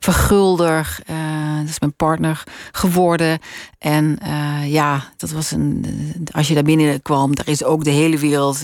vergulder. 0.00 0.98
dat 1.60 1.68
is 1.68 1.80
mijn 1.80 1.94
partner 1.96 2.42
geworden. 2.72 3.38
En 3.82 4.18
uh, 4.22 4.72
ja, 4.72 5.12
dat 5.16 5.30
was 5.30 5.50
een. 5.50 5.84
Als 6.32 6.48
je 6.48 6.54
daar 6.54 6.62
binnenkwam, 6.62 7.34
daar 7.34 7.48
is 7.48 7.64
ook 7.64 7.84
de 7.84 7.90
hele 7.90 8.18
wereld. 8.18 8.62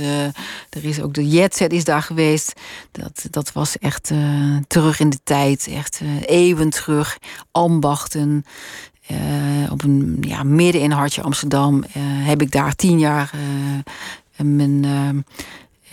Er 0.70 0.84
is 0.84 1.00
ook 1.00 1.14
de 1.14 1.28
jetset 1.28 1.72
is 1.72 1.84
daar 1.84 2.02
geweest. 2.02 2.52
Dat, 2.92 3.26
dat 3.30 3.52
was 3.52 3.78
echt 3.78 4.10
uh, 4.10 4.56
terug 4.66 5.00
in 5.00 5.10
de 5.10 5.18
tijd. 5.24 5.68
Echt 5.70 6.00
eeuwen 6.26 6.70
terug. 6.70 7.18
Ambachten. 7.50 8.44
op 9.70 9.82
een 9.82 10.16
ja, 10.20 10.42
midden 10.42 10.82
in 10.82 10.90
hartje 10.90 11.22
Amsterdam 11.22 11.84
heb 12.00 12.42
ik 12.42 12.50
daar 12.50 12.74
tien 12.74 12.98
jaar 12.98 13.30
mijn 14.36 14.86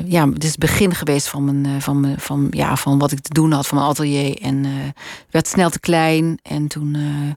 ja, 0.03 0.29
het 0.29 0.43
is 0.43 0.49
het 0.49 0.59
begin 0.59 0.95
geweest 0.95 1.27
van, 1.27 1.43
mijn, 1.43 1.81
van, 1.81 1.99
mijn, 1.99 2.19
van, 2.19 2.47
ja, 2.51 2.75
van 2.75 2.99
wat 2.99 3.11
ik 3.11 3.19
te 3.19 3.33
doen 3.33 3.51
had 3.51 3.67
van 3.67 3.77
mijn 3.77 3.89
atelier. 3.89 4.41
En 4.41 4.63
uh, 4.63 4.71
werd 5.29 5.47
snel 5.47 5.69
te 5.69 5.79
klein. 5.79 6.39
En 6.43 6.67
toen 6.67 6.93
uh, 6.95 7.31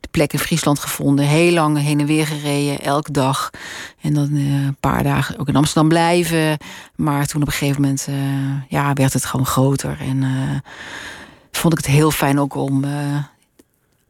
de 0.00 0.08
plek 0.10 0.32
in 0.32 0.38
Friesland 0.38 0.78
gevonden. 0.78 1.24
Heel 1.24 1.52
lang 1.52 1.78
heen 1.78 2.00
en 2.00 2.06
weer 2.06 2.26
gereden, 2.26 2.80
elke 2.80 3.12
dag. 3.12 3.50
En 4.00 4.14
dan 4.14 4.36
uh, 4.36 4.64
een 4.64 4.76
paar 4.80 5.02
dagen 5.02 5.38
ook 5.38 5.48
in 5.48 5.56
Amsterdam 5.56 5.88
blijven. 5.88 6.56
Maar 6.96 7.26
toen 7.26 7.42
op 7.42 7.46
een 7.46 7.52
gegeven 7.52 7.80
moment 7.80 8.08
ja, 8.68 8.92
werd 8.92 9.12
het 9.12 9.24
gewoon 9.24 9.46
groter. 9.46 9.96
En 10.00 10.24
vond 11.50 11.72
ik 11.72 11.84
het 11.84 11.94
heel 11.94 12.10
fijn 12.10 12.40
ook 12.40 12.54
om 12.54 12.84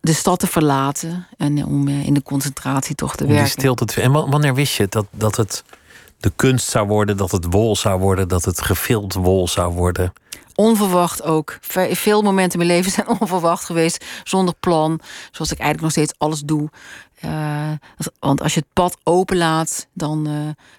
de 0.00 0.12
stad 0.12 0.38
te 0.38 0.46
verlaten. 0.46 1.26
En 1.36 1.64
om 1.64 1.88
in 1.88 2.14
de 2.14 2.22
concentratie 2.22 2.94
toch 2.94 3.16
te 3.16 3.24
om 3.24 3.28
werken. 3.28 3.46
Die 3.46 3.58
stilte 3.58 3.84
te... 3.84 4.00
En 4.00 4.12
wanneer 4.12 4.54
wist 4.54 4.76
je 4.76 4.86
dat, 4.88 5.06
dat 5.10 5.36
het 5.36 5.64
de 6.22 6.32
kunst 6.36 6.68
zou 6.68 6.86
worden, 6.86 7.16
dat 7.16 7.30
het 7.30 7.46
wol 7.50 7.76
zou 7.76 8.00
worden, 8.00 8.28
dat 8.28 8.44
het 8.44 8.60
gevild 8.60 9.14
wol 9.14 9.48
zou 9.48 9.74
worden. 9.74 10.12
Onverwacht 10.54 11.22
ook. 11.22 11.58
Veel 11.90 12.22
momenten 12.22 12.60
in 12.60 12.66
mijn 12.66 12.78
leven 12.78 12.92
zijn 12.92 13.08
onverwacht 13.20 13.64
geweest, 13.64 14.04
zonder 14.24 14.54
plan. 14.60 15.00
Zoals 15.30 15.52
ik 15.52 15.58
eigenlijk 15.58 15.80
nog 15.80 15.90
steeds 15.90 16.18
alles 16.18 16.40
doe. 16.40 16.70
Uh, 17.24 17.70
want 18.20 18.42
als 18.42 18.54
je 18.54 18.60
het 18.60 18.72
pad 18.72 18.96
openlaat, 19.02 19.86
dan 19.92 20.28
uh, 20.28 20.34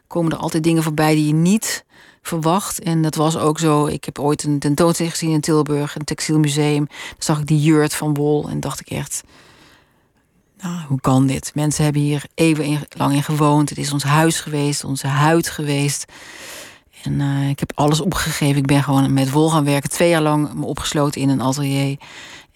komen 0.08 0.32
er 0.32 0.38
altijd 0.38 0.64
dingen 0.64 0.84
voorbij 0.84 1.16
die 1.16 1.28
je 1.28 1.34
niet 1.34 1.86
verwacht. 2.22 2.80
En 2.80 3.02
dat 3.02 3.16
was 3.16 3.38
ook 3.38 3.60
zo. 3.60 3.86
Ik 3.86 4.06
heb 4.06 4.20
ooit 4.20 4.44
een 4.44 4.60
tentoonstelling 4.60 5.14
gezien 5.14 5.34
in 5.34 5.42
Tilburg, 5.42 5.96
een 5.96 6.04
textielmuseum. 6.04 6.86
Daar 6.88 7.16
zag 7.18 7.40
ik 7.40 7.48
die 7.48 7.62
jurt 7.62 7.94
van 7.94 8.14
wol 8.14 8.50
en 8.50 8.60
dacht 8.60 8.80
ik 8.80 8.90
echt 8.90 9.24
nou, 10.64 10.80
hoe 10.88 11.00
kan 11.00 11.28
dit? 11.28 11.52
Mensen 11.56 11.84
hebben 11.84 12.02
hier 12.02 12.26
eeuwen 12.36 12.80
lang 12.98 13.14
in 13.14 13.24
gewoond. 13.24 13.70
Het 13.70 13.78
is 13.78 13.94
ons 13.94 14.04
huis 14.04 14.40
geweest, 14.40 14.84
onze 14.84 15.08
huid 15.08 15.50
geweest. 15.50 16.06
En 17.04 17.20
uh, 17.20 17.50
ik 17.50 17.60
heb 17.60 17.72
alles 17.76 18.02
opgegeven. 18.02 18.58
Ik 18.58 18.66
ben 18.66 18.84
gewoon 18.84 19.14
met 19.14 19.32
wol 19.32 19.50
gaan 19.50 19.66
werken. 19.66 19.90
Twee 19.90 20.10
jaar 20.10 20.22
lang 20.22 20.54
me 20.54 20.66
opgesloten 20.66 21.22
in 21.22 21.30
een 21.30 21.42
atelier. 21.42 21.98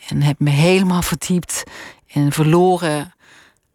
En 0.07 0.21
heb 0.21 0.39
me 0.39 0.49
helemaal 0.49 1.01
verdiept 1.01 1.63
en 2.07 2.31
verloren 2.31 3.13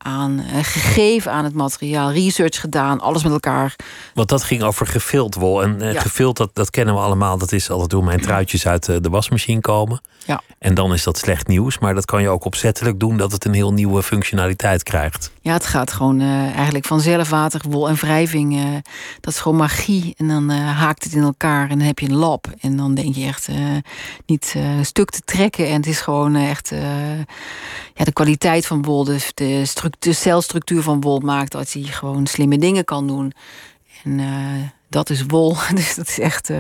aan, 0.03 0.41
uh, 0.41 0.59
gegeven 0.63 1.33
aan 1.33 1.45
het 1.45 1.55
materiaal, 1.55 2.13
research 2.13 2.61
gedaan, 2.61 3.01
alles 3.01 3.23
met 3.23 3.33
elkaar. 3.33 3.77
Want 4.15 4.29
dat 4.29 4.43
ging 4.43 4.63
over 4.63 4.87
gevild 4.87 5.35
wol. 5.35 5.63
En 5.63 5.83
uh, 5.83 5.93
ja. 5.93 6.01
gevild, 6.01 6.37
dat, 6.37 6.51
dat 6.53 6.71
kennen 6.71 6.95
we 6.95 7.01
allemaal. 7.01 7.39
Dat 7.39 7.53
is 7.53 7.71
altijd 7.71 7.93
hoe 7.93 8.03
mijn 8.03 8.21
truitjes 8.21 8.67
uit 8.67 8.85
de 8.85 9.09
wasmachine 9.11 9.61
komen. 9.61 10.01
Ja. 10.27 10.43
En 10.59 10.75
dan 10.75 10.93
is 10.93 11.03
dat 11.03 11.19
slecht 11.19 11.47
nieuws. 11.47 11.79
Maar 11.79 11.95
dat 11.95 12.05
kan 12.05 12.23
je 12.23 12.29
ook 12.29 12.45
opzettelijk 12.45 13.01
doen 13.01 13.17
dat 13.17 13.33
het 13.33 13.45
een 13.45 13.55
heel 13.55 13.73
nieuwe 13.73 14.03
functionaliteit 14.03 14.83
krijgt. 14.83 15.33
Ja, 15.43 15.53
het 15.53 15.67
gaat 15.67 15.93
gewoon 15.93 16.21
uh, 16.21 16.55
eigenlijk 16.55 16.85
vanzelf 16.85 17.29
water, 17.31 17.61
wol 17.69 17.89
en 17.89 17.95
wrijving. 17.95 18.83
dat 19.21 19.33
is 19.33 19.41
gewoon 19.41 19.59
magie. 19.59 20.15
En 20.17 20.29
dan 20.29 20.51
haakt 20.51 21.05
het 21.05 21.13
in 21.13 21.23
elkaar 21.23 21.71
en 21.71 21.79
dan 21.79 21.87
heb 21.87 21.99
je 21.99 22.09
een 22.09 22.17
lab. 22.17 22.47
En 22.61 22.77
dan 22.77 22.95
denk 22.95 23.15
je 23.15 23.25
echt 23.25 23.49
niet 24.27 24.57
stuk 24.83 25.11
te 25.11 25.21
trekken. 25.25 25.67
En 25.67 25.75
het 25.75 25.87
is 25.87 26.01
gewoon 26.01 26.35
echt 26.35 26.69
ja, 27.95 28.05
de 28.05 28.13
kwaliteit 28.13 28.67
van 28.67 28.83
wol, 28.83 29.05
de, 29.05 29.19
de, 29.35 29.65
de 29.99 30.13
celstructuur 30.13 30.83
van 30.83 31.01
wol 31.01 31.21
maakt 31.21 31.53
dat 31.53 31.73
hij 31.73 31.83
gewoon 31.83 32.27
slimme 32.27 32.59
dingen 32.59 32.85
kan 32.85 33.07
doen. 33.07 33.33
En 34.05 34.21
dat 34.89 35.11
is 35.11 35.25
wol. 35.27 35.57
Dus 35.75 35.95
dat 35.95 36.09
is 36.09 36.19
echt. 36.19 36.51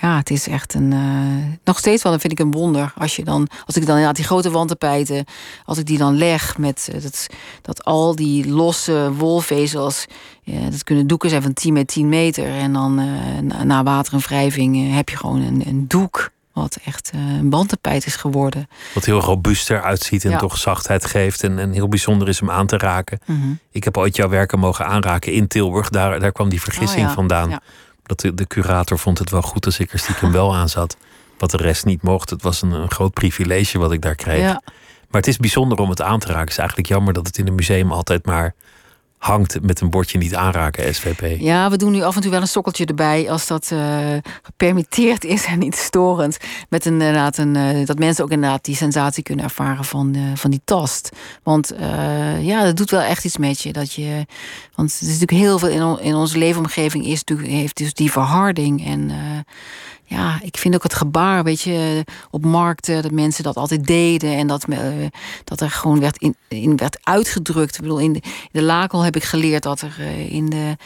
Ja, 0.00 0.16
het 0.16 0.30
is 0.30 0.48
echt 0.48 0.74
een. 0.74 0.92
Uh, 0.92 1.56
nog 1.64 1.78
steeds 1.78 2.02
wel, 2.02 2.18
vind 2.18 2.32
ik 2.32 2.38
een 2.38 2.50
wonder. 2.50 2.92
Als 2.98 3.16
je 3.16 3.24
dan, 3.24 3.48
als 3.66 3.76
ik 3.76 3.82
dan 3.82 3.90
inderdaad 3.90 4.16
die 4.16 4.24
grote 4.24 4.50
wandtapijten, 4.50 5.24
als 5.64 5.78
ik 5.78 5.86
die 5.86 5.98
dan 5.98 6.16
leg 6.16 6.58
met 6.58 6.88
dat, 7.02 7.26
dat 7.62 7.84
al 7.84 8.16
die 8.16 8.48
losse 8.48 9.12
wolvezels, 9.16 10.06
ja, 10.42 10.70
dat 10.70 10.84
kunnen 10.84 11.06
doeken 11.06 11.30
zijn 11.30 11.42
van 11.42 11.52
10 11.52 11.72
met 11.72 11.86
10 11.88 12.08
meter. 12.08 12.46
En 12.46 12.72
dan 12.72 12.94
na, 13.42 13.64
na 13.64 13.82
water 13.82 14.12
en 14.12 14.20
wrijving 14.20 14.94
heb 14.94 15.08
je 15.08 15.16
gewoon 15.16 15.40
een, 15.40 15.62
een 15.66 15.88
doek 15.88 16.30
wat 16.56 16.78
echt 16.84 17.10
een 17.14 17.50
bandtapijt 17.50 18.06
is 18.06 18.16
geworden. 18.16 18.68
Wat 18.94 19.04
heel 19.04 19.20
robuuster 19.20 19.82
uitziet 19.82 20.24
en 20.24 20.38
toch 20.38 20.58
zachtheid 20.58 21.06
geeft. 21.06 21.42
En, 21.42 21.58
en 21.58 21.72
heel 21.72 21.88
bijzonder 21.88 22.28
is 22.28 22.42
om 22.42 22.50
aan 22.50 22.66
te 22.66 22.78
raken. 22.78 23.18
Mm 23.24 23.40
-hmm. 23.40 23.58
Ik 23.70 23.84
heb 23.84 23.96
ooit 23.96 24.16
jouw 24.16 24.28
werken 24.28 24.58
mogen 24.58 24.86
aanraken 24.86 25.32
in 25.32 25.46
Tilburg. 25.46 25.88
Daar, 25.88 26.20
daar 26.20 26.32
kwam 26.32 26.48
die 26.48 26.60
vergissing 26.60 27.02
oh, 27.02 27.08
ja. 27.08 27.14
vandaan. 27.14 27.48
Ja. 27.50 27.60
Dat 28.06 28.20
de, 28.20 28.34
de, 28.34 28.46
curator 28.46 28.98
vond 28.98 29.18
het 29.18 29.30
wel 29.30 29.42
goed 29.42 29.66
als 29.66 29.78
ik 29.78 29.92
er 29.92 29.98
stiekem 29.98 30.32
wel 30.32 30.54
aan 30.54 30.68
zat. 30.68 30.96
Wat 31.38 31.50
de 31.50 31.56
rest 31.56 31.84
niet 31.84 32.02
mocht. 32.02 32.30
Het 32.30 32.42
was 32.42 32.62
een, 32.62 32.70
een 32.70 32.90
groot 32.90 33.12
privilege 33.12 33.78
wat 33.78 33.92
ik 33.92 34.02
daar 34.02 34.14
kreeg. 34.14 34.40
Ja. 34.40 34.62
Maar 35.08 35.20
het 35.20 35.26
is 35.26 35.36
bijzonder 35.36 35.78
om 35.78 35.90
het 35.90 36.02
aan 36.02 36.18
te 36.18 36.26
raken. 36.26 36.40
Het 36.40 36.50
is 36.50 36.58
eigenlijk 36.58 36.88
jammer 36.88 37.12
dat 37.12 37.26
het 37.26 37.38
in 37.38 37.46
een 37.46 37.54
museum 37.54 37.92
altijd 37.92 38.26
maar 38.26 38.54
hangt 39.26 39.62
met 39.62 39.80
een 39.80 39.90
bordje 39.90 40.18
niet 40.18 40.34
aanraken, 40.34 40.94
SVP. 40.94 41.40
Ja, 41.40 41.70
we 41.70 41.76
doen 41.76 41.92
nu 41.92 42.02
af 42.02 42.16
en 42.16 42.22
toe 42.22 42.30
wel 42.30 42.40
een 42.40 42.46
sokkeltje 42.48 42.84
erbij 42.84 43.30
als 43.30 43.46
dat 43.46 43.70
uh, 43.72 43.80
gepermitteerd 44.42 45.24
is 45.24 45.44
en 45.44 45.58
niet 45.58 45.76
storend. 45.76 46.36
Met 46.68 46.84
een, 46.84 46.92
inderdaad 46.92 47.36
een, 47.38 47.54
uh, 47.54 47.86
dat 47.86 47.98
mensen 47.98 48.24
ook 48.24 48.30
inderdaad 48.30 48.64
die 48.64 48.76
sensatie 48.76 49.22
kunnen 49.22 49.44
ervaren 49.44 49.84
van, 49.84 50.16
uh, 50.16 50.22
van 50.34 50.50
die 50.50 50.60
tast. 50.64 51.10
Want 51.42 51.72
ja, 52.40 52.64
dat 52.64 52.76
doet 52.76 52.90
wel 52.90 53.00
echt 53.00 53.24
iets 53.24 53.36
met 53.36 53.60
je. 53.60 53.72
Dat 53.72 53.92
je 53.92 54.26
want 54.74 54.90
er 54.90 55.08
is 55.08 55.18
natuurlijk 55.18 55.30
heel 55.30 55.58
veel 55.58 55.68
in, 55.68 56.04
in 56.04 56.14
onze 56.14 56.38
leefomgeving 56.38 57.06
is, 57.06 57.22
heeft 57.42 57.76
dus 57.76 57.94
die 57.94 58.12
verharding. 58.12 58.86
En 58.86 59.10
ja, 60.08 60.38
ik 60.42 60.56
vind 60.56 60.74
ook 60.74 60.82
het 60.82 60.94
gebaar, 60.94 61.44
weet 61.44 61.60
je, 61.60 62.04
op 62.30 62.44
markten, 62.44 63.02
dat 63.02 63.10
mensen 63.10 63.44
dat 63.44 63.56
altijd 63.56 63.86
deden 63.86 64.36
en 64.36 64.46
dat, 64.46 64.68
uh, 64.68 64.78
dat 65.44 65.60
er 65.60 65.70
gewoon 65.70 66.00
werd, 66.00 66.34
in, 66.48 66.76
werd 66.76 66.98
uitgedrukt. 67.02 67.74
Ik 67.74 67.80
bedoel, 67.80 67.98
in 67.98 68.12
de, 68.12 68.20
in 68.22 68.48
de 68.52 68.62
Lakel 68.62 69.02
heb 69.02 69.16
ik 69.16 69.24
geleerd 69.24 69.62
dat 69.62 69.80
er 69.80 69.96
uh, 69.98 70.32
in, 70.32 70.46
de, 70.50 70.76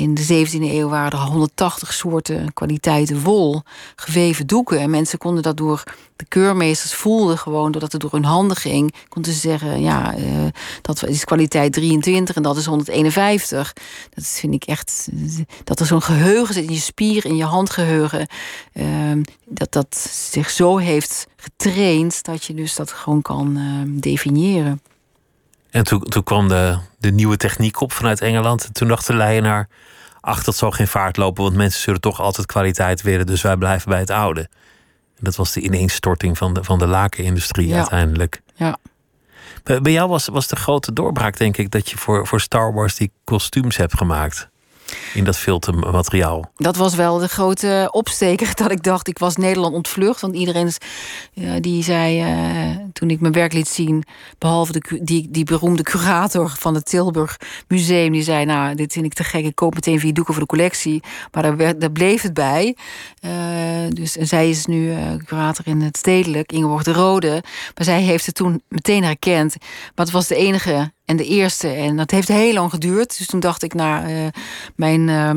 in 0.00 0.14
de 0.14 0.46
17e 0.46 0.60
eeuw 0.60 0.88
waren 0.88 1.10
er 1.10 1.26
180 1.26 1.92
soorten 1.92 2.52
kwaliteiten 2.52 3.22
wol, 3.22 3.62
geweven 3.96 4.46
doeken. 4.46 4.78
En 4.78 4.90
mensen 4.90 5.18
konden 5.18 5.42
dat 5.42 5.56
door, 5.56 5.82
de 6.16 6.24
keurmeesters 6.28 6.94
voelden 6.94 7.38
gewoon, 7.38 7.72
doordat 7.72 7.92
het 7.92 8.00
door 8.00 8.12
hun 8.12 8.24
handen 8.24 8.56
ging, 8.56 8.94
konden 9.08 9.32
ze 9.32 9.38
zeggen, 9.38 9.80
ja, 9.80 10.16
uh, 10.18 10.46
dat 10.82 11.06
is 11.06 11.24
kwaliteit 11.24 11.72
23 11.72 12.36
en 12.36 12.42
dat 12.42 12.56
is 12.56 12.66
151. 12.66 13.72
Dat 14.14 14.26
vind 14.26 14.54
ik 14.54 14.64
echt, 14.64 15.08
dat 15.64 15.80
er 15.80 15.86
zo'n 15.86 16.02
geheugen 16.02 16.54
zit 16.54 16.64
in 16.64 16.72
je 16.72 16.80
spier, 16.80 17.24
in 17.24 17.36
je 17.36 17.44
handgeheugen. 17.44 18.26
Uh, 18.72 18.86
dat 19.44 19.72
dat 19.72 19.96
zich 20.10 20.50
zo 20.50 20.76
heeft 20.76 21.26
getraind 21.36 22.22
dat 22.22 22.44
je 22.44 22.54
dus 22.54 22.74
dat 22.74 22.92
gewoon 22.92 23.22
kan 23.22 23.56
uh, 23.56 24.00
definiëren. 24.00 24.80
En 25.70 25.84
toen, 25.84 26.00
toen 26.00 26.22
kwam 26.22 26.48
de, 26.48 26.78
de 26.98 27.10
nieuwe 27.10 27.36
techniek 27.36 27.80
op 27.80 27.92
vanuit 27.92 28.20
Engeland. 28.20 28.64
En 28.64 28.72
toen 28.72 28.88
dacht 28.88 29.06
de 29.06 29.14
Leyenaar, 29.14 29.68
ach, 30.20 30.44
dat 30.44 30.56
zal 30.56 30.70
geen 30.70 30.88
vaart 30.88 31.16
lopen... 31.16 31.42
want 31.42 31.56
mensen 31.56 31.80
zullen 31.80 32.00
toch 32.00 32.20
altijd 32.20 32.46
kwaliteit 32.46 33.02
willen... 33.02 33.26
dus 33.26 33.42
wij 33.42 33.56
blijven 33.56 33.88
bij 33.88 33.98
het 33.98 34.10
oude. 34.10 34.40
En 35.16 35.24
dat 35.24 35.36
was 35.36 35.52
de 35.52 35.60
ineenstorting 35.60 36.38
van 36.38 36.54
de, 36.54 36.64
van 36.64 36.78
de 36.78 36.86
lakenindustrie 36.86 37.68
ja. 37.68 37.76
uiteindelijk. 37.76 38.42
Ja. 38.54 38.76
Bij, 39.62 39.80
bij 39.80 39.92
jou 39.92 40.08
was, 40.08 40.26
was 40.26 40.46
de 40.46 40.56
grote 40.56 40.92
doorbraak, 40.92 41.36
denk 41.36 41.56
ik... 41.56 41.70
dat 41.70 41.90
je 41.90 41.96
voor, 41.96 42.26
voor 42.26 42.40
Star 42.40 42.74
Wars 42.74 42.94
die 42.94 43.12
kostuums 43.24 43.76
hebt 43.76 43.96
gemaakt 43.96 44.49
in 45.14 45.24
dat 45.24 45.36
filtermateriaal. 45.36 46.50
Dat 46.56 46.76
was 46.76 46.94
wel 46.94 47.18
de 47.18 47.28
grote 47.28 47.88
opsteker 47.90 48.54
dat 48.62 48.70
ik 48.70 48.82
dacht, 48.82 49.08
ik 49.08 49.18
was 49.18 49.36
Nederland 49.36 49.74
ontvlucht. 49.74 50.20
Want 50.20 50.34
iedereen 50.34 50.70
die 51.60 51.82
zei, 51.82 52.22
uh, 52.22 52.76
toen 52.92 53.10
ik 53.10 53.20
mijn 53.20 53.32
werk 53.32 53.52
liet 53.52 53.68
zien, 53.68 54.04
behalve 54.38 54.72
de, 54.72 55.00
die, 55.02 55.28
die 55.30 55.44
beroemde 55.44 55.82
curator 55.82 56.48
van 56.58 56.74
het 56.74 56.84
Tilburg 56.84 57.36
Museum, 57.68 58.12
die 58.12 58.22
zei, 58.22 58.44
nou, 58.44 58.74
dit 58.74 58.92
vind 58.92 59.04
ik 59.04 59.12
te 59.12 59.24
gek, 59.24 59.44
ik 59.44 59.54
koop 59.54 59.74
meteen 59.74 60.00
vier 60.00 60.14
doeken 60.14 60.34
voor 60.34 60.42
de 60.42 60.48
collectie. 60.48 61.02
Maar 61.32 61.42
daar, 61.42 61.56
werd, 61.56 61.80
daar 61.80 61.92
bleef 61.92 62.22
het 62.22 62.34
bij. 62.34 62.76
Uh, 63.20 63.30
dus, 63.88 64.16
en 64.16 64.26
zij 64.26 64.50
is 64.50 64.66
nu 64.66 64.94
curator 65.24 65.66
in 65.66 65.80
het 65.80 65.96
Stedelijk, 65.96 66.52
Ingeborg 66.52 66.82
de 66.82 66.92
Rode. 66.92 67.42
Maar 67.74 67.84
zij 67.84 68.00
heeft 68.00 68.26
het 68.26 68.34
toen 68.34 68.62
meteen 68.68 69.04
herkend. 69.04 69.56
Maar 69.94 70.04
het 70.04 70.10
was 70.10 70.26
de 70.26 70.36
enige 70.36 70.92
en 71.10 71.16
de 71.16 71.24
eerste. 71.24 71.68
En 71.68 71.96
dat 71.96 72.10
heeft 72.10 72.28
heel 72.28 72.52
lang 72.52 72.70
geduurd. 72.70 73.18
Dus 73.18 73.26
toen 73.26 73.40
dacht 73.40 73.62
ik, 73.62 73.74
nou, 73.74 74.10
uh, 74.10 74.26
mijn. 74.76 75.08
Uh, 75.08 75.30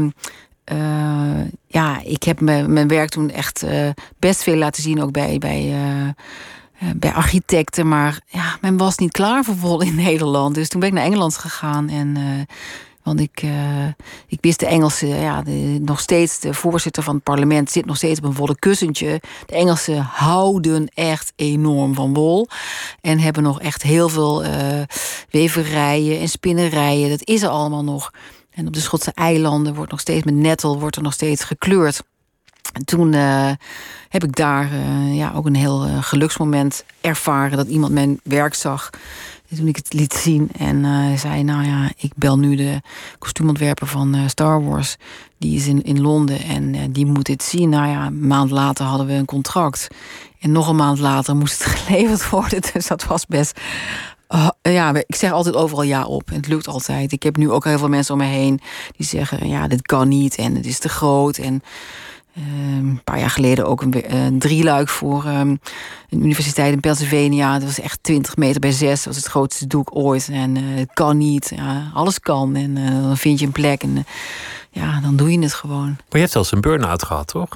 uh, 0.73 1.45
ja, 1.67 2.01
ik 2.03 2.23
heb 2.23 2.39
mijn, 2.39 2.73
mijn 2.73 2.87
werk 2.87 3.09
toen 3.09 3.29
echt 3.29 3.63
uh, 3.63 3.89
best 4.19 4.43
veel 4.43 4.55
laten 4.55 4.83
zien, 4.83 5.01
ook 5.01 5.11
bij, 5.11 5.37
bij, 5.37 5.73
bij 6.95 7.13
architecten. 7.13 7.87
Maar 7.87 8.21
ja, 8.25 8.57
men 8.61 8.77
was 8.77 8.97
niet 8.97 9.11
klaar 9.11 9.43
voor 9.43 9.55
wol 9.55 9.81
in 9.81 9.95
Nederland. 10.05 10.55
Dus 10.55 10.69
toen 10.69 10.79
ben 10.79 10.89
ik 10.89 10.95
naar 10.95 11.05
Engeland 11.05 11.37
gegaan. 11.37 11.89
En, 11.89 12.17
want 13.03 13.19
ik, 13.19 13.43
ik 14.27 14.37
wist 14.41 14.59
de 14.59 14.65
Engelse, 14.65 15.07
ja, 15.07 15.41
de, 15.41 15.79
nog 15.81 15.99
steeds 15.99 16.39
de 16.39 16.53
voorzitter 16.53 17.03
van 17.03 17.15
het 17.15 17.23
parlement 17.23 17.71
zit 17.71 17.85
nog 17.85 17.97
steeds 17.97 18.19
op 18.19 18.25
een 18.25 18.33
wollen 18.33 18.59
kussentje. 18.59 19.21
De 19.45 19.55
Engelsen 19.55 20.01
houden 20.01 20.87
echt 20.93 21.33
enorm 21.35 21.93
van 21.93 22.13
wol. 22.13 22.47
En 23.01 23.19
hebben 23.19 23.43
nog 23.43 23.61
echt 23.61 23.81
heel 23.81 24.09
veel 24.09 24.43
weverijen 25.29 26.19
en 26.19 26.29
spinnerijen. 26.29 27.09
Dat 27.09 27.27
is 27.27 27.41
er 27.41 27.49
allemaal 27.49 27.83
nog. 27.83 28.11
En 28.51 28.67
op 28.67 28.73
de 28.73 28.79
Schotse 28.79 29.11
eilanden 29.13 29.75
wordt 29.75 29.91
nog 29.91 29.99
steeds 29.99 30.23
met 30.23 30.33
nettel 30.33 30.79
wordt 30.79 30.95
er 30.95 31.01
nog 31.01 31.13
steeds 31.13 31.43
gekleurd. 31.43 32.03
En 32.73 32.85
toen 32.85 33.13
uh, 33.13 33.51
heb 34.09 34.23
ik 34.23 34.35
daar 34.35 34.75
ja, 35.11 35.31
ook 35.35 35.45
een 35.45 35.55
heel 35.55 35.79
geluksmoment 36.01 36.85
ervaren 37.01 37.57
dat 37.57 37.67
iemand 37.67 37.93
mijn 37.93 38.19
werk 38.23 38.53
zag. 38.53 38.89
En 39.53 39.59
toen 39.59 39.67
ik 39.67 39.75
het 39.75 39.93
liet 39.93 40.13
zien 40.13 40.49
en 40.57 40.85
zei: 41.17 41.43
Nou 41.43 41.65
ja, 41.65 41.91
ik 41.97 42.11
bel 42.15 42.39
nu 42.39 42.55
de 42.55 42.81
kostuumontwerper 43.19 43.87
van 43.87 44.29
Star 44.29 44.63
Wars. 44.63 44.95
Die 45.37 45.55
is 45.55 45.67
in, 45.67 45.83
in 45.83 46.01
Londen 46.01 46.39
en 46.39 46.91
die 46.91 47.05
moet 47.05 47.25
dit 47.25 47.43
zien. 47.43 47.69
Nou 47.69 47.87
ja, 47.87 48.05
een 48.05 48.27
maand 48.27 48.51
later 48.51 48.85
hadden 48.85 49.07
we 49.07 49.13
een 49.13 49.25
contract. 49.25 49.87
En 50.39 50.51
nog 50.51 50.67
een 50.67 50.75
maand 50.75 50.99
later 50.99 51.35
moest 51.35 51.63
het 51.63 51.73
geleverd 51.75 52.29
worden. 52.29 52.61
Dus 52.73 52.87
dat 52.87 53.05
was 53.05 53.25
best 53.25 53.59
ja, 54.61 54.93
ik 54.93 55.15
zeg 55.15 55.31
altijd 55.31 55.55
overal 55.55 55.83
ja 55.83 56.05
op. 56.05 56.29
Het 56.29 56.47
lukt 56.47 56.67
altijd. 56.67 57.11
Ik 57.11 57.23
heb 57.23 57.37
nu 57.37 57.51
ook 57.51 57.63
heel 57.63 57.77
veel 57.77 57.89
mensen 57.89 58.13
om 58.13 58.19
me 58.19 58.25
heen 58.25 58.59
die 58.97 59.05
zeggen: 59.05 59.47
ja, 59.47 59.67
dit 59.67 59.81
kan 59.81 60.07
niet 60.07 60.35
en 60.35 60.55
het 60.55 60.65
is 60.65 60.79
te 60.79 60.89
groot. 60.89 61.37
En 61.37 61.61
uh, 62.37 62.77
een 62.77 63.01
paar 63.03 63.19
jaar 63.19 63.29
geleden 63.29 63.65
ook 63.65 63.81
een, 63.81 64.15
een 64.15 64.39
drieluik 64.39 64.89
voor 64.89 65.25
um, 65.25 65.59
een 66.09 66.23
universiteit 66.23 66.73
in 66.73 66.79
Pennsylvania. 66.79 67.53
Dat 67.53 67.63
was 67.63 67.79
echt 67.79 67.99
20 68.01 68.35
meter 68.35 68.59
bij 68.59 68.71
6. 68.71 68.95
Dat 68.95 69.05
was 69.05 69.15
het 69.15 69.31
grootste 69.31 69.67
doek 69.67 69.95
ooit. 69.95 70.29
En 70.31 70.55
uh, 70.55 70.79
het 70.79 70.93
kan 70.93 71.17
niet. 71.17 71.51
Ja, 71.55 71.91
alles 71.93 72.19
kan. 72.19 72.55
En 72.55 72.75
uh, 72.75 73.03
dan 73.03 73.17
vind 73.17 73.39
je 73.39 73.45
een 73.45 73.51
plek 73.51 73.83
en 73.83 74.05
ja, 74.69 74.99
dan 75.01 75.15
doe 75.15 75.31
je 75.31 75.39
het 75.39 75.53
gewoon. 75.53 75.85
Maar 75.85 75.97
je 76.09 76.17
hebt 76.17 76.31
zelfs 76.31 76.51
een 76.51 76.61
burn-out 76.61 77.03
gehad, 77.03 77.27
toch? 77.27 77.49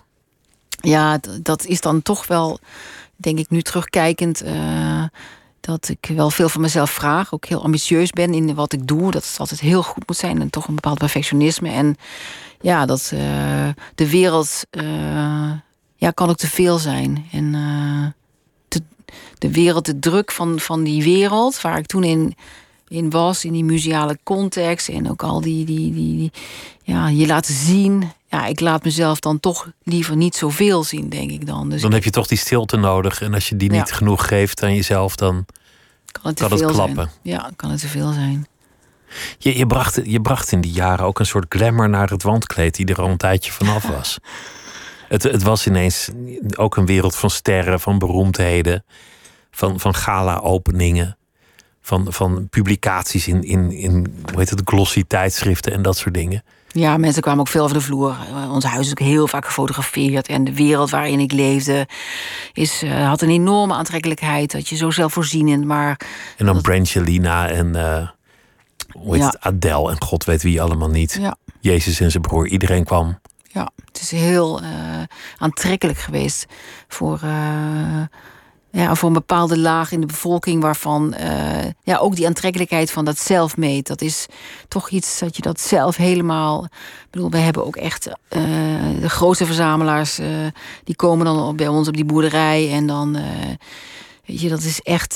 Ja, 0.69 1.19
dat 1.41 1.65
is 1.65 1.81
dan 1.81 2.01
toch 2.01 2.27
wel, 2.27 2.59
denk 3.15 3.39
ik 3.39 3.49
nu 3.49 3.61
terugkijkend 3.61 4.43
dat 5.67 5.89
ik 5.89 6.11
wel 6.15 6.29
veel 6.29 6.49
van 6.49 6.61
mezelf 6.61 6.91
vraag. 6.91 7.33
Ook 7.33 7.45
heel 7.45 7.63
ambitieus 7.63 8.09
ben 8.09 8.33
in 8.33 8.55
wat 8.55 8.73
ik 8.73 8.87
doe. 8.87 9.11
Dat 9.11 9.27
het 9.27 9.39
altijd 9.39 9.59
heel 9.59 9.83
goed 9.83 10.07
moet 10.07 10.17
zijn. 10.17 10.41
En 10.41 10.49
toch 10.49 10.67
een 10.67 10.75
bepaald 10.75 10.97
perfectionisme. 10.97 11.69
En 11.69 11.95
ja, 12.61 12.85
dat 12.85 13.11
uh, 13.13 13.19
de 13.95 14.09
wereld 14.09 14.65
uh, 14.71 15.51
ja, 15.95 16.11
kan 16.11 16.29
ook 16.29 16.37
te 16.37 16.47
veel 16.47 16.77
zijn. 16.77 17.25
En 17.31 17.51
de, 18.67 18.81
de 19.37 19.51
wereld, 19.51 19.85
de 19.85 19.99
druk 19.99 20.31
van, 20.31 20.59
van 20.59 20.83
die 20.83 21.03
wereld, 21.03 21.61
waar 21.61 21.77
ik 21.77 21.85
toen 21.85 22.03
in, 22.03 22.35
in 22.87 23.09
was, 23.09 23.45
in 23.45 23.53
die 23.53 23.63
museale 23.63 24.19
context. 24.23 24.89
En 24.89 25.09
ook 25.09 25.23
al 25.23 25.41
die, 25.41 25.65
die, 25.65 25.93
die, 25.93 26.17
die 26.17 26.31
ja, 26.83 27.07
je 27.07 27.27
laten 27.27 27.53
zien. 27.53 28.11
Ja, 28.29 28.45
ik 28.45 28.59
laat 28.59 28.83
mezelf 28.83 29.19
dan 29.19 29.39
toch 29.39 29.71
liever 29.83 30.15
niet 30.15 30.35
zoveel 30.35 30.83
zien, 30.83 31.09
denk 31.09 31.31
ik 31.31 31.45
dan. 31.45 31.69
Dus 31.69 31.81
dan 31.81 31.93
heb 31.93 32.03
je 32.03 32.09
toch 32.09 32.27
die 32.27 32.37
stilte 32.37 32.77
nodig. 32.77 33.21
En 33.21 33.33
als 33.33 33.49
je 33.49 33.55
die 33.55 33.71
niet 33.71 33.91
genoeg 33.91 34.27
geeft 34.27 34.63
aan 34.63 34.75
jezelf, 34.75 35.15
dan 35.15 35.45
kan 36.11 36.21
het 36.23 36.35
te 36.35 36.47
veel 36.47 36.73
zijn. 36.73 37.09
Ja, 37.21 37.51
kan 37.55 37.69
het 37.69 37.79
te 37.79 37.87
veel 37.87 38.11
zijn. 38.11 38.47
Je, 39.37 39.57
je, 39.57 39.67
bracht, 39.67 39.99
je 40.03 40.21
bracht 40.21 40.51
in 40.51 40.61
die 40.61 40.71
jaren 40.71 41.05
ook 41.05 41.19
een 41.19 41.25
soort 41.25 41.45
glamour 41.49 41.89
naar 41.89 42.09
het 42.09 42.23
wandkleed 42.23 42.75
die 42.75 42.85
er 42.85 43.01
al 43.01 43.09
een 43.09 43.17
tijdje 43.17 43.51
vanaf 43.51 43.87
was. 43.97 44.17
het, 45.07 45.23
het 45.23 45.43
was 45.43 45.67
ineens 45.67 46.09
ook 46.55 46.77
een 46.77 46.85
wereld 46.85 47.15
van 47.15 47.29
sterren, 47.29 47.79
van 47.79 47.99
beroemdheden, 47.99 48.85
van, 49.51 49.79
van 49.79 49.95
gala-openingen, 49.95 51.17
van, 51.81 52.13
van 52.13 52.49
publicaties 52.49 53.27
in, 53.27 53.43
in, 53.43 53.71
in 53.71 53.93
hoe 54.31 54.39
heet 54.39 54.49
het, 54.49 54.61
glossy 54.65 55.03
tijdschriften 55.07 55.73
en 55.73 55.81
dat 55.81 55.97
soort 55.97 56.13
dingen. 56.13 56.43
Ja, 56.77 56.97
mensen 56.97 57.21
kwamen 57.21 57.39
ook 57.39 57.47
veel 57.47 57.63
over 57.63 57.75
de 57.75 57.81
vloer. 57.81 58.15
Eh, 58.29 58.51
ons 58.51 58.63
huis 58.63 58.85
is 58.85 58.91
ook 58.91 58.99
heel 58.99 59.27
vaak 59.27 59.45
gefotografeerd. 59.45 60.27
En 60.27 60.43
de 60.43 60.53
wereld 60.53 60.89
waarin 60.89 61.19
ik 61.19 61.31
leefde 61.31 61.87
is, 62.53 62.83
uh, 62.83 63.07
had 63.07 63.21
een 63.21 63.29
enorme 63.29 63.73
aantrekkelijkheid. 63.73 64.51
Dat 64.51 64.69
je 64.69 64.75
zo 64.75 64.91
zelfvoorzienend, 64.91 65.65
maar... 65.65 65.99
En 66.37 66.45
dan 66.45 66.61
Brangelina 66.61 67.49
en 67.49 67.67
uh, 67.75 68.07
hoe 68.91 69.15
heet 69.15 69.23
het, 69.23 69.39
Adele 69.39 69.91
en 69.91 70.01
god 70.03 70.23
weet 70.23 70.41
wie 70.41 70.61
allemaal 70.61 70.89
niet. 70.89 71.17
Ja. 71.21 71.35
Jezus 71.59 71.99
en 71.99 72.11
zijn 72.11 72.23
broer, 72.23 72.47
iedereen 72.47 72.83
kwam. 72.83 73.19
Ja, 73.51 73.69
het 73.85 74.01
is 74.01 74.11
heel 74.11 74.61
aantrekkelijk 75.37 75.97
geweest 75.97 76.45
voor 76.87 77.19
ja, 78.71 78.95
voor 78.95 79.07
een 79.07 79.13
bepaalde 79.13 79.57
laag 79.57 79.91
in 79.91 79.99
de 79.99 80.05
bevolking 80.05 80.61
waarvan 80.61 81.13
uh, 81.19 81.65
ja, 81.83 81.97
ook 81.97 82.15
die 82.15 82.27
aantrekkelijkheid 82.27 82.91
van 82.91 83.05
dat 83.05 83.19
zelfmeet, 83.19 83.87
dat 83.87 84.01
is 84.01 84.25
toch 84.67 84.89
iets 84.89 85.19
dat 85.19 85.35
je 85.35 85.41
dat 85.41 85.59
zelf 85.59 85.95
helemaal. 85.95 86.63
Ik 86.65 87.07
bedoel, 87.11 87.29
we 87.29 87.37
hebben 87.37 87.65
ook 87.65 87.75
echt 87.75 88.07
uh, 88.07 88.13
de 89.01 89.09
grootste 89.09 89.45
verzamelaars, 89.45 90.19
uh, 90.19 90.27
die 90.83 90.95
komen 90.95 91.25
dan 91.25 91.55
bij 91.55 91.67
ons 91.67 91.87
op 91.87 91.95
die 91.95 92.05
boerderij 92.05 92.71
en 92.71 92.87
dan. 92.87 93.17
Weet 94.25 94.41
je, 94.41 94.49
dat 94.49 94.63
is 94.63 94.81
echt. 94.81 95.15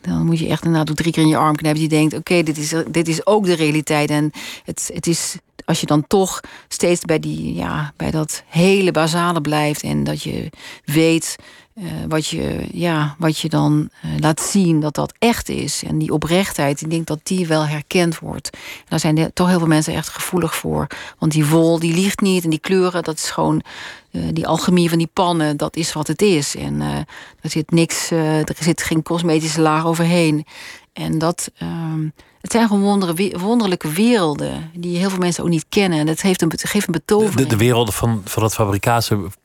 dan 0.00 0.24
moet 0.24 0.38
je 0.38 0.48
echt 0.48 0.64
inderdaad 0.64 0.96
drie 0.96 1.12
keer 1.12 1.22
in 1.22 1.28
je 1.28 1.36
arm 1.36 1.56
knijpen. 1.56 1.80
Die 1.80 1.88
denkt: 1.88 2.14
oké, 2.14 2.42
dit, 2.42 2.58
is, 2.58 2.74
dit 2.90 3.08
is 3.08 3.26
ook 3.26 3.44
de 3.44 3.54
realiteit. 3.54 4.10
En 4.10 4.30
het, 4.64 4.90
het 4.94 5.06
is 5.06 5.36
als 5.64 5.80
je 5.80 5.86
dan 5.86 6.06
toch 6.06 6.40
steeds 6.68 7.00
bij, 7.00 7.18
die, 7.18 7.54
ja, 7.54 7.92
bij 7.96 8.10
dat 8.10 8.42
hele 8.46 8.90
basale 8.90 9.40
blijft 9.40 9.82
en 9.82 10.04
dat 10.04 10.22
je 10.22 10.50
weet 10.84 11.36
uh, 11.74 11.84
wat, 12.08 12.26
je, 12.26 12.66
ja, 12.72 13.14
wat 13.18 13.38
je 13.38 13.48
dan 13.48 13.88
uh, 14.04 14.10
laat 14.18 14.40
zien 14.40 14.80
dat 14.80 14.94
dat 14.94 15.14
echt 15.18 15.48
is. 15.48 15.82
En 15.82 15.98
die 15.98 16.12
oprechtheid, 16.12 16.80
ik 16.80 16.90
denk 16.90 17.06
dat 17.06 17.20
die 17.22 17.46
wel 17.46 17.66
herkend 17.66 18.18
wordt. 18.18 18.50
En 18.52 18.60
daar 18.88 19.00
zijn 19.00 19.30
toch 19.32 19.48
heel 19.48 19.58
veel 19.58 19.68
mensen 19.68 19.94
echt 19.94 20.08
gevoelig 20.08 20.54
voor. 20.54 20.86
Want 21.18 21.32
die 21.32 21.46
wol, 21.46 21.78
die 21.78 21.94
liegt 21.94 22.20
niet. 22.20 22.44
En 22.44 22.50
die 22.50 22.58
kleuren, 22.58 23.02
dat 23.02 23.16
is 23.16 23.30
gewoon... 23.30 23.62
Uh, 24.10 24.22
die 24.32 24.46
alchemie 24.46 24.88
van 24.88 24.98
die 24.98 25.10
pannen, 25.12 25.56
dat 25.56 25.76
is 25.76 25.92
wat 25.92 26.06
het 26.06 26.22
is. 26.22 26.56
En 26.56 26.80
er 27.40 27.50
zit 27.50 27.70
niks, 27.70 28.10
er 28.10 28.56
zit 28.60 28.82
geen 28.82 29.02
cosmetische 29.02 29.60
laag 29.60 29.86
overheen. 29.86 30.46
En 30.92 31.18
dat... 31.18 31.50
Ehm, 31.58 32.08
het 32.40 32.52
zijn 32.52 32.68
gewoon 32.68 33.06
wonderlijke 33.38 33.88
werelden 33.88 34.70
die 34.74 34.98
heel 34.98 35.10
veel 35.10 35.18
mensen 35.18 35.42
ook 35.42 35.50
niet 35.50 35.66
kennen. 35.68 35.98
En 35.98 36.06
dat 36.06 36.20
heeft 36.20 36.42
een, 36.42 36.52
geeft 36.56 36.86
een 36.86 36.92
betovering. 36.92 37.48
De, 37.48 37.56
de, 37.56 37.56
werelden 37.56 37.94
van, 37.94 38.22
van 38.24 38.42
het 38.42 38.54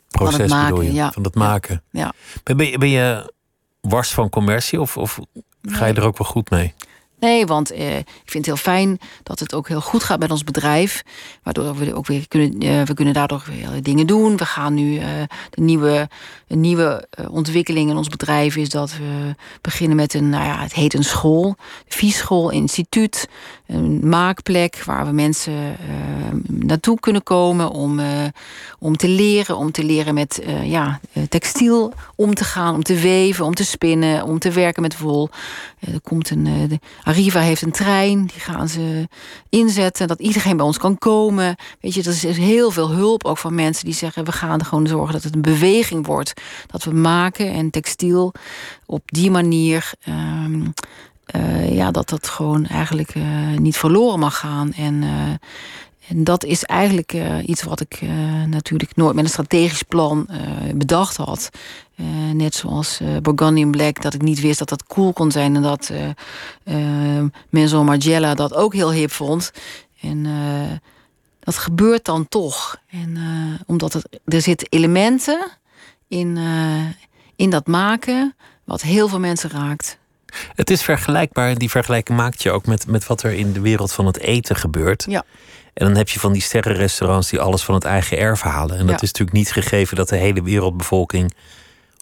bedoel 0.09 0.81
je? 0.81 0.93
Ja. 0.93 1.11
Van 1.11 1.23
het 1.23 1.35
maken. 1.35 1.83
Ja. 1.91 2.13
Ben, 2.43 2.65
je, 2.65 2.77
ben 2.77 2.89
je 2.89 3.33
wars 3.81 4.11
van 4.11 4.29
commercie 4.29 4.81
of, 4.81 4.97
of 4.97 5.19
ga 5.61 5.85
je 5.85 5.93
er 5.93 6.03
ook 6.03 6.17
wel 6.17 6.27
goed 6.27 6.49
mee? 6.49 6.73
Nee, 7.19 7.45
want 7.45 7.71
eh, 7.71 7.97
ik 7.97 8.05
vind 8.25 8.45
het 8.45 8.45
heel 8.45 8.73
fijn 8.73 8.99
dat 9.23 9.39
het 9.39 9.53
ook 9.53 9.67
heel 9.67 9.81
goed 9.81 10.03
gaat 10.03 10.19
met 10.19 10.31
ons 10.31 10.43
bedrijf. 10.43 11.03
Waardoor 11.43 11.75
we 11.75 11.95
ook 11.95 12.07
weer 12.07 12.27
kunnen, 12.27 12.63
uh, 12.63 12.81
we 12.81 12.93
kunnen 12.93 13.13
daardoor 13.13 13.43
weer 13.47 13.83
dingen 13.83 14.07
doen. 14.07 14.37
We 14.37 14.45
gaan 14.45 14.73
nu 14.73 14.93
uh, 14.93 15.05
de 15.49 15.61
nieuwe, 15.61 16.09
een 16.47 16.59
nieuwe 16.59 17.07
eh, 17.09 17.31
ontwikkeling 17.31 17.89
in 17.89 17.97
ons 17.97 18.07
bedrijf 18.07 18.55
is 18.55 18.69
dat 18.69 18.97
we 18.97 19.35
beginnen 19.61 19.97
met 19.97 20.13
een, 20.13 20.29
nou 20.29 20.45
ja, 20.45 20.59
het 20.59 20.73
heet 20.73 20.93
een 20.93 21.03
school, 21.03 21.55
vieschool, 21.87 22.49
instituut, 22.49 23.29
een 23.69 24.09
maakplek 24.09 24.83
waar 24.85 25.05
we 25.05 25.11
mensen 25.11 25.75
naartoe 26.47 26.99
kunnen 26.99 27.23
komen 27.23 27.71
om, 27.71 28.01
om 28.79 28.97
te 28.97 29.07
leren, 29.07 29.57
om 29.57 29.71
te 29.71 29.83
leren 29.83 30.13
met 30.13 30.43
ja, 30.63 30.99
textiel 31.29 31.93
om 32.15 32.33
te 32.33 32.43
gaan, 32.43 32.75
om 32.75 32.83
te 32.83 32.95
weven, 32.95 33.45
om 33.45 33.53
te 33.53 33.65
spinnen, 33.65 34.23
om 34.23 34.39
te 34.39 34.51
werken 34.51 34.81
met 34.81 34.99
wol. 34.99 35.29
er 35.79 36.01
komt 36.01 36.29
een 36.29 36.43
de, 36.43 36.79
Arriva 37.03 37.39
heeft 37.39 37.61
een 37.61 37.71
trein, 37.71 38.25
die 38.25 38.39
gaan 38.39 38.67
ze 38.67 39.07
inzetten. 39.49 40.07
Dat 40.07 40.19
iedereen 40.19 40.57
bij 40.57 40.65
ons 40.65 40.77
kan 40.77 40.97
komen. 40.97 41.55
Weet 41.81 41.93
je, 41.93 42.03
er 42.03 42.09
is 42.09 42.37
heel 42.37 42.71
veel 42.71 42.89
hulp 42.89 43.25
ook 43.25 43.37
van 43.37 43.55
mensen 43.55 43.85
die 43.85 43.93
zeggen... 43.93 44.25
we 44.25 44.31
gaan 44.31 44.59
er 44.59 44.65
gewoon 44.65 44.87
zorgen 44.87 45.13
dat 45.13 45.23
het 45.23 45.35
een 45.35 45.41
beweging 45.41 46.05
wordt. 46.05 46.33
Dat 46.67 46.83
we 46.83 46.93
maken 46.93 47.51
en 47.51 47.69
textiel 47.69 48.33
op 48.85 49.01
die 49.05 49.31
manier... 49.31 49.91
Uh, 51.35 51.75
ja, 51.75 51.91
dat 51.91 52.09
dat 52.09 52.27
gewoon 52.27 52.65
eigenlijk 52.65 53.15
uh, 53.15 53.57
niet 53.57 53.77
verloren 53.77 54.19
mag 54.19 54.37
gaan. 54.37 54.73
En, 54.73 55.01
uh, 55.01 55.09
en 56.07 56.23
dat 56.23 56.43
is 56.43 56.63
eigenlijk 56.63 57.17
iets 57.45 57.63
wat 57.63 57.79
ik 57.81 58.01
natuurlijk 58.47 58.95
nooit 58.95 59.15
met 59.15 59.23
een 59.23 59.29
strategisch 59.29 59.83
plan 59.83 60.29
bedacht 60.75 61.17
had. 61.17 61.49
Net 62.33 62.55
zoals 62.55 62.99
Burgundian 63.21 63.71
Black, 63.71 64.01
dat 64.01 64.13
ik 64.13 64.21
niet 64.21 64.41
wist 64.41 64.59
dat 64.59 64.69
dat 64.69 64.83
cool 64.87 65.13
kon 65.13 65.31
zijn. 65.31 65.55
En 65.55 65.61
dat 65.61 65.91
Maison 67.49 67.85
Margiela 67.85 68.33
dat 68.35 68.53
ook 68.53 68.73
heel 68.73 68.91
hip 68.91 69.11
vond. 69.11 69.51
En 70.01 70.27
dat 71.39 71.57
gebeurt 71.57 72.05
dan 72.05 72.27
toch. 72.27 72.77
En 72.89 73.17
omdat 73.65 73.93
het, 73.93 74.19
er 74.25 74.41
zitten 74.41 74.67
elementen 74.69 75.47
in, 76.07 76.39
in 77.35 77.49
dat 77.49 77.67
maken 77.67 78.35
wat 78.63 78.81
heel 78.81 79.07
veel 79.07 79.19
mensen 79.19 79.49
raakt. 79.49 79.98
Het 80.55 80.69
is 80.69 80.81
vergelijkbaar, 80.81 81.55
die 81.55 81.69
vergelijking 81.69 82.17
maakt 82.17 82.43
je 82.43 82.51
ook 82.51 82.65
met, 82.65 82.87
met 82.87 83.07
wat 83.07 83.23
er 83.23 83.33
in 83.33 83.53
de 83.53 83.61
wereld 83.61 83.91
van 83.91 84.05
het 84.05 84.19
eten 84.19 84.55
gebeurt. 84.55 85.05
Ja. 85.09 85.23
En 85.73 85.85
dan 85.85 85.95
heb 85.95 86.09
je 86.09 86.19
van 86.19 86.33
die 86.33 86.41
sterrenrestaurants 86.41 87.29
die 87.29 87.39
alles 87.39 87.63
van 87.63 87.75
het 87.75 87.83
eigen 87.83 88.17
erf 88.17 88.41
halen. 88.41 88.77
En 88.77 88.87
dat 88.87 89.01
is 89.01 89.11
natuurlijk 89.11 89.37
niet 89.37 89.51
gegeven 89.51 89.95
dat 89.95 90.09
de 90.09 90.15
hele 90.15 90.43
wereldbevolking 90.43 91.33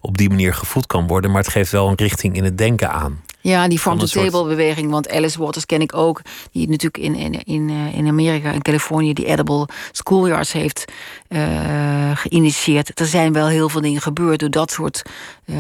op 0.02 0.18
die 0.18 0.30
manier 0.30 0.54
gevoed 0.54 0.88
kan 0.88 1.08
worden. 1.08 1.32
Maar 1.32 1.42
het 1.42 1.52
geeft 1.52 1.72
wel 1.72 1.88
een 1.88 1.96
richting 1.96 2.36
in 2.36 2.44
het 2.44 2.58
denken 2.58 2.92
aan. 2.92 3.22
Ja, 3.42 3.68
die 3.68 3.80
farm-to-table 3.80 4.44
beweging. 4.44 4.92
Want 4.92 5.10
Alice 5.10 5.40
Waters 5.40 5.66
ken 5.66 5.82
ik 5.82 5.96
ook. 5.96 6.22
Die 6.52 6.70
natuurlijk 6.70 7.04
in, 7.04 7.16
in, 7.16 7.44
in, 7.44 7.70
eh, 7.70 7.98
in 7.98 8.08
Amerika, 8.08 8.52
in 8.52 8.62
Californië, 8.62 9.14
die 9.14 9.26
edible 9.26 9.68
schoolyards 9.92 10.52
heeft 10.52 10.86
uh, 11.30 12.18
geïnitieerd. 12.18 13.00
Er 13.00 13.06
zijn 13.06 13.34
wel 13.34 13.48
heel 13.48 13.70
veel 13.70 13.82
dingen 13.82 14.02
gebeurd 14.02 14.40
door 14.40 14.50
dat 14.50 14.72
soort 14.72 15.02
uh, 15.46 15.58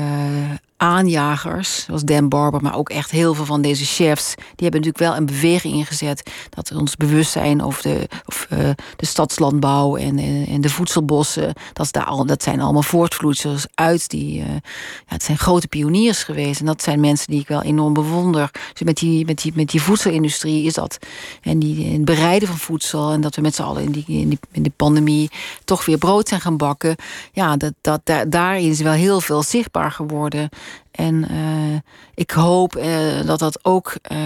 aanjagers, 0.78 1.84
zoals 1.84 2.04
Dan 2.04 2.30
Barber, 2.30 2.62
maar 2.62 2.76
ook 2.76 2.90
echt 2.90 3.12
heel 3.12 3.34
veel 3.34 3.46
van 3.46 3.62
deze 3.62 3.86
chefs, 3.86 4.34
die 4.36 4.46
hebben 4.68 4.82
natuurlijk 4.82 4.98
wel 4.98 5.16
een 5.16 5.26
beweging 5.26 5.74
ingezet 5.74 6.32
dat 6.50 6.72
ons 6.76 6.96
bewustzijn 6.96 7.64
over 7.64 7.84
de, 7.84 8.10
of, 8.26 8.48
uh, 8.54 8.70
de 8.96 9.06
stadslandbouw 9.06 9.96
en, 9.96 10.62
de 10.62 10.70
voedselbossen, 10.70 11.54
dat, 11.74 11.92
daar 11.92 12.04
al, 12.04 12.26
dat 12.26 12.44
zijn 12.44 12.62
allemaal 12.62 12.84
voortvloedsels 12.84 13.66
uit 13.76 14.10
die. 14.10 14.40
Uh, 14.40 14.46
ja, 14.48 14.62
het 15.06 15.24
zijn 15.24 15.38
grote 15.38 15.68
pioniers 15.68 16.24
geweest. 16.24 16.60
En 16.60 16.66
dat 16.66 16.84
zijn 16.84 17.00
mensen 17.00 17.28
die 17.28 17.40
ik 17.40 17.48
wel 17.48 17.62
enorm 17.62 17.94
bewonder. 17.94 18.52
Dus 18.74 18.84
met 18.84 18.98
die, 18.98 19.26
met 19.26 19.42
die, 19.42 19.52
met 19.56 19.70
die 19.70 19.82
voedselindustrie 19.82 20.64
is 20.66 20.74
dat. 20.74 20.98
En 21.42 21.60
die 21.60 21.92
het 21.92 22.06
bereiden 22.06 22.48
van 22.48 22.58
voedsel. 22.58 23.12
En 23.12 23.22
dat 23.22 23.36
we 23.36 23.42
met 23.42 23.56
z'n 23.56 23.62
allen 23.62 23.84
in 23.84 23.92
die, 23.92 24.06
in, 24.08 24.30
die, 24.30 24.40
in 24.52 24.64
die 24.64 24.74
pandemie 24.76 25.32
toch 25.64 25.86
weer 25.86 25.98
brood 25.98 26.28
zijn 26.28 26.42
gaan 26.42 26.58
bakken. 26.58 26.96
Ja, 27.32 27.58
dat, 27.58 27.74
dat, 27.82 28.02
daar, 28.04 28.30
daarin 28.30 28.70
is 28.70 28.82
wel 28.82 28.94
heel 28.94 29.22
veel 29.22 29.44
zichtbaar 29.44 29.92
geworden. 29.92 30.50
En 30.92 31.32
uh, 31.32 31.80
ik 32.14 32.32
hoop 32.32 32.78
uh, 32.78 33.26
dat 33.26 33.40
dat 33.40 33.66
ook 33.66 33.96
uh, 34.12 34.18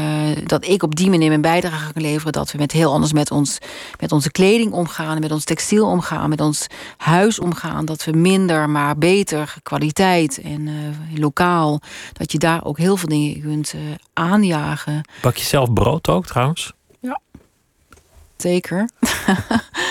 dat 0.46 0.66
ik 0.66 0.84
op 0.84 0.96
die 0.96 1.10
manier 1.10 1.28
mijn 1.28 1.42
bijdrage 1.42 1.94
kan 1.94 2.02
leveren. 2.02 2.32
Dat 2.32 2.52
we 2.52 2.58
met 2.58 2.72
heel 2.72 2.92
anders 2.92 3.14
met 3.14 3.32
ons 3.32 3.58
met 4.00 4.12
onze 4.12 4.32
kleding 4.32 4.72
omgaan, 4.72 5.20
met 5.20 5.32
ons 5.32 5.44
textiel 5.44 5.88
omgaan, 5.88 6.30
met 6.30 6.42
ons 6.42 6.68
huis 6.98 7.40
omgaan. 7.40 7.86
Dat 7.86 8.04
we 8.04 8.12
minder, 8.12 8.70
maar 8.70 8.98
beter 8.98 9.56
kwaliteit 9.64 10.42
en 10.42 10.70
lokaal. 11.16 11.82
Dat 12.14 12.32
je 12.32 12.38
daar 12.38 12.66
ook 12.66 12.78
heel 12.78 12.98
veel 12.98 13.10
dingen 13.10 13.42
kunt 13.42 13.74
aanjagen. 14.14 15.10
Bak 15.22 15.38
je 15.38 15.46
zelf 15.46 15.74
brood 15.74 16.10
ook 16.10 16.26
trouwens? 16.26 16.74
Ja, 17.00 17.20
zeker. 18.38 18.90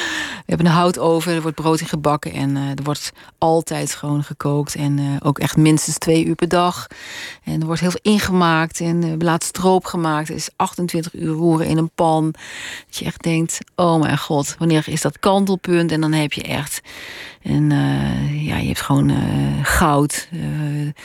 Hebben 0.51 0.69
een 0.69 0.73
houtoven, 0.73 1.35
er 1.35 1.43
wordt 1.43 1.57
brood 1.57 1.81
in 1.81 1.87
gebakken 1.87 2.33
en 2.33 2.57
uh, 2.57 2.69
er 2.69 2.83
wordt 2.83 3.13
altijd 3.39 3.95
gewoon 3.95 4.23
gekookt. 4.23 4.75
En 4.75 4.99
uh, 4.99 5.17
ook 5.23 5.39
echt 5.39 5.57
minstens 5.57 5.99
twee 5.99 6.25
uur 6.25 6.35
per 6.35 6.49
dag. 6.49 6.87
En 7.45 7.61
er 7.61 7.67
wordt 7.67 7.81
heel 7.81 7.91
veel 7.91 8.13
ingemaakt 8.13 8.81
en 8.81 9.05
uh, 9.05 9.13
laat 9.19 9.45
stroop 9.45 9.85
gemaakt. 9.85 10.29
Het 10.29 10.37
is 10.37 10.49
28 10.57 11.15
uur 11.15 11.33
roeren 11.33 11.67
in 11.67 11.77
een 11.77 11.91
pan. 11.95 12.35
Dat 12.87 12.97
je 12.97 13.05
echt 13.05 13.23
denkt, 13.23 13.59
oh 13.77 14.01
mijn 14.01 14.19
god, 14.19 14.55
wanneer 14.59 14.89
is 14.89 15.01
dat 15.01 15.19
kantelpunt? 15.19 15.93
En 15.93 16.01
dan 16.01 16.13
heb 16.13 16.33
je 16.33 16.43
echt... 16.43 16.81
En 17.43 17.71
ja, 18.31 18.57
je 18.57 18.67
hebt 18.67 18.81
gewoon 18.81 19.13
goud. 19.63 20.29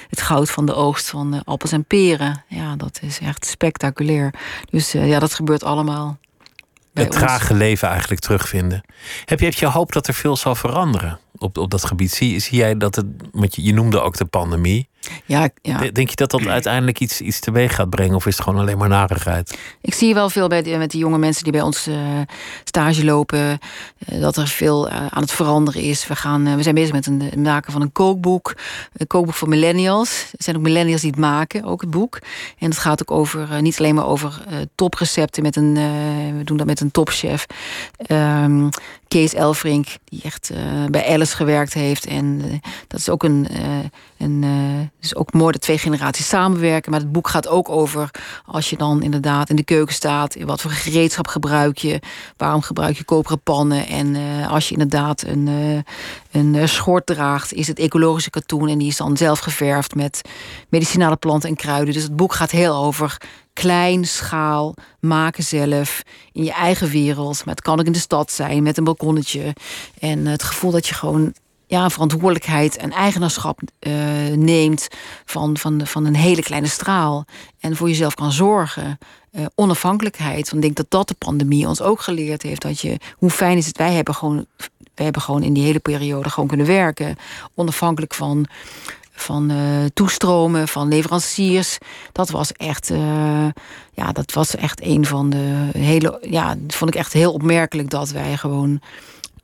het 0.10 0.22
goud 0.22 0.52
van 0.52 0.66
de 0.66 0.74
oogst 0.74 1.10
van 1.10 1.44
appels 1.44 1.72
en 1.72 1.86
peren. 1.86 2.44
Ja, 2.48 2.76
dat 2.76 3.00
is 3.02 3.20
echt 3.20 3.46
spectaculair. 3.46 4.34
Dus 4.70 4.92
ja, 4.92 5.20
dat 5.20 5.34
gebeurt 5.34 5.64
allemaal 5.64 6.18
het 7.04 7.12
trage 7.12 7.54
leven 7.54 7.88
eigenlijk 7.90 8.22
terugvinden. 8.22 8.84
Heb 9.26 9.40
je, 9.40 9.46
heb 9.46 9.54
je 9.54 9.66
hoop 9.66 9.92
dat 9.92 10.08
er 10.08 10.14
veel 10.14 10.36
zal 10.36 10.56
veranderen 10.56 11.20
op, 11.38 11.58
op 11.58 11.72
dat 11.72 11.86
gebied? 11.86 12.12
Zie, 12.12 12.40
zie 12.40 12.58
jij 12.58 12.78
dat 12.78 12.96
het, 12.96 13.06
want 13.32 13.56
je, 13.56 13.64
je 13.64 13.74
noemde 13.74 14.02
ook 14.02 14.18
de 14.18 14.26
pandemie. 14.26 14.90
Ja, 15.26 15.50
ja. 15.62 15.78
Denk 15.92 16.10
je 16.10 16.16
dat 16.16 16.32
dat 16.32 16.46
uiteindelijk 16.58 17.00
iets, 17.00 17.22
iets 17.22 17.40
teweeg 17.40 17.76
gaat 17.76 17.90
brengen? 17.90 18.16
Of 18.16 18.26
is 18.26 18.36
het 18.36 18.44
gewoon 18.44 18.60
alleen 18.60 18.78
maar 18.78 18.90
narigheid? 18.90 19.58
Ik 19.82 19.94
zie 19.94 20.14
wel 20.14 20.30
veel 20.30 20.48
bij 20.48 20.78
met 20.78 20.92
die 20.92 21.00
jonge 21.00 21.18
mensen 21.18 21.44
die 21.44 21.52
bij 21.52 21.62
ons 21.62 21.88
uh, 21.88 21.96
stage 22.64 23.06
lopen. 23.06 23.60
Uh, 24.10 24.22
dat 24.22 24.38
er 24.38 24.48
veel 24.48 24.88
uh, 24.90 24.96
aan 24.96 25.22
het 25.22 25.32
veranderen 25.32 25.82
is. 25.82 26.08
We, 26.08 26.16
gaan, 26.16 26.56
we 26.56 26.64
zijn 26.64 26.76
bezig 26.76 26.94
met 26.94 27.08
een, 27.08 27.32
maken 27.42 27.72
van 27.72 27.82
een 27.82 27.92
kookboek. 27.92 28.56
Een 28.94 29.08
kookboek 29.08 29.34
voor 29.34 29.50
millennials. 29.50 30.24
Er 30.32 30.44
zijn 30.44 30.56
ook 30.56 30.62
millennials 30.62 31.02
die 31.02 31.10
het 31.10 31.20
maken, 31.20 31.64
ook 31.64 31.82
het 31.82 31.90
boek. 31.90 32.20
En 32.60 32.70
het 32.70 32.78
gaat 32.78 33.02
ook 33.02 33.12
over, 33.12 33.62
niet 33.62 33.80
alleen 33.80 33.96
maar 33.96 34.08
over 34.08 34.44
toprecepten. 34.76 35.44
Met 35.44 35.56
een, 35.56 35.74
we 36.38 36.44
doen 36.44 36.58
dat 36.58 36.66
met 36.66 36.80
een 36.80 36.92
topchef. 36.92 37.46
Um, 38.08 38.70
Kees 39.08 39.34
Elfrink, 39.34 39.88
die 40.04 40.22
echt 40.24 40.52
bij 40.92 41.08
Alice 41.08 41.36
gewerkt 41.36 41.74
heeft. 41.74 42.06
En 42.06 42.42
dat 42.88 43.00
is 43.00 43.10
ook 43.10 43.24
een... 43.24 43.48
een 44.26 44.92
dus 45.00 45.16
ook 45.16 45.34
mooi 45.34 45.52
dat 45.52 45.62
twee 45.62 45.78
generaties 45.78 46.28
samenwerken. 46.28 46.92
Maar 46.92 47.00
het 47.00 47.12
boek 47.12 47.28
gaat 47.28 47.48
ook 47.48 47.70
over 47.70 48.12
als 48.46 48.70
je 48.70 48.78
dan 48.78 49.04
inderdaad 49.04 49.50
in 49.50 49.56
de 49.56 49.64
keuken 49.64 49.94
staat. 49.94 50.36
Wat 50.44 50.62
voor 50.62 50.72
gereedschap 50.72 51.28
gebruik 51.28 51.78
je? 51.78 52.00
Waarom 52.38 52.62
gebruik 52.62 52.98
je 52.98 53.04
koperen 53.04 53.42
pannen? 53.42 53.88
En 53.88 54.16
uh, 54.16 54.52
als 54.52 54.68
je 54.68 54.72
inderdaad 54.72 55.24
een, 55.24 55.48
uh, 55.48 55.80
een 56.32 56.70
schort 56.70 57.06
draagt, 57.06 57.54
is 57.54 57.68
het 57.68 57.80
ecologische 57.80 58.30
katoen. 58.30 58.68
En 58.68 58.78
die 58.78 58.88
is 58.88 58.98
dan 58.98 59.18
zelf 59.18 59.40
geverfd 59.40 59.96
met 59.96 60.22
medicinale 60.70 61.16
planten 61.16 61.50
en 61.50 61.56
kruiden. 61.56 61.94
Dus 61.94 62.04
het 62.04 62.16
boek 62.16 62.34
gaat 62.34 62.52
heel 62.52 62.76
over 62.76 63.18
klein 63.54 64.06
schaal, 64.06 64.74
maken 65.00 65.44
zelf, 65.44 66.02
in 66.32 66.44
je 66.44 66.52
eigen 66.52 66.90
wereld. 66.90 67.42
Het 67.46 67.62
kan 67.62 67.80
ook 67.80 67.86
in 67.86 67.92
de 67.92 68.00
stad 68.00 68.32
zijn, 68.32 68.64
met 68.64 68.78
een 68.78 68.84
balkonnetje. 68.84 69.56
En 70.00 70.26
het 70.26 70.44
gevoel 70.44 70.72
dat 70.72 70.88
je 70.88 70.94
gewoon 70.94 71.34
ja, 71.68 71.90
verantwoordelijkheid 71.90 72.78
en 72.78 72.92
eigenaarschap 72.92 73.60
uh, 73.80 73.94
neemt 74.36 74.88
van, 75.26 75.58
van, 75.58 75.88
van 75.88 76.06
een 76.06 76.16
hele 76.16 76.42
kleine 76.42 76.68
straal. 76.68 77.26
En 77.60 77.76
voor 77.76 77.88
jezelf 77.88 78.14
kan 78.14 78.32
zorgen. 78.32 78.98
Uh, 79.32 79.46
onafhankelijkheid. 79.56 80.50
Want 80.50 80.54
ik 80.54 80.62
denk 80.62 80.76
dat 80.76 80.86
dat 80.90 81.08
de 81.08 81.26
pandemie 81.26 81.68
ons 81.68 81.82
ook 81.82 82.02
geleerd 82.02 82.42
heeft. 82.42 82.62
Dat 82.62 82.80
je, 82.80 82.98
hoe 83.18 83.30
fijn 83.30 83.58
is 83.58 83.66
het, 83.66 83.78
wij 83.78 83.94
hebben 83.94 84.16
gewoon, 84.16 84.46
wij 84.94 85.04
hebben 85.04 85.22
gewoon 85.22 85.44
in 85.44 85.54
die 85.54 85.64
hele 85.64 85.80
periode 85.80 86.30
gewoon 86.30 86.50
kunnen 86.50 86.68
werken. 86.68 87.16
Onafhankelijk 87.56 88.14
van, 88.14 88.46
van 89.12 89.52
uh, 89.52 89.58
toestromen, 89.94 90.68
van 90.68 90.88
leveranciers. 90.88 91.78
Dat 92.12 92.30
was 92.30 92.52
echt, 92.52 92.92
ja, 93.94 94.12
dat 94.12 94.34
was 94.34 94.56
echt 94.56 94.82
een 94.84 95.06
van 95.06 95.30
de 95.30 95.70
hele, 95.78 96.18
ja, 96.30 96.56
vond 96.68 96.94
ik 96.94 97.00
echt 97.00 97.14
heel 97.14 97.34
opmerkelijk 97.34 97.90
dat 97.90 98.10
wij 98.10 98.38
gewoon 98.38 98.82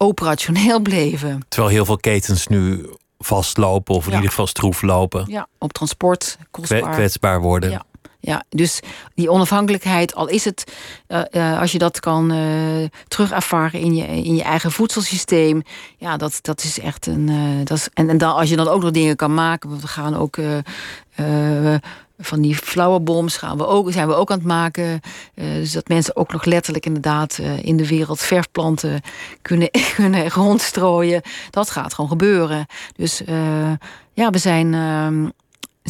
operationeel 0.01 0.79
bleven. 0.79 1.45
Terwijl 1.47 1.73
heel 1.73 1.85
veel 1.85 1.97
ketens 1.97 2.47
nu 2.47 2.89
vastlopen 3.19 3.95
of 3.95 4.07
in 4.07 4.13
ieder 4.13 4.29
geval 4.29 4.47
stroef 4.47 4.81
lopen. 4.81 5.25
Ja, 5.27 5.47
op 5.57 5.73
transport, 5.73 6.37
kostbaar. 6.51 6.91
Kwetsbaar 6.91 7.41
worden. 7.41 7.69
Ja. 7.69 7.83
Ja, 8.23 8.43
dus 8.49 8.79
die 9.15 9.31
onafhankelijkheid, 9.31 10.15
al 10.15 10.27
is 10.27 10.45
het, 10.45 10.73
uh, 11.07 11.21
uh, 11.31 11.59
als 11.59 11.71
je 11.71 11.77
dat 11.77 11.99
kan 11.99 12.31
uh, 12.31 12.87
terug 13.07 13.31
ervaren 13.31 13.79
in 13.79 13.95
je, 13.95 14.05
in 14.07 14.35
je 14.35 14.43
eigen 14.43 14.71
voedselsysteem, 14.71 15.61
ja, 15.97 16.17
dat, 16.17 16.39
dat 16.41 16.63
is 16.63 16.79
echt 16.79 17.07
een. 17.07 17.25
dat 17.63 17.77
is, 17.77 17.89
en 17.93 18.09
en 18.09 18.17
dan, 18.17 18.33
als 18.35 18.49
je 18.49 18.55
dan 18.55 18.67
ook 18.67 18.81
nog 18.81 18.91
dingen 18.91 19.15
kan 19.15 19.33
maken, 19.33 19.79
we 19.79 19.87
gaan 19.87 20.15
ook 20.15 20.37
van 22.21 22.41
die 22.41 22.55
flowerbombs 22.55 23.37
gaan 23.37 23.57
we 23.57 23.65
ook, 23.67 23.91
zijn 23.91 24.07
we 24.07 24.13
ook 24.13 24.31
aan 24.31 24.37
het 24.37 24.47
maken. 24.47 24.99
Uh, 25.35 25.45
dus 25.53 25.71
dat 25.71 25.87
mensen 25.87 26.15
ook 26.15 26.31
nog 26.31 26.45
letterlijk 26.45 26.85
inderdaad 26.85 27.37
uh, 27.41 27.63
in 27.63 27.77
de 27.77 27.87
wereld 27.87 28.19
verfplanten 28.19 29.01
kunnen, 29.41 29.69
kunnen 29.95 30.29
rondstrooien. 30.29 31.21
Dat 31.49 31.69
gaat 31.69 31.93
gewoon 31.93 32.09
gebeuren. 32.09 32.65
Dus 32.95 33.21
uh, 33.21 33.71
ja, 34.13 34.29
we 34.29 34.37
zijn 34.37 34.73
ehm, 34.73 35.29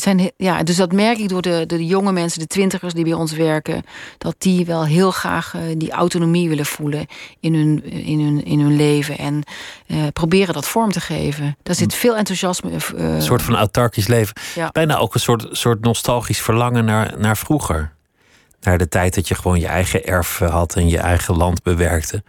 zijn, 0.01 0.31
ja, 0.37 0.63
dus 0.63 0.75
dat 0.75 0.91
merk 0.91 1.17
ik 1.17 1.29
door 1.29 1.41
de, 1.41 1.63
de 1.65 1.85
jonge 1.85 2.11
mensen, 2.11 2.39
de 2.39 2.47
twintigers 2.47 2.93
die 2.93 3.03
bij 3.03 3.13
ons 3.13 3.31
werken, 3.31 3.83
dat 4.17 4.35
die 4.37 4.65
wel 4.65 4.85
heel 4.85 5.11
graag 5.11 5.53
uh, 5.55 5.61
die 5.77 5.91
autonomie 5.91 6.49
willen 6.49 6.65
voelen 6.65 7.05
in 7.39 7.53
hun, 7.53 7.83
in 7.83 8.19
hun, 8.19 8.45
in 8.45 8.59
hun 8.59 8.75
leven 8.75 9.17
en 9.17 9.43
uh, 9.87 10.07
proberen 10.13 10.53
dat 10.53 10.67
vorm 10.67 10.91
te 10.91 10.99
geven. 10.99 11.57
Daar 11.63 11.75
zit 11.75 11.93
veel 11.93 12.15
enthousiasme. 12.15 12.69
Uh, 12.71 13.13
een 13.13 13.21
soort 13.21 13.41
van 13.41 13.55
autarkisch 13.55 14.07
leven. 14.07 14.35
Ja. 14.55 14.69
Bijna 14.71 14.97
ook 14.97 15.13
een 15.13 15.19
soort, 15.19 15.47
soort 15.51 15.81
nostalgisch 15.81 16.41
verlangen 16.41 16.85
naar, 16.85 17.13
naar 17.17 17.37
vroeger. 17.37 17.93
Naar 18.61 18.77
de 18.77 18.87
tijd 18.87 19.15
dat 19.15 19.27
je 19.27 19.35
gewoon 19.35 19.59
je 19.59 19.67
eigen 19.67 20.05
erf 20.05 20.37
had 20.37 20.75
en 20.75 20.89
je 20.89 20.97
eigen 20.97 21.37
land 21.37 21.63
bewerkte. 21.63 22.23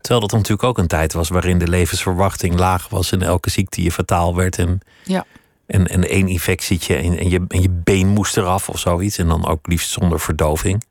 Terwijl 0.00 0.20
dat 0.20 0.32
natuurlijk 0.32 0.68
ook 0.68 0.78
een 0.78 0.86
tijd 0.86 1.12
was 1.12 1.28
waarin 1.28 1.58
de 1.58 1.68
levensverwachting 1.68 2.54
laag 2.54 2.88
was 2.88 3.12
en 3.12 3.22
elke 3.22 3.50
ziekte 3.50 3.82
je 3.82 3.92
fataal 3.92 4.36
werd. 4.36 4.58
En 4.58 4.80
ja 5.04 5.24
en, 5.68 5.86
en 5.86 6.08
één 6.08 6.28
infectietje 6.28 6.94
en, 6.94 7.18
en, 7.18 7.30
je, 7.30 7.44
en 7.48 7.62
je 7.62 7.70
been 7.70 8.08
moest 8.08 8.36
eraf 8.36 8.68
of 8.68 8.78
zoiets. 8.78 9.18
En 9.18 9.28
dan 9.28 9.46
ook 9.46 9.66
liefst 9.66 9.90
zonder 9.90 10.20
verdoving. 10.20 10.84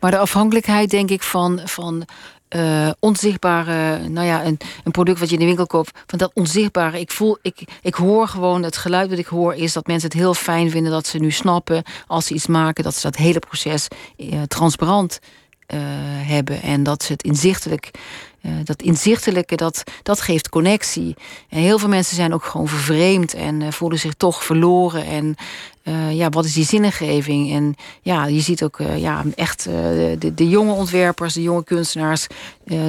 Maar 0.00 0.10
de 0.10 0.18
afhankelijkheid, 0.18 0.90
denk 0.90 1.10
ik, 1.10 1.22
van, 1.22 1.60
van 1.64 2.06
uh, 2.56 2.90
onzichtbare, 2.98 4.08
nou 4.08 4.26
ja, 4.26 4.44
een, 4.44 4.58
een 4.84 4.92
product 4.92 5.18
wat 5.18 5.28
je 5.28 5.34
in 5.34 5.40
de 5.40 5.46
winkel 5.46 5.66
koopt, 5.66 5.98
van 6.06 6.18
dat 6.18 6.30
onzichtbare. 6.34 7.00
Ik 7.00 7.10
voel, 7.10 7.38
ik, 7.42 7.64
ik 7.82 7.94
hoor 7.94 8.28
gewoon, 8.28 8.62
het 8.62 8.76
geluid 8.76 9.10
wat 9.10 9.18
ik 9.18 9.26
hoor 9.26 9.54
is 9.54 9.72
dat 9.72 9.86
mensen 9.86 10.08
het 10.08 10.18
heel 10.18 10.34
fijn 10.34 10.70
vinden 10.70 10.92
dat 10.92 11.06
ze 11.06 11.18
nu 11.18 11.30
snappen 11.30 11.82
als 12.06 12.26
ze 12.26 12.34
iets 12.34 12.46
maken, 12.46 12.84
dat 12.84 12.94
ze 12.94 13.02
dat 13.02 13.16
hele 13.16 13.38
proces 13.38 13.88
uh, 14.16 14.42
transparant 14.42 15.18
hebben 16.26 16.62
en 16.62 16.82
dat 16.82 17.08
het 17.08 17.22
inzichtelijk 17.22 17.90
uh, 18.42 18.52
dat 18.64 18.82
inzichtelijke, 18.82 19.56
dat, 19.56 19.82
dat 20.02 20.20
geeft 20.20 20.48
connectie. 20.48 21.16
En 21.48 21.60
heel 21.60 21.78
veel 21.78 21.88
mensen 21.88 22.16
zijn 22.16 22.34
ook 22.34 22.44
gewoon 22.44 22.68
vervreemd 22.68 23.34
en 23.34 23.60
uh, 23.60 23.70
voelen 23.70 23.98
zich 23.98 24.14
toch 24.14 24.44
verloren. 24.44 25.04
En 25.04 25.34
ja, 26.10 26.28
wat 26.28 26.44
is 26.44 26.52
die 26.52 26.64
zinnengeving? 26.64 27.52
En 27.52 27.74
ja, 28.02 28.26
je 28.26 28.40
ziet 28.40 28.62
ook 28.62 28.78
ja, 28.96 29.24
echt 29.34 29.64
de, 29.64 30.32
de 30.34 30.48
jonge 30.48 30.72
ontwerpers, 30.72 31.34
de 31.34 31.42
jonge 31.42 31.64
kunstenaars, 31.64 32.26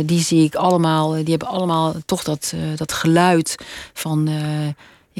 die 0.06 0.20
zie 0.20 0.44
ik 0.44 0.56
allemaal, 0.56 1.12
die 1.12 1.30
hebben 1.30 1.48
allemaal 1.48 1.94
toch 2.06 2.24
dat, 2.24 2.54
dat 2.76 2.92
geluid 2.94 3.56
van 3.94 4.30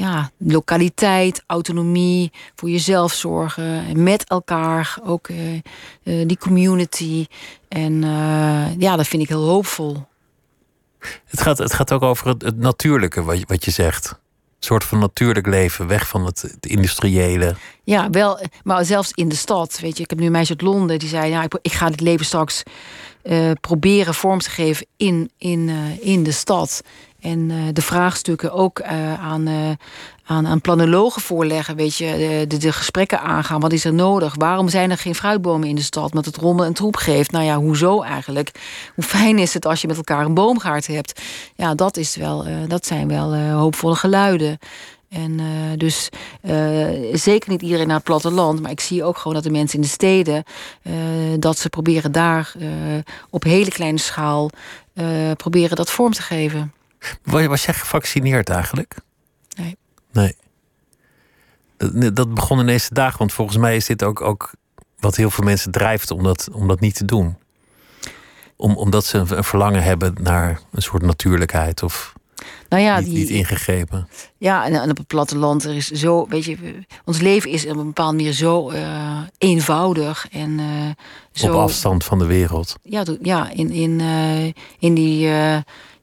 ja, 0.02 0.30
lokaliteit, 0.36 1.42
autonomie, 1.46 2.32
voor 2.54 2.70
jezelf 2.70 3.12
zorgen, 3.12 4.02
met 4.02 4.28
elkaar, 4.28 4.98
ook 5.04 5.28
uh, 5.28 5.52
uh, 5.52 5.60
die 6.26 6.38
community. 6.38 7.26
En 7.68 7.92
uh, 7.92 8.78
ja, 8.78 8.96
dat 8.96 9.06
vind 9.06 9.22
ik 9.22 9.28
heel 9.28 9.46
hoopvol. 9.46 10.06
Het 11.26 11.40
gaat, 11.40 11.58
het 11.58 11.72
gaat 11.72 11.92
ook 11.92 12.02
over 12.02 12.28
het, 12.28 12.42
het 12.42 12.58
natuurlijke, 12.58 13.22
wat 13.22 13.38
je, 13.38 13.44
wat 13.46 13.64
je 13.64 13.70
zegt. 13.70 14.08
Een 14.08 14.68
soort 14.68 14.84
van 14.84 14.98
natuurlijk 14.98 15.46
leven, 15.46 15.86
weg 15.86 16.08
van 16.08 16.24
het, 16.24 16.42
het, 16.42 16.66
industriële. 16.66 17.54
Ja, 17.84 18.10
wel, 18.10 18.40
maar 18.62 18.84
zelfs 18.84 19.10
in 19.12 19.28
de 19.28 19.36
stad. 19.36 19.78
Weet 19.80 19.96
je, 19.96 20.02
ik 20.02 20.10
heb 20.10 20.18
nu 20.18 20.26
een 20.26 20.32
meisje 20.32 20.52
uit 20.52 20.62
Londen 20.62 20.98
die 20.98 21.08
zei: 21.08 21.30
ja, 21.30 21.42
ik, 21.42 21.58
ik 21.62 21.72
ga 21.72 21.90
dit 21.90 22.00
leven 22.00 22.26
straks 22.26 22.62
proberen 23.60 24.14
vorm 24.14 24.38
te 24.38 24.50
geven 24.50 24.86
in, 24.96 25.30
in, 25.38 25.70
in 26.00 26.22
de 26.22 26.32
stad. 26.32 26.82
En 27.22 27.50
uh, 27.50 27.56
de 27.72 27.82
vraagstukken 27.82 28.52
ook 28.52 28.82
aan, 28.82 29.48
aan, 30.24 30.46
aan 30.46 30.60
planologen 30.60 31.22
voorleggen. 31.22 31.76
Weet 31.76 31.96
je, 31.96 32.44
de, 32.48 32.56
de, 32.56 32.72
gesprekken 32.72 33.20
aangaan. 33.20 33.60
Wat 33.60 33.72
is 33.72 33.84
er 33.84 33.94
nodig? 33.94 34.34
Waarom 34.36 34.68
zijn 34.68 34.90
er 34.90 34.98
geen 34.98 35.14
fruitbomen 35.14 35.68
in 35.68 35.74
de 35.74 35.82
stad? 35.82 36.12
Met 36.12 36.24
het 36.24 36.36
rommel 36.36 36.64
en 36.64 36.72
troep 36.72 36.96
geeft. 36.96 37.30
Nou 37.30 37.44
ja, 37.44 37.56
hoezo 37.56 38.02
eigenlijk? 38.02 38.50
Hoe 38.94 39.04
fijn 39.04 39.38
is 39.38 39.54
het 39.54 39.66
als 39.66 39.80
je 39.80 39.86
met 39.86 39.96
elkaar 39.96 40.24
een 40.24 40.34
boomgaard 40.34 40.86
hebt? 40.86 41.20
Ja, 41.56 41.74
dat, 41.74 41.96
is 41.96 42.16
wel, 42.16 42.46
uh, 42.46 42.54
dat 42.68 42.86
zijn 42.86 43.08
wel 43.08 43.34
uh, 43.34 43.54
hoopvolle 43.54 43.94
geluiden. 43.94 44.58
En 45.08 45.38
uh, 45.40 45.46
dus 45.76 46.08
zeker 47.12 47.50
niet 47.50 47.62
iedereen 47.62 47.86
naar 47.86 47.96
het 47.96 48.04
platteland. 48.04 48.60
Maar 48.60 48.70
ik 48.70 48.80
zie 48.80 49.04
ook 49.04 49.16
gewoon 49.16 49.34
dat 49.34 49.42
de 49.42 49.50
mensen 49.50 49.76
in 49.76 49.84
de 49.84 49.88
steden... 49.88 50.44
dat 51.38 51.58
ze 51.58 51.68
proberen 51.68 52.12
daar 52.12 52.54
op 53.30 53.42
hele 53.42 53.70
kleine 53.70 53.98
schaal... 53.98 54.50
proberen 55.36 55.76
dat 55.76 55.90
vorm 55.90 56.12
te 56.12 56.22
geven. 56.22 56.72
Was 57.22 57.64
jij 57.64 57.74
gevaccineerd 57.74 58.48
eigenlijk? 58.48 58.96
Nee. 59.56 59.76
Nee. 60.12 60.36
Dat, 61.76 62.16
dat 62.16 62.34
begon 62.34 62.60
in 62.60 62.66
deze 62.66 62.94
dagen, 62.94 63.18
want 63.18 63.32
volgens 63.32 63.56
mij 63.56 63.76
is 63.76 63.86
dit 63.86 64.02
ook, 64.02 64.20
ook 64.20 64.52
wat 64.98 65.16
heel 65.16 65.30
veel 65.30 65.44
mensen 65.44 65.70
drijft 65.70 66.10
om 66.10 66.22
dat, 66.22 66.48
om 66.52 66.68
dat 66.68 66.80
niet 66.80 66.94
te 66.94 67.04
doen. 67.04 67.36
Om, 68.56 68.76
omdat 68.76 69.04
ze 69.04 69.18
een 69.18 69.44
verlangen 69.44 69.82
hebben 69.82 70.14
naar 70.20 70.60
een 70.72 70.82
soort 70.82 71.02
natuurlijkheid 71.02 71.82
of 71.82 72.12
nou 72.68 72.82
ja, 72.82 72.98
niet, 72.98 73.08
die, 73.08 73.18
niet 73.18 73.28
ingegrepen. 73.28 74.08
Ja, 74.38 74.64
en, 74.64 74.90
op 74.90 74.96
het 74.96 75.06
platteland 75.06 75.64
er 75.64 75.74
is 75.74 75.90
zo, 75.90 76.26
weet 76.28 76.44
je, 76.44 76.84
ons 77.04 77.20
leven 77.20 77.50
is 77.50 77.66
op 77.66 77.76
een 77.76 77.86
bepaalde 77.86 78.16
manier 78.16 78.32
zo 78.32 78.70
uh, 78.70 79.18
eenvoudig 79.38 80.26
en 80.30 80.50
uh, 80.50 80.66
zo. 81.32 81.52
Op 81.52 81.58
afstand 81.58 82.04
van 82.04 82.18
de 82.18 82.26
wereld. 82.26 82.76
Ja, 82.82 83.04
ja 83.22 83.50
in, 83.50 83.70
in, 83.70 83.98
uh, 83.98 84.44
in 84.78 84.94
die 84.94 85.28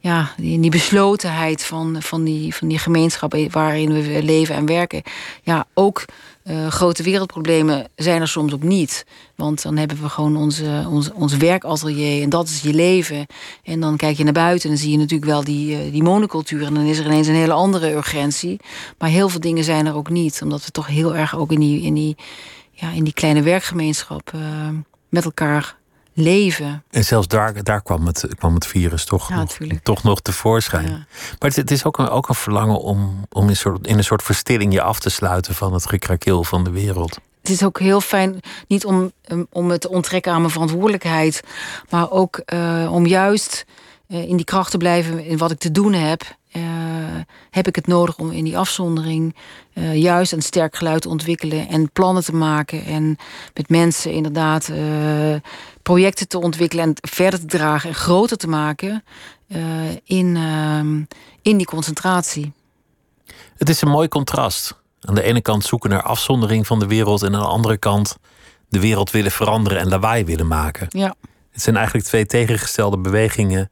ja, 0.01 0.31
in 0.37 0.61
die 0.61 0.71
beslotenheid 0.71 1.63
van, 1.63 2.01
van, 2.01 2.23
die, 2.23 2.55
van 2.55 2.67
die 2.67 2.77
gemeenschap 2.77 3.35
waarin 3.51 3.93
we 3.93 4.23
leven 4.23 4.55
en 4.55 4.65
werken. 4.65 5.01
Ja, 5.43 5.65
ook 5.73 6.05
uh, 6.43 6.67
grote 6.67 7.03
wereldproblemen 7.03 7.87
zijn 7.95 8.21
er 8.21 8.27
soms 8.27 8.53
ook 8.53 8.63
niet. 8.63 9.05
Want 9.35 9.61
dan 9.61 9.77
hebben 9.77 10.01
we 10.01 10.09
gewoon 10.09 10.37
onze, 10.37 10.85
onze, 10.89 11.13
ons 11.13 11.37
werkatelier 11.37 12.23
en 12.23 12.29
dat 12.29 12.47
is 12.47 12.61
je 12.61 12.73
leven. 12.73 13.25
En 13.63 13.79
dan 13.79 13.97
kijk 13.97 14.17
je 14.17 14.23
naar 14.23 14.33
buiten 14.33 14.69
en 14.69 14.75
dan 14.75 14.83
zie 14.83 14.91
je 14.91 14.97
natuurlijk 14.97 15.31
wel 15.31 15.43
die, 15.43 15.85
uh, 15.85 15.91
die 15.91 16.03
monocultuur. 16.03 16.65
En 16.65 16.73
dan 16.73 16.83
is 16.83 16.97
er 16.97 17.05
ineens 17.05 17.27
een 17.27 17.35
hele 17.35 17.53
andere 17.53 17.91
urgentie. 17.91 18.59
Maar 18.97 19.09
heel 19.09 19.29
veel 19.29 19.39
dingen 19.39 19.63
zijn 19.63 19.85
er 19.85 19.95
ook 19.95 20.09
niet. 20.09 20.39
Omdat 20.43 20.65
we 20.65 20.71
toch 20.71 20.87
heel 20.87 21.15
erg 21.15 21.37
ook 21.37 21.51
in 21.51 21.59
die, 21.59 21.81
in 21.81 21.93
die, 21.93 22.15
ja, 22.71 22.91
in 22.91 23.03
die 23.03 23.13
kleine 23.13 23.41
werkgemeenschap 23.41 24.31
uh, 24.35 24.41
met 25.09 25.25
elkaar 25.25 25.77
leven. 26.19 26.83
En 26.89 27.05
zelfs 27.05 27.27
daar, 27.27 27.63
daar 27.63 27.81
kwam, 27.81 28.05
het, 28.05 28.27
kwam 28.37 28.53
het 28.53 28.67
virus 28.67 29.05
toch, 29.05 29.29
nog, 29.29 29.57
toch 29.83 30.03
nog 30.03 30.21
tevoorschijn. 30.21 30.87
Ja. 30.87 31.05
Maar 31.39 31.49
het, 31.49 31.55
het, 31.55 31.71
is 31.71 31.85
ook 31.85 31.97
een, 31.97 32.09
ook 32.09 32.29
een 32.29 32.35
verlangen 32.35 32.79
om, 32.79 33.25
om 33.29 33.49
in, 33.49 33.55
soort, 33.55 33.87
in 33.87 33.97
een 33.97 34.03
soort 34.03 34.23
verstilling 34.23 34.73
je 34.73 34.81
af 34.81 34.99
te 34.99 35.09
sluiten 35.09 35.55
van 35.55 35.73
het 35.73 35.87
gekrakeel 35.87 36.43
van 36.43 36.63
de 36.63 36.71
wereld. 36.71 37.19
Het 37.41 37.49
is 37.49 37.63
ook 37.63 37.79
heel 37.79 38.01
fijn, 38.01 38.39
niet 38.67 38.85
om, 38.85 39.11
om 39.49 39.69
het 39.69 39.81
te 39.81 39.89
onttrekken 39.89 40.31
aan 40.31 40.39
mijn 40.39 40.51
verantwoordelijkheid, 40.51 41.43
maar 41.89 42.11
ook 42.11 42.41
uh, 42.53 42.89
om 42.91 43.05
juist 43.05 43.65
uh, 44.07 44.29
in 44.29 44.35
die 44.35 44.45
kracht 44.45 44.71
te 44.71 44.77
blijven 44.77 45.25
in 45.25 45.37
wat 45.37 45.51
ik 45.51 45.57
te 45.57 45.71
doen 45.71 45.93
heb. 45.93 46.37
Uh, 46.51 46.63
heb 47.49 47.67
ik 47.67 47.75
het 47.75 47.87
nodig 47.87 48.17
om 48.17 48.31
in 48.31 48.43
die 48.43 48.57
afzondering 48.57 49.35
uh, 49.73 49.95
juist 49.95 50.31
een 50.31 50.41
sterk 50.41 50.75
geluid 50.75 51.01
te 51.01 51.09
ontwikkelen 51.09 51.67
en 51.67 51.91
plannen 51.91 52.23
te 52.23 52.35
maken 52.35 52.85
en 52.85 53.17
met 53.53 53.69
mensen 53.69 54.11
inderdaad 54.11 54.69
uh, 54.69 55.35
projecten 55.83 56.27
te 56.27 56.39
ontwikkelen 56.39 56.85
en 56.85 56.93
verder 57.09 57.39
te 57.39 57.45
dragen 57.45 57.89
en 57.89 57.95
groter 57.95 58.37
te 58.37 58.47
maken 58.47 59.03
in, 60.03 60.37
in 61.41 61.57
die 61.57 61.65
concentratie. 61.65 62.53
Het 63.57 63.69
is 63.69 63.81
een 63.81 63.89
mooi 63.89 64.07
contrast. 64.07 64.81
Aan 65.01 65.15
de 65.15 65.23
ene 65.23 65.41
kant 65.41 65.63
zoeken 65.63 65.89
naar 65.89 66.03
afzondering 66.03 66.67
van 66.67 66.79
de 66.79 66.87
wereld 66.87 67.21
en 67.23 67.35
aan 67.35 67.41
de 67.41 67.47
andere 67.47 67.77
kant 67.77 68.17
de 68.69 68.79
wereld 68.79 69.11
willen 69.11 69.31
veranderen 69.31 69.79
en 69.79 69.89
lawaai 69.89 70.25
willen 70.25 70.47
maken. 70.47 70.87
Ja. 70.89 71.15
Het 71.51 71.61
zijn 71.61 71.75
eigenlijk 71.75 72.07
twee 72.07 72.25
tegengestelde 72.25 72.97
bewegingen 72.97 73.71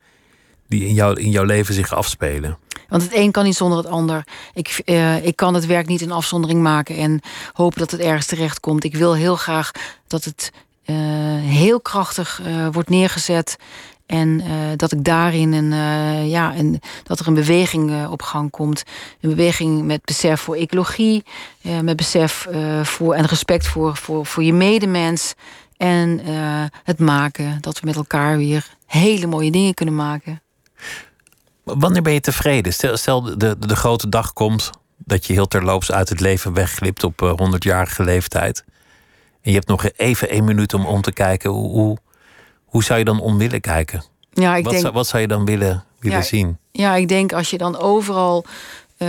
die 0.67 0.85
in, 0.85 0.93
jou, 0.93 1.21
in 1.21 1.29
jouw 1.29 1.43
leven 1.43 1.73
zich 1.73 1.93
afspelen. 1.93 2.57
Want 2.87 3.03
het 3.03 3.15
een 3.15 3.31
kan 3.31 3.43
niet 3.43 3.55
zonder 3.55 3.77
het 3.77 3.87
ander. 3.87 4.23
Ik, 4.53 4.81
uh, 4.85 5.25
ik 5.25 5.35
kan 5.35 5.53
het 5.53 5.65
werk 5.65 5.87
niet 5.87 6.01
in 6.01 6.11
afzondering 6.11 6.61
maken 6.61 6.97
en 6.97 7.21
hopen 7.53 7.79
dat 7.79 7.91
het 7.91 7.99
ergens 7.99 8.25
terecht 8.25 8.59
komt. 8.59 8.83
Ik 8.83 8.95
wil 8.95 9.15
heel 9.15 9.35
graag 9.35 9.71
dat 10.07 10.23
het 10.23 10.51
uh, 10.85 10.95
heel 11.39 11.81
krachtig 11.81 12.41
uh, 12.45 12.67
wordt 12.71 12.89
neergezet. 12.89 13.57
En 14.05 14.43
dat 14.75 14.91
ik 14.91 15.03
daarin 15.03 15.53
een, 15.53 15.71
ja, 16.27 16.53
en 16.53 16.79
dat 17.03 17.19
er 17.19 17.27
een 17.27 17.33
beweging 17.33 18.07
op 18.07 18.21
gang 18.21 18.51
komt. 18.51 18.83
Een 19.21 19.29
beweging 19.29 19.83
met 19.83 20.05
besef 20.05 20.41
voor 20.41 20.55
ecologie, 20.55 21.23
met 21.81 21.95
besef 21.95 22.47
voor 22.83 23.13
en 23.13 23.25
respect 23.25 23.67
voor, 23.67 23.95
voor, 23.95 24.25
voor 24.25 24.43
je 24.43 24.53
medemens. 24.53 25.33
En 25.77 26.19
het 26.83 26.99
maken 26.99 27.57
dat 27.61 27.79
we 27.79 27.85
met 27.85 27.95
elkaar 27.95 28.37
weer 28.37 28.67
hele 28.85 29.27
mooie 29.27 29.51
dingen 29.51 29.73
kunnen 29.73 29.95
maken. 29.95 30.41
Wanneer 31.75 32.01
ben 32.01 32.13
je 32.13 32.19
tevreden? 32.19 32.73
Stel, 32.73 32.97
stel 32.97 33.21
de, 33.21 33.37
de, 33.37 33.57
de, 33.59 33.75
grote 33.75 34.09
dag 34.09 34.33
komt 34.33 34.69
dat 34.97 35.25
je 35.25 35.33
heel 35.33 35.47
terloops 35.47 35.91
uit 35.91 36.09
het 36.09 36.19
leven 36.19 36.53
wegglipt 36.53 37.03
op 37.03 37.21
uh, 37.21 37.31
100-jarige 37.31 38.03
leeftijd. 38.03 38.63
En 39.41 39.51
je 39.51 39.53
hebt 39.53 39.67
nog 39.67 39.89
even 39.95 40.29
één 40.29 40.43
minuut 40.43 40.73
om 40.73 40.85
om 40.85 41.01
te 41.01 41.11
kijken. 41.11 41.49
Hoe, 41.49 41.69
hoe, 41.69 41.97
hoe 42.65 42.83
zou 42.83 42.99
je 42.99 43.05
dan 43.05 43.19
om 43.19 43.37
willen 43.37 43.61
kijken? 43.61 44.03
Ja, 44.31 44.55
ik 44.55 44.63
wat, 44.63 44.71
denk, 44.71 44.83
zou, 44.83 44.95
wat 44.95 45.07
zou 45.07 45.21
je 45.21 45.27
dan 45.27 45.45
willen, 45.45 45.83
willen 45.99 46.17
ja, 46.17 46.23
zien? 46.23 46.57
Ja, 46.71 46.95
ik 46.95 47.07
denk 47.07 47.33
als 47.33 47.49
je 47.49 47.57
dan 47.57 47.77
overal 47.77 48.45
uh, 48.97 49.07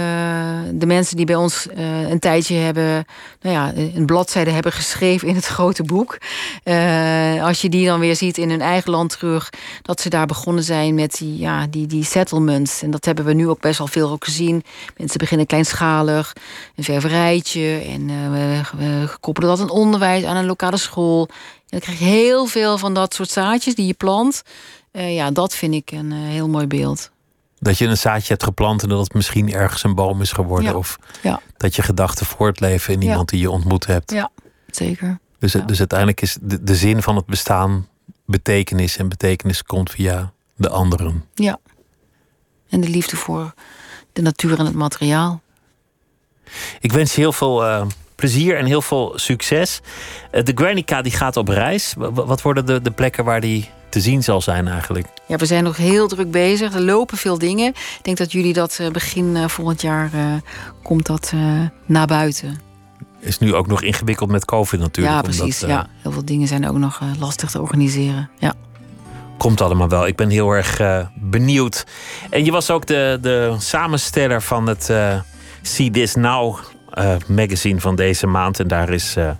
de 0.74 0.86
mensen 0.86 1.16
die 1.16 1.26
bij 1.26 1.34
ons 1.34 1.66
uh, 1.66 2.08
een 2.08 2.18
tijdje 2.18 2.54
hebben, 2.54 3.04
nou 3.40 3.54
ja, 3.54 3.72
een 3.94 4.06
bladzijde 4.06 4.50
hebben 4.50 4.72
geschreven 4.72 5.28
in 5.28 5.34
het 5.34 5.46
grote 5.56 5.82
boek. 5.82 6.18
Uh, 6.64 7.44
als 7.44 7.60
je 7.60 7.68
die 7.68 7.86
dan 7.86 8.00
weer 8.00 8.16
ziet 8.16 8.38
in 8.38 8.50
hun 8.50 8.60
eigen 8.60 8.90
land 8.90 9.10
terug, 9.10 9.50
dat 9.82 10.00
ze 10.00 10.08
daar 10.08 10.26
begonnen 10.26 10.64
zijn 10.64 10.94
met 10.94 11.18
die, 11.18 11.38
ja, 11.38 11.66
die, 11.66 11.86
die 11.86 12.04
settlements. 12.04 12.82
En 12.82 12.90
dat 12.90 13.04
hebben 13.04 13.24
we 13.24 13.32
nu 13.32 13.48
ook 13.48 13.60
best 13.60 13.78
wel 13.78 13.86
veel 13.86 14.10
ook 14.10 14.24
gezien. 14.24 14.64
Mensen 14.96 15.18
beginnen 15.18 15.46
kleinschalig, 15.46 16.32
een 16.76 16.84
ververijtje. 16.84 17.82
En 17.86 18.06
we, 18.06 18.60
we 18.76 19.08
koppelen 19.20 19.48
dat 19.48 19.60
aan 19.60 19.70
onderwijs, 19.70 20.24
aan 20.24 20.36
een 20.36 20.46
lokale 20.46 20.76
school. 20.76 21.28
En 21.28 21.64
dan 21.66 21.80
krijg 21.80 21.98
je 21.98 22.04
heel 22.04 22.46
veel 22.46 22.78
van 22.78 22.94
dat 22.94 23.14
soort 23.14 23.30
zaadjes 23.30 23.74
die 23.74 23.86
je 23.86 23.94
plant. 23.94 24.42
ja, 24.92 25.30
dat 25.30 25.54
vind 25.54 25.74
ik 25.74 25.90
een 25.90 26.12
heel 26.12 26.48
mooi 26.48 26.66
beeld. 26.66 27.10
Dat 27.60 27.78
je 27.78 27.86
een 27.86 27.96
zaadje 27.96 28.28
hebt 28.28 28.42
geplant 28.42 28.82
en 28.82 28.88
dat 28.88 28.98
het 29.00 29.14
misschien 29.14 29.52
ergens 29.52 29.84
een 29.84 29.94
boom 29.94 30.20
is 30.20 30.32
geworden. 30.32 30.70
Ja. 30.70 30.76
Of 30.76 30.98
Ja. 31.22 31.40
dat 31.56 31.76
je 31.76 31.82
gedachten 31.82 32.26
voortleven 32.26 32.92
in 32.94 33.02
iemand 33.02 33.28
die 33.28 33.40
je 33.40 33.50
ontmoet 33.50 33.86
hebt. 33.86 34.10
Ja, 34.12 34.30
zeker. 34.70 35.18
Dus, 35.38 35.52
dus 35.66 35.78
uiteindelijk 35.78 36.20
is 36.20 36.36
de, 36.40 36.62
de 36.62 36.74
zin 36.76 37.02
van 37.02 37.16
het 37.16 37.26
bestaan 37.26 37.86
betekenis. 38.26 38.96
En 38.96 39.08
betekenis 39.08 39.62
komt 39.62 39.90
via 39.90 40.32
de 40.56 40.68
anderen. 40.68 41.24
Ja. 41.34 41.58
En 42.68 42.80
de 42.80 42.88
liefde 42.88 43.16
voor 43.16 43.54
de 44.12 44.22
natuur 44.22 44.58
en 44.58 44.64
het 44.64 44.74
materiaal. 44.74 45.40
Ik 46.80 46.92
wens 46.92 47.14
je 47.14 47.20
heel 47.20 47.32
veel 47.32 47.64
eh, 47.66 47.86
plezier 48.14 48.56
en 48.56 48.66
heel 48.66 48.82
veel 48.82 49.12
succes. 49.18 49.80
Eh, 50.30 50.44
de 50.44 50.52
Guernica 50.54 51.02
die 51.02 51.12
gaat 51.12 51.36
op 51.36 51.48
reis. 51.48 51.94
Wa- 51.96 52.12
wa- 52.12 52.24
Wat 52.24 52.42
worden 52.42 52.66
de, 52.66 52.82
de 52.82 52.90
plekken 52.90 53.24
waar 53.24 53.40
die 53.40 53.70
te 53.88 54.00
zien 54.00 54.22
zal 54.22 54.40
zijn 54.40 54.68
eigenlijk? 54.68 55.06
Ja, 55.26 55.36
we 55.36 55.46
zijn 55.46 55.64
nog 55.64 55.76
heel 55.76 56.08
druk 56.08 56.30
bezig. 56.30 56.74
Er 56.74 56.80
lopen 56.80 57.16
veel 57.16 57.38
dingen. 57.38 57.68
Ik 57.68 57.98
denk 58.02 58.16
dat 58.16 58.32
jullie 58.32 58.52
dat 58.52 58.78
eh, 58.80 58.90
begin 58.90 59.36
eh, 59.36 59.48
volgend 59.48 59.82
jaar 59.82 60.10
eh, 60.14 60.24
komt 60.82 61.06
dat 61.06 61.32
naar 61.86 62.06
buiten. 62.06 62.60
Is 63.20 63.38
nu 63.38 63.54
ook 63.54 63.66
nog 63.66 63.82
ingewikkeld 63.82 64.30
met 64.30 64.44
COVID 64.44 64.80
natuurlijk. 64.80 65.16
ja, 65.16 65.22
omdat, 65.22 65.36
precies. 65.36 65.60
ja. 65.60 65.88
Heel 66.02 66.12
veel 66.12 66.24
dingen 66.24 66.48
zijn 66.48 66.68
ook 66.68 66.76
nog 66.76 67.00
lastig 67.18 67.50
te 67.50 67.60
organiseren. 67.60 68.30
Ja. 68.38 68.54
Komt 69.38 69.60
allemaal 69.60 69.88
wel. 69.88 70.06
Ik 70.06 70.16
ben 70.16 70.30
heel 70.30 70.50
erg 70.50 70.80
benieuwd. 71.14 71.86
En 72.30 72.44
je 72.44 72.50
was 72.50 72.70
ook 72.70 72.86
de, 72.86 73.18
de 73.20 73.54
samensteller 73.58 74.42
van 74.42 74.66
het 74.66 74.92
See 75.62 75.90
This 75.90 76.14
Now 76.14 76.58
eh, 76.90 77.14
magazine 77.26 77.80
van 77.80 77.96
deze 77.96 78.26
maand. 78.26 78.60
En 78.60 78.68
daar 78.68 78.90
is 78.90 79.16
eh, 79.16 79.30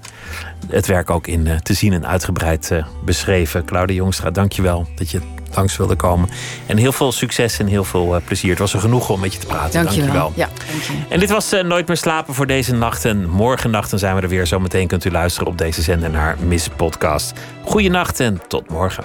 het 0.69 0.87
werk 0.87 1.11
ook 1.11 1.27
in 1.27 1.47
eh, 1.47 1.57
te 1.57 1.75
zien 1.75 1.93
en 1.93 2.07
uitgebreid 2.07 2.73
beschreven. 3.05 3.65
Claudia 3.65 3.97
Jongstra, 3.97 4.31
dankjewel 4.31 4.87
dat 4.95 5.11
je 5.11 5.21
langs 5.55 5.77
wilde 5.77 5.95
komen. 5.95 6.29
En 6.67 6.77
heel 6.77 6.93
veel 6.93 7.13
succes 7.13 7.59
en 7.59 7.67
heel 7.67 7.85
veel 7.85 8.21
plezier. 8.25 8.51
Het 8.51 8.59
was 8.59 8.75
een 8.75 8.81
genoegen 8.81 9.15
om 9.15 9.21
met 9.21 9.33
je 9.33 9.39
te 9.39 9.47
praten. 9.47 9.85
Dank 9.85 9.95
je 9.95 10.03
wel. 10.03 10.13
Dankjewel. 10.13 10.33
Ja, 10.37 10.49
dank 10.73 10.83
je. 10.83 10.93
En 11.09 11.21
dit 11.21 11.31
was 11.31 11.51
Nooit 11.63 11.87
meer 11.87 11.97
slapen 11.97 12.35
voor 12.35 12.47
deze 12.47 12.75
nacht. 12.75 13.05
En 13.05 13.29
morgen 13.29 13.71
nacht 13.71 13.91
dan 13.91 13.99
zijn 13.99 14.17
we 14.17 14.23
er 14.23 14.29
weer. 14.29 14.47
Zometeen 14.47 14.87
kunt 14.87 15.05
u 15.05 15.11
luisteren 15.11 15.49
op 15.49 15.59
deze 15.59 15.83
zender 15.83 16.11
naar 16.11 16.37
Miss 16.47 16.69
Podcast. 16.77 17.33
Goeienacht 17.65 18.21
en 18.21 18.41
tot 18.49 18.71
morgen. 18.71 19.05